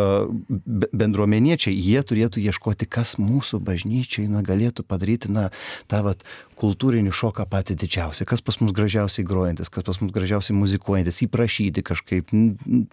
bendruomeniečiai, 0.97 1.75
jie 1.77 2.01
turėtų 2.01 2.43
ieškoti, 2.45 2.89
kas 2.89 3.17
mūsų 3.21 3.61
bažnyčiai 3.65 4.27
na, 4.33 4.43
galėtų 4.47 4.87
padaryti 4.89 5.33
na, 5.33 5.51
tą 5.91 6.03
vat, 6.07 6.25
kultūrinį 6.61 7.13
šoką 7.13 7.45
patį 7.51 7.77
didžiausią, 7.85 8.27
kas 8.31 8.45
pas 8.45 8.61
mus 8.63 8.73
gražiausiai 8.77 9.27
grojantis, 9.27 9.73
kas 9.73 9.85
pas 9.85 10.01
mus 10.01 10.15
gražiausiai 10.15 10.57
muzikuojantis, 10.57 11.25
įprašyti 11.27 11.85
kažkaip, 11.85 12.33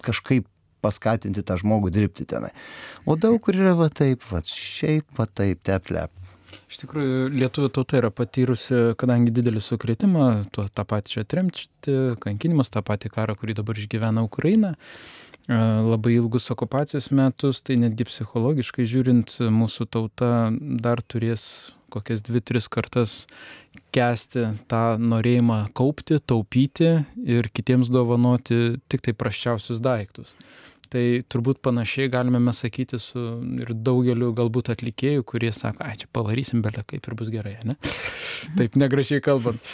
kažkaip 0.04 0.48
paskatinti 0.82 1.44
tą 1.46 1.56
žmogų 1.60 1.92
dirbti 1.94 2.26
tenai. 2.28 2.50
O 3.06 3.16
daug 3.16 3.38
kur 3.44 3.56
yra 3.56 3.76
va 3.78 3.88
taip, 3.88 4.26
va 4.28 4.42
šiaip, 4.44 5.06
va 5.16 5.28
taip, 5.30 5.62
teplep. 5.64 6.10
Iš 6.72 6.78
tikrųjų, 6.80 7.26
lietuvių 7.36 7.68
tauta 7.76 7.98
yra 7.98 8.08
patyrusi, 8.08 8.94
kadangi 8.96 9.32
didelį 9.36 9.60
sukretimą, 9.60 10.28
tuo 10.56 10.64
tą 10.72 10.86
patį 10.88 11.12
čia 11.18 11.24
tremčti, 11.28 11.96
kankinimus, 12.22 12.72
tą 12.72 12.80
patį 12.86 13.10
karą, 13.12 13.34
kurį 13.36 13.58
dabar 13.58 13.76
išgyvena 13.76 14.24
Ukraina, 14.24 14.70
e, 14.72 15.58
labai 15.58 16.14
ilgus 16.16 16.48
okupacijos 16.54 17.10
metus, 17.12 17.60
tai 17.60 17.76
netgi 17.82 18.08
psichologiškai 18.08 18.88
žiūrint, 18.88 19.36
mūsų 19.52 19.88
tauta 19.92 20.32
dar 20.56 21.04
turės 21.04 21.44
kokias 21.92 22.24
dvi, 22.24 22.40
tris 22.40 22.70
kartas 22.72 23.18
kesti 23.92 24.46
tą 24.72 24.82
norėjimą 24.96 25.66
kaupti, 25.76 26.22
taupyti 26.24 26.94
ir 27.20 27.52
kitiems 27.52 27.92
dovanoti 27.92 28.78
tik 28.88 29.04
tai 29.04 29.12
praščiausius 29.12 29.84
daiktus. 29.84 30.32
Tai 30.92 31.04
turbūt 31.32 31.62
panašiai 31.64 32.10
galime 32.12 32.40
mes 32.42 32.58
sakyti 32.64 32.98
su 33.00 33.22
ir 33.62 33.72
daugeliu 33.72 34.32
galbūt 34.36 34.68
atlikėjų, 34.74 35.24
kurie 35.24 35.52
sako, 35.56 35.86
ai 35.86 35.96
čia 35.96 36.10
pavarysim 36.12 36.60
belė, 36.64 36.84
kaip 36.88 37.08
ir 37.08 37.16
bus 37.16 37.32
gerai, 37.32 37.56
ne? 37.64 37.78
Taip 38.58 38.76
negražiai 38.76 39.24
kalbant. 39.24 39.72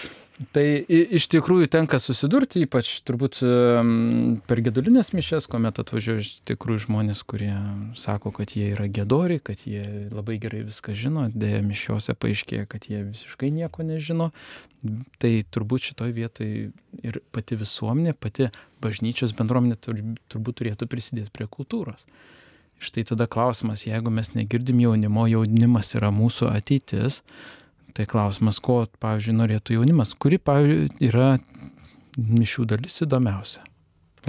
Tai 0.55 0.63
iš 0.87 1.25
tikrųjų 1.33 1.67
tenka 1.73 1.99
susidurti, 1.99 2.61
ypač 2.63 3.01
turbūt 3.07 3.41
per 4.47 4.61
gedulinės 4.63 5.11
mišes, 5.11 5.49
kuomet 5.51 5.81
atvažiuoja 5.83 6.23
iš 6.23 6.31
tikrųjų 6.47 6.85
žmonės, 6.85 7.25
kurie 7.27 7.51
sako, 7.99 8.31
kad 8.37 8.55
jie 8.55 8.69
yra 8.77 8.87
gedori, 8.87 9.41
kad 9.43 9.65
jie 9.67 9.83
labai 10.15 10.37
gerai 10.39 10.63
viską 10.69 10.95
žino, 10.95 11.27
dėja 11.35 11.59
mišiuose 11.67 12.15
paaiškėja, 12.15 12.69
kad 12.71 12.87
jie 12.87 13.03
visiškai 13.09 13.51
nieko 13.57 13.83
nežino. 13.89 14.31
Tai 15.19 15.33
turbūt 15.51 15.91
šitoj 15.91 16.15
vietoj 16.15 16.55
ir 17.03 17.21
pati 17.35 17.59
visuomenė, 17.59 18.15
pati 18.15 18.53
bažnyčios 18.85 19.35
bendruomenė 19.35 19.81
turbūt 19.83 20.63
turėtų 20.63 20.87
prisidėti 20.87 21.35
prie 21.35 21.51
kultūros. 21.51 22.07
Štai 22.79 23.03
tada 23.11 23.27
klausimas, 23.27 23.89
jeigu 23.89 24.15
mes 24.15 24.37
negirdim 24.39 24.79
jaunimo, 24.85 25.27
jaunimas 25.27 25.97
yra 25.99 26.13
mūsų 26.15 26.53
ateitis, 26.53 27.25
Tai 27.99 28.05
klausimas, 28.07 28.61
ko, 28.63 28.85
pavyzdžiui, 29.03 29.35
norėtų 29.35 29.75
jaunimas, 29.75 30.13
kuri, 30.15 30.39
pavyzdžiui, 30.39 31.09
yra 31.09 31.33
mišių 32.15 32.67
dalis 32.71 33.01
įdomiausia. 33.03 33.65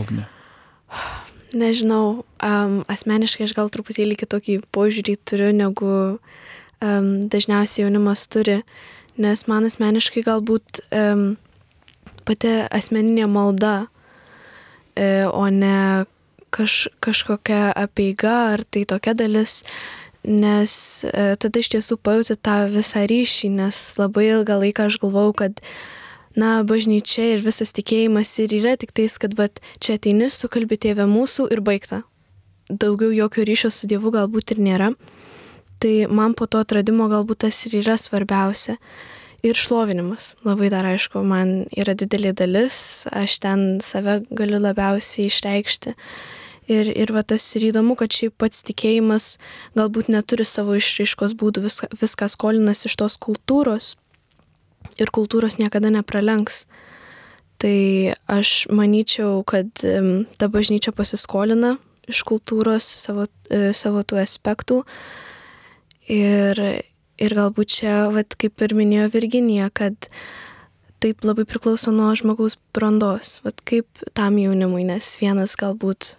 Ugne. 0.02 0.26
Nežinau, 1.54 2.24
um, 2.42 2.80
asmeniškai 2.90 3.46
aš 3.46 3.54
gal 3.58 3.70
truputėlį 3.70 4.18
kitokį 4.18 4.56
požiūrį 4.74 5.16
turiu, 5.22 5.52
negu 5.54 5.92
um, 6.18 7.12
dažniausiai 7.30 7.86
jaunimas 7.86 8.26
turi, 8.34 8.64
nes 9.22 9.46
man 9.46 9.70
asmeniškai 9.70 10.26
galbūt 10.26 10.82
um, 10.90 11.24
pati 12.26 12.56
asmeninė 12.74 13.30
malda, 13.30 13.76
e, 14.98 15.26
o 15.30 15.46
ne 15.54 16.06
kaž, 16.54 16.88
kažkokia 17.06 17.70
apieiga 17.78 18.36
ar 18.56 18.66
tai 18.66 18.86
tokia 18.90 19.16
dalis, 19.18 19.62
nes 20.24 20.74
e, 21.08 21.36
tada 21.40 21.62
iš 21.62 21.72
tiesų 21.76 22.00
pajauti 22.04 22.36
tą 22.36 22.58
visą 22.74 23.06
ryšį, 23.10 23.50
nes 23.60 23.80
labai 24.00 24.28
ilgą 24.34 24.60
laiką 24.64 24.90
aš 24.90 25.00
galvau, 25.02 25.32
kad, 25.34 25.62
na, 26.36 26.60
bažnyčia 26.68 27.34
ir 27.36 27.44
visas 27.46 27.72
tikėjimas 27.76 28.32
ir 28.44 28.56
yra 28.60 28.76
tik 28.80 28.92
tais, 28.96 29.16
kad, 29.22 29.38
va, 29.40 29.50
čia 29.80 29.98
ateini, 30.00 30.30
sukalbi 30.34 30.80
tėvę 30.80 31.08
mūsų 31.10 31.50
ir 31.56 31.64
baigta. 31.66 32.04
Daugiau 32.70 33.10
jokio 33.16 33.46
ryšio 33.48 33.72
su 33.74 33.88
Dievu 33.90 34.12
galbūt 34.14 34.54
ir 34.54 34.60
nėra. 34.62 34.92
Tai 35.80 35.94
man 36.12 36.36
po 36.38 36.46
to 36.46 36.60
atradimo 36.62 37.08
galbūt 37.10 37.46
tas 37.48 37.58
ir 37.66 37.80
yra 37.80 37.96
svarbiausia. 37.98 38.76
Ir 39.42 39.56
šlovinimas. 39.56 40.34
Labai 40.44 40.68
dar 40.70 40.84
aišku, 40.84 41.22
man 41.24 41.64
yra 41.72 41.96
didelė 41.96 42.34
dalis, 42.36 43.08
aš 43.08 43.38
ten 43.40 43.62
save 43.80 44.20
galiu 44.36 44.60
labiausiai 44.60 45.30
išreikšti. 45.32 45.96
Ir, 46.70 46.86
ir 46.94 47.10
va 47.16 47.24
tas 47.26 47.42
ir 47.58 47.72
įdomu, 47.72 47.96
kad 47.98 48.14
šiaip 48.14 48.36
pats 48.38 48.62
tikėjimas 48.68 49.40
galbūt 49.78 50.12
neturi 50.14 50.46
savo 50.46 50.76
išraiškos 50.78 51.34
būdų, 51.40 51.64
viską, 51.66 51.90
viską 51.98 52.28
skolinas 52.30 52.86
iš 52.86 52.94
tos 53.00 53.18
kultūros 53.18 53.96
ir 55.02 55.10
kultūros 55.16 55.58
niekada 55.58 55.90
nepralenks. 55.94 56.68
Tai 57.60 58.14
aš 58.32 58.70
manyčiau, 58.72 59.42
kad 59.44 59.72
ta 59.82 60.48
bažnyčia 60.52 60.94
pasiskolina 60.96 61.76
iš 62.10 62.22
kultūros 62.28 62.86
savo, 62.86 63.26
e, 63.50 63.74
savo 63.76 64.06
tų 64.06 64.22
aspektų. 64.24 64.84
Ir, 66.10 66.62
ir 67.20 67.36
galbūt 67.38 67.74
čia, 67.80 67.98
vat, 68.14 68.38
kaip 68.40 68.62
ir 68.66 68.78
minėjo 68.78 69.10
Virginija, 69.14 69.68
kad 69.74 70.10
taip 71.04 71.26
labai 71.26 71.46
priklauso 71.48 71.94
nuo 71.96 72.14
žmogaus 72.18 72.58
brandos, 72.76 73.40
vat, 73.46 73.62
kaip 73.68 73.88
tam 74.18 74.40
jaunimui, 74.42 74.86
nes 74.88 75.14
vienas 75.22 75.58
galbūt 75.60 76.16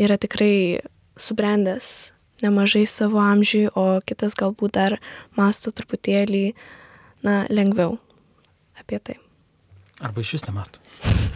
yra 0.00 0.18
tikrai 0.20 0.80
subrendęs 1.20 2.12
nemažai 2.42 2.86
savo 2.86 3.20
amžiui, 3.22 3.68
o 3.78 4.00
kitas 4.06 4.34
galbūt 4.38 4.74
dar 4.74 4.98
masto 5.38 5.70
truputėlį, 5.70 6.52
na, 7.22 7.42
lengviau 7.52 7.98
apie 8.80 8.98
tai. 8.98 9.18
Arba 10.02 10.24
iš 10.24 10.34
vis 10.36 10.46
nemato. 10.48 10.82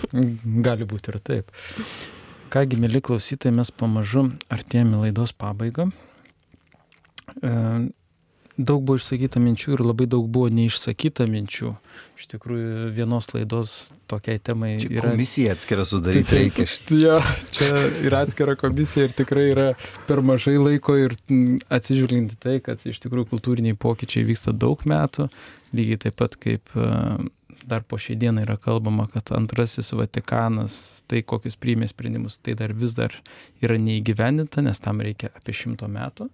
Gali 0.67 0.89
būti 0.89 1.13
ir 1.13 1.21
taip. 1.23 1.53
Kągi, 2.51 2.79
mėly 2.79 3.03
klausytojai, 3.05 3.55
mes 3.55 3.71
pamažu 3.75 4.29
artėjame 4.53 4.99
laidos 5.05 5.33
pabaigą. 5.35 5.89
E, 7.43 7.53
daug 8.57 8.83
buvo 8.87 8.97
išsakyta 8.97 9.41
minčių 9.43 9.75
ir 9.77 9.83
labai 9.85 10.07
daug 10.11 10.27
buvo 10.33 10.49
neišsakyta 10.53 11.27
minčių. 11.29 11.73
Iš 12.17 12.29
tikrųjų, 12.33 12.89
vienos 12.97 13.29
laidos 13.35 13.75
tokiai 14.09 14.41
temai 14.41 14.77
čia 14.81 14.89
yra. 14.89 15.13
Komisija 15.13 15.53
atskira 15.57 15.85
sudaryti 15.89 16.37
reikia. 16.41 16.65
jo, 16.97 17.19
čia 17.57 17.71
yra 18.09 18.23
atskira 18.25 18.57
komisija 18.57 19.09
ir 19.09 19.15
tikrai 19.17 19.51
yra 19.53 19.67
per 20.09 20.23
mažai 20.25 20.57
laiko 20.57 20.97
ir 20.97 21.17
atsižvelginti 21.69 22.39
tai, 22.41 22.59
kad 22.65 22.81
iš 22.89 23.03
tikrųjų 23.05 23.29
kultūriniai 23.35 23.77
pokyčiai 23.77 24.25
vyksta 24.29 24.57
daug 24.57 24.87
metų, 24.89 25.29
lygiai 25.77 26.01
taip 26.07 26.17
pat 26.23 26.39
kaip 26.41 26.73
e, 26.73 26.89
dar 27.69 27.85
po 27.85 28.01
šiai 28.01 28.17
dienai 28.25 28.47
yra 28.47 28.57
kalbama, 28.57 29.11
kad 29.13 29.35
antrasis 29.37 29.93
Vatikanas, 29.93 31.05
tai 31.11 31.21
kokius 31.21 31.61
priimė 31.61 31.91
sprendimus, 31.93 32.41
tai 32.41 32.57
dar 32.57 32.73
vis 32.73 32.97
dar 32.97 33.13
yra 33.61 33.77
neįgyvendinta, 33.77 34.65
nes 34.65 34.81
tam 34.81 35.05
reikia 35.05 35.35
apie 35.37 35.53
šimto 35.57 35.91
metų 35.93 36.31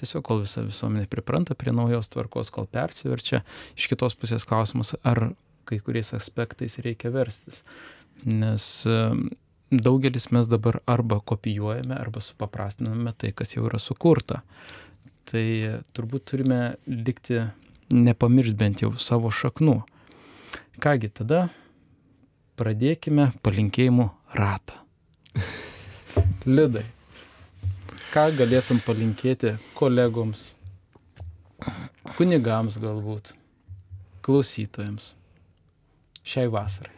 Tiesiog 0.00 0.24
kol 0.26 0.42
visa 0.42 0.64
visuomenė 0.66 1.06
pripranta 1.10 1.54
prie 1.58 1.72
naujos 1.74 2.10
tvarkos, 2.10 2.50
kol 2.54 2.66
persiverčia. 2.70 3.44
Iš 3.78 3.88
kitos 3.92 4.16
pusės 4.18 4.46
klausimas, 4.48 4.94
ar 5.06 5.30
kai 5.68 5.78
kuriais 5.80 6.12
aspektais 6.16 6.80
reikia 6.82 7.12
verstis. 7.14 7.62
Nes 8.26 8.66
daugelis 9.70 10.30
mes 10.34 10.48
dabar 10.50 10.80
arba 10.86 11.20
kopijuojame, 11.20 11.94
arba 11.94 12.20
supaprastiname 12.20 13.14
tai, 13.16 13.32
kas 13.32 13.54
jau 13.56 13.66
yra 13.68 13.80
sukurta. 13.82 14.42
Tai 15.30 15.44
turbūt 15.96 16.26
turime 16.30 16.60
likti, 16.86 17.40
nepamiršti 17.94 18.58
bent 18.60 18.82
jau 18.84 18.92
savo 19.00 19.32
šaknų. 19.32 19.78
Kągi, 20.82 21.10
tada 21.14 21.46
pradėkime 22.58 23.30
palinkėjimų 23.42 24.08
ratą. 24.36 24.82
Lidai, 26.56 26.84
ką 28.14 28.28
galėtum 28.38 28.78
palinkėti 28.86 29.56
kolegoms, 29.74 30.52
kunigams 32.14 32.76
galbūt, 32.78 33.32
klausytojams 34.22 35.08
šiai 36.22 36.46
vasarai? 36.52 36.94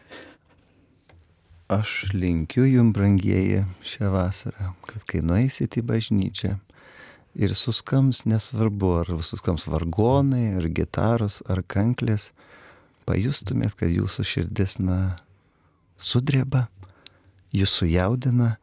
Aš 1.73 2.13
linkiu 2.13 2.67
jum, 2.69 2.91
brangieji, 2.93 3.63
šią 3.81 4.11
vasarą, 4.13 4.75
kad 4.91 5.07
kai 5.09 5.23
nueisit 5.25 5.79
į 5.81 5.87
bažnyčią 5.89 6.53
ir 7.33 7.57
suskams 7.57 8.27
nesvarbu, 8.29 8.93
ar 9.01 9.15
suskams 9.25 9.65
vargonai, 9.73 10.51
ar 10.61 10.69
gitaros, 10.69 11.41
ar 11.49 11.65
kanklės, 11.65 12.29
pajustumėt, 13.09 13.73
kad 13.81 13.89
jūsų 13.89 14.29
širdis, 14.35 14.77
na, 14.85 15.17
sudreba, 15.97 16.67
jūs 17.57 17.81
sujaudina, 17.81 18.59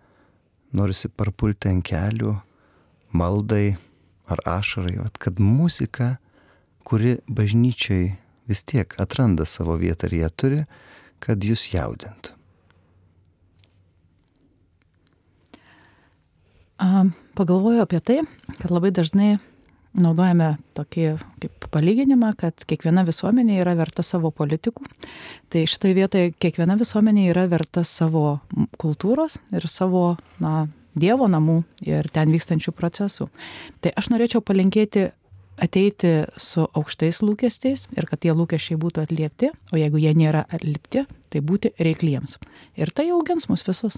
norisi 0.74 1.10
parpulti 1.10 1.70
ant 1.72 1.86
kelių, 1.86 2.36
maldai 3.14 3.76
ar 4.30 4.42
ašarai, 4.48 4.98
vat, 5.02 5.18
kad 5.22 5.40
muzika, 5.42 6.18
kuri 6.88 7.18
bažnyčiai 7.28 8.14
vis 8.50 8.64
tiek 8.68 8.96
atranda 9.00 9.46
savo 9.48 9.78
vietą 9.80 10.10
ir 10.10 10.24
ją 10.24 10.30
turi, 10.36 10.64
kad 11.24 11.44
jūs 11.46 11.70
jaudintų. 11.74 12.40
Pagalvoju 17.38 17.80
apie 17.82 18.00
tai, 18.04 18.18
kad 18.60 18.72
labai 18.74 18.92
dažnai 18.92 19.38
naudojame 19.98 20.56
tokį 20.78 21.08
kaip 21.44 21.68
palyginimą, 21.74 22.34
kad 22.40 22.66
kiekviena 22.70 23.04
visuomenė 23.08 23.60
yra 23.62 23.76
verta 23.78 24.06
savo 24.06 24.32
politikų. 24.34 24.86
Tai 25.54 25.66
šitoje 25.70 25.98
vietoje 25.98 26.32
kiekviena 26.42 26.78
visuomenė 26.80 27.28
yra 27.32 27.48
verta 27.52 27.86
savo 27.88 28.40
kultūros 28.82 29.40
ir 29.54 29.68
savo, 29.70 30.14
na, 30.44 30.68
Dievo 30.94 31.26
namų 31.26 31.64
ir 31.82 32.06
ten 32.14 32.30
vykstančių 32.30 32.70
procesų. 32.78 33.26
Tai 33.82 33.92
aš 33.98 34.12
norėčiau 34.14 34.44
palinkėti 34.46 35.08
ateiti 35.58 36.12
su 36.38 36.66
aukštais 36.66 37.22
lūkesčiais 37.26 37.88
ir 37.98 38.08
kad 38.10 38.22
tie 38.22 38.34
lūkesčiai 38.34 38.78
būtų 38.78 39.08
atliepti, 39.08 39.50
o 39.74 39.80
jeigu 39.80 40.02
jie 40.02 40.14
nėra 40.18 40.44
atliepti, 40.54 41.06
tai 41.34 41.42
būti 41.42 41.74
reikliems. 41.82 42.38
Ir 42.78 42.94
tai 42.94 43.10
augins 43.14 43.50
mus 43.50 43.66
visus. 43.66 43.98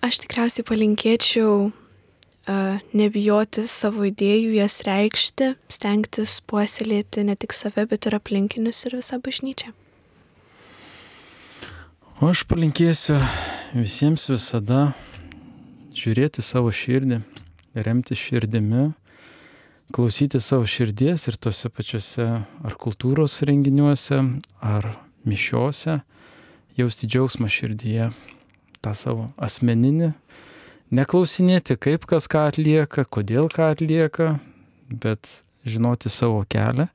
Aš 0.00 0.22
tikriausiai 0.22 0.66
palinkėčiau 0.66 1.70
nebijoti 2.96 3.66
savo 3.70 4.06
idėjų, 4.08 4.54
jas 4.58 4.80
reikšti, 4.86 5.54
stengtis 5.70 6.38
puoselėti 6.48 7.24
ne 7.28 7.36
tik 7.38 7.54
save, 7.56 7.86
bet 7.90 8.08
ir 8.08 8.16
aplinkinius 8.18 8.84
ir 8.88 8.98
visą 8.98 9.20
bažnyčią. 9.22 9.72
O 12.20 12.28
aš 12.28 12.44
palinkėsiu 12.44 13.16
visiems 13.72 14.26
visada 14.28 14.90
žiūrėti 15.96 16.42
savo 16.44 16.72
širdį, 16.74 17.22
remti 17.80 18.16
širdimi, 18.18 18.90
klausyti 19.94 20.40
savo 20.42 20.66
širdies 20.68 21.26
ir 21.30 21.38
tose 21.40 21.70
pačiose 21.72 22.26
ar 22.44 22.76
kultūros 22.78 23.40
renginiuose, 23.46 24.20
ar 24.60 24.90
mišiuose, 25.24 26.00
jausti 26.78 27.08
džiaugsmą 27.08 27.48
širdyje, 27.50 28.10
tą 28.84 28.94
savo 28.96 29.30
asmeninį, 29.40 30.12
neklausinėti, 30.94 31.76
kaip 31.80 32.06
kas 32.10 32.28
ką 32.30 32.48
atlieka, 32.50 33.04
kodėl 33.06 33.50
ką 33.52 33.70
atlieka, 33.74 34.34
bet 34.90 35.42
žinoti 35.66 36.10
savo 36.12 36.42
kelią 36.48 36.88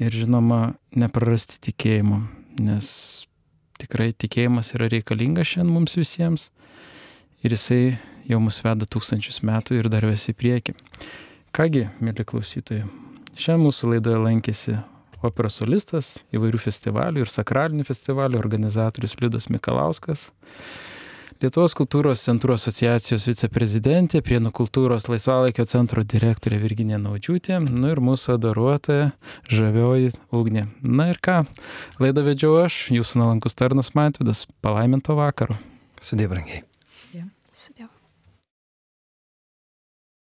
ir 0.00 0.14
žinoma 0.16 0.74
neprarasti 0.96 1.60
tikėjimo, 1.68 2.22
nes 2.62 2.88
tikrai 3.82 4.12
tikėjimas 4.14 4.72
yra 4.76 4.88
reikalingas 4.92 5.52
šiandien 5.52 5.74
mums 5.74 5.98
visiems 5.98 6.48
ir 7.42 7.54
jisai 7.56 7.98
jau 8.28 8.38
mus 8.42 8.60
veda 8.64 8.86
tūkstančius 8.86 9.42
metų 9.46 9.80
ir 9.80 9.90
dar 9.92 10.06
ves 10.06 10.28
į 10.30 10.36
priekį. 10.38 10.76
Kągi, 11.52 11.88
mėly 12.00 12.24
klausytojai, 12.24 12.86
šiandien 13.36 13.66
mūsų 13.66 13.92
laidoje 13.92 14.22
lankėsi 14.22 14.78
operos 15.22 15.58
solistas, 15.60 16.16
įvairių 16.34 16.60
festivalių 16.62 17.22
ir 17.22 17.30
sakralinių 17.30 17.84
festivalių 17.86 18.40
organizatorius 18.40 19.18
Liudas 19.20 19.48
Mikalauskas. 19.52 20.30
Lietuvos 21.42 21.72
kultūros 21.74 22.20
centrų 22.22 22.54
asociacijos 22.54 23.24
viceprezidentė, 23.26 24.20
Prienų 24.22 24.52
kultūros 24.54 25.08
laisvalaikio 25.10 25.64
centro 25.66 26.04
direktorė 26.06 26.60
Virginė 26.62 27.00
Naudžiūtė, 27.02 27.56
nu 27.66 27.90
ir 27.90 27.98
mūsų 27.98 28.36
adoruotoja 28.36 29.08
žavioji 29.50 30.12
ugnė. 30.38 30.68
Na 30.86 31.08
ir 31.10 31.18
ką, 31.18 31.40
laidą 31.98 32.22
vedžiau 32.28 32.60
aš, 32.62 32.76
jūsų 32.94 33.24
nalankus 33.24 33.58
tarnas 33.58 33.90
Matvidas, 33.98 34.44
palaiminto 34.62 35.18
vakaro. 35.18 35.58
Sudė 35.98 36.30
brangiai. 36.30 36.62
Yeah. 37.10 37.26
Sudėjau. 37.50 37.90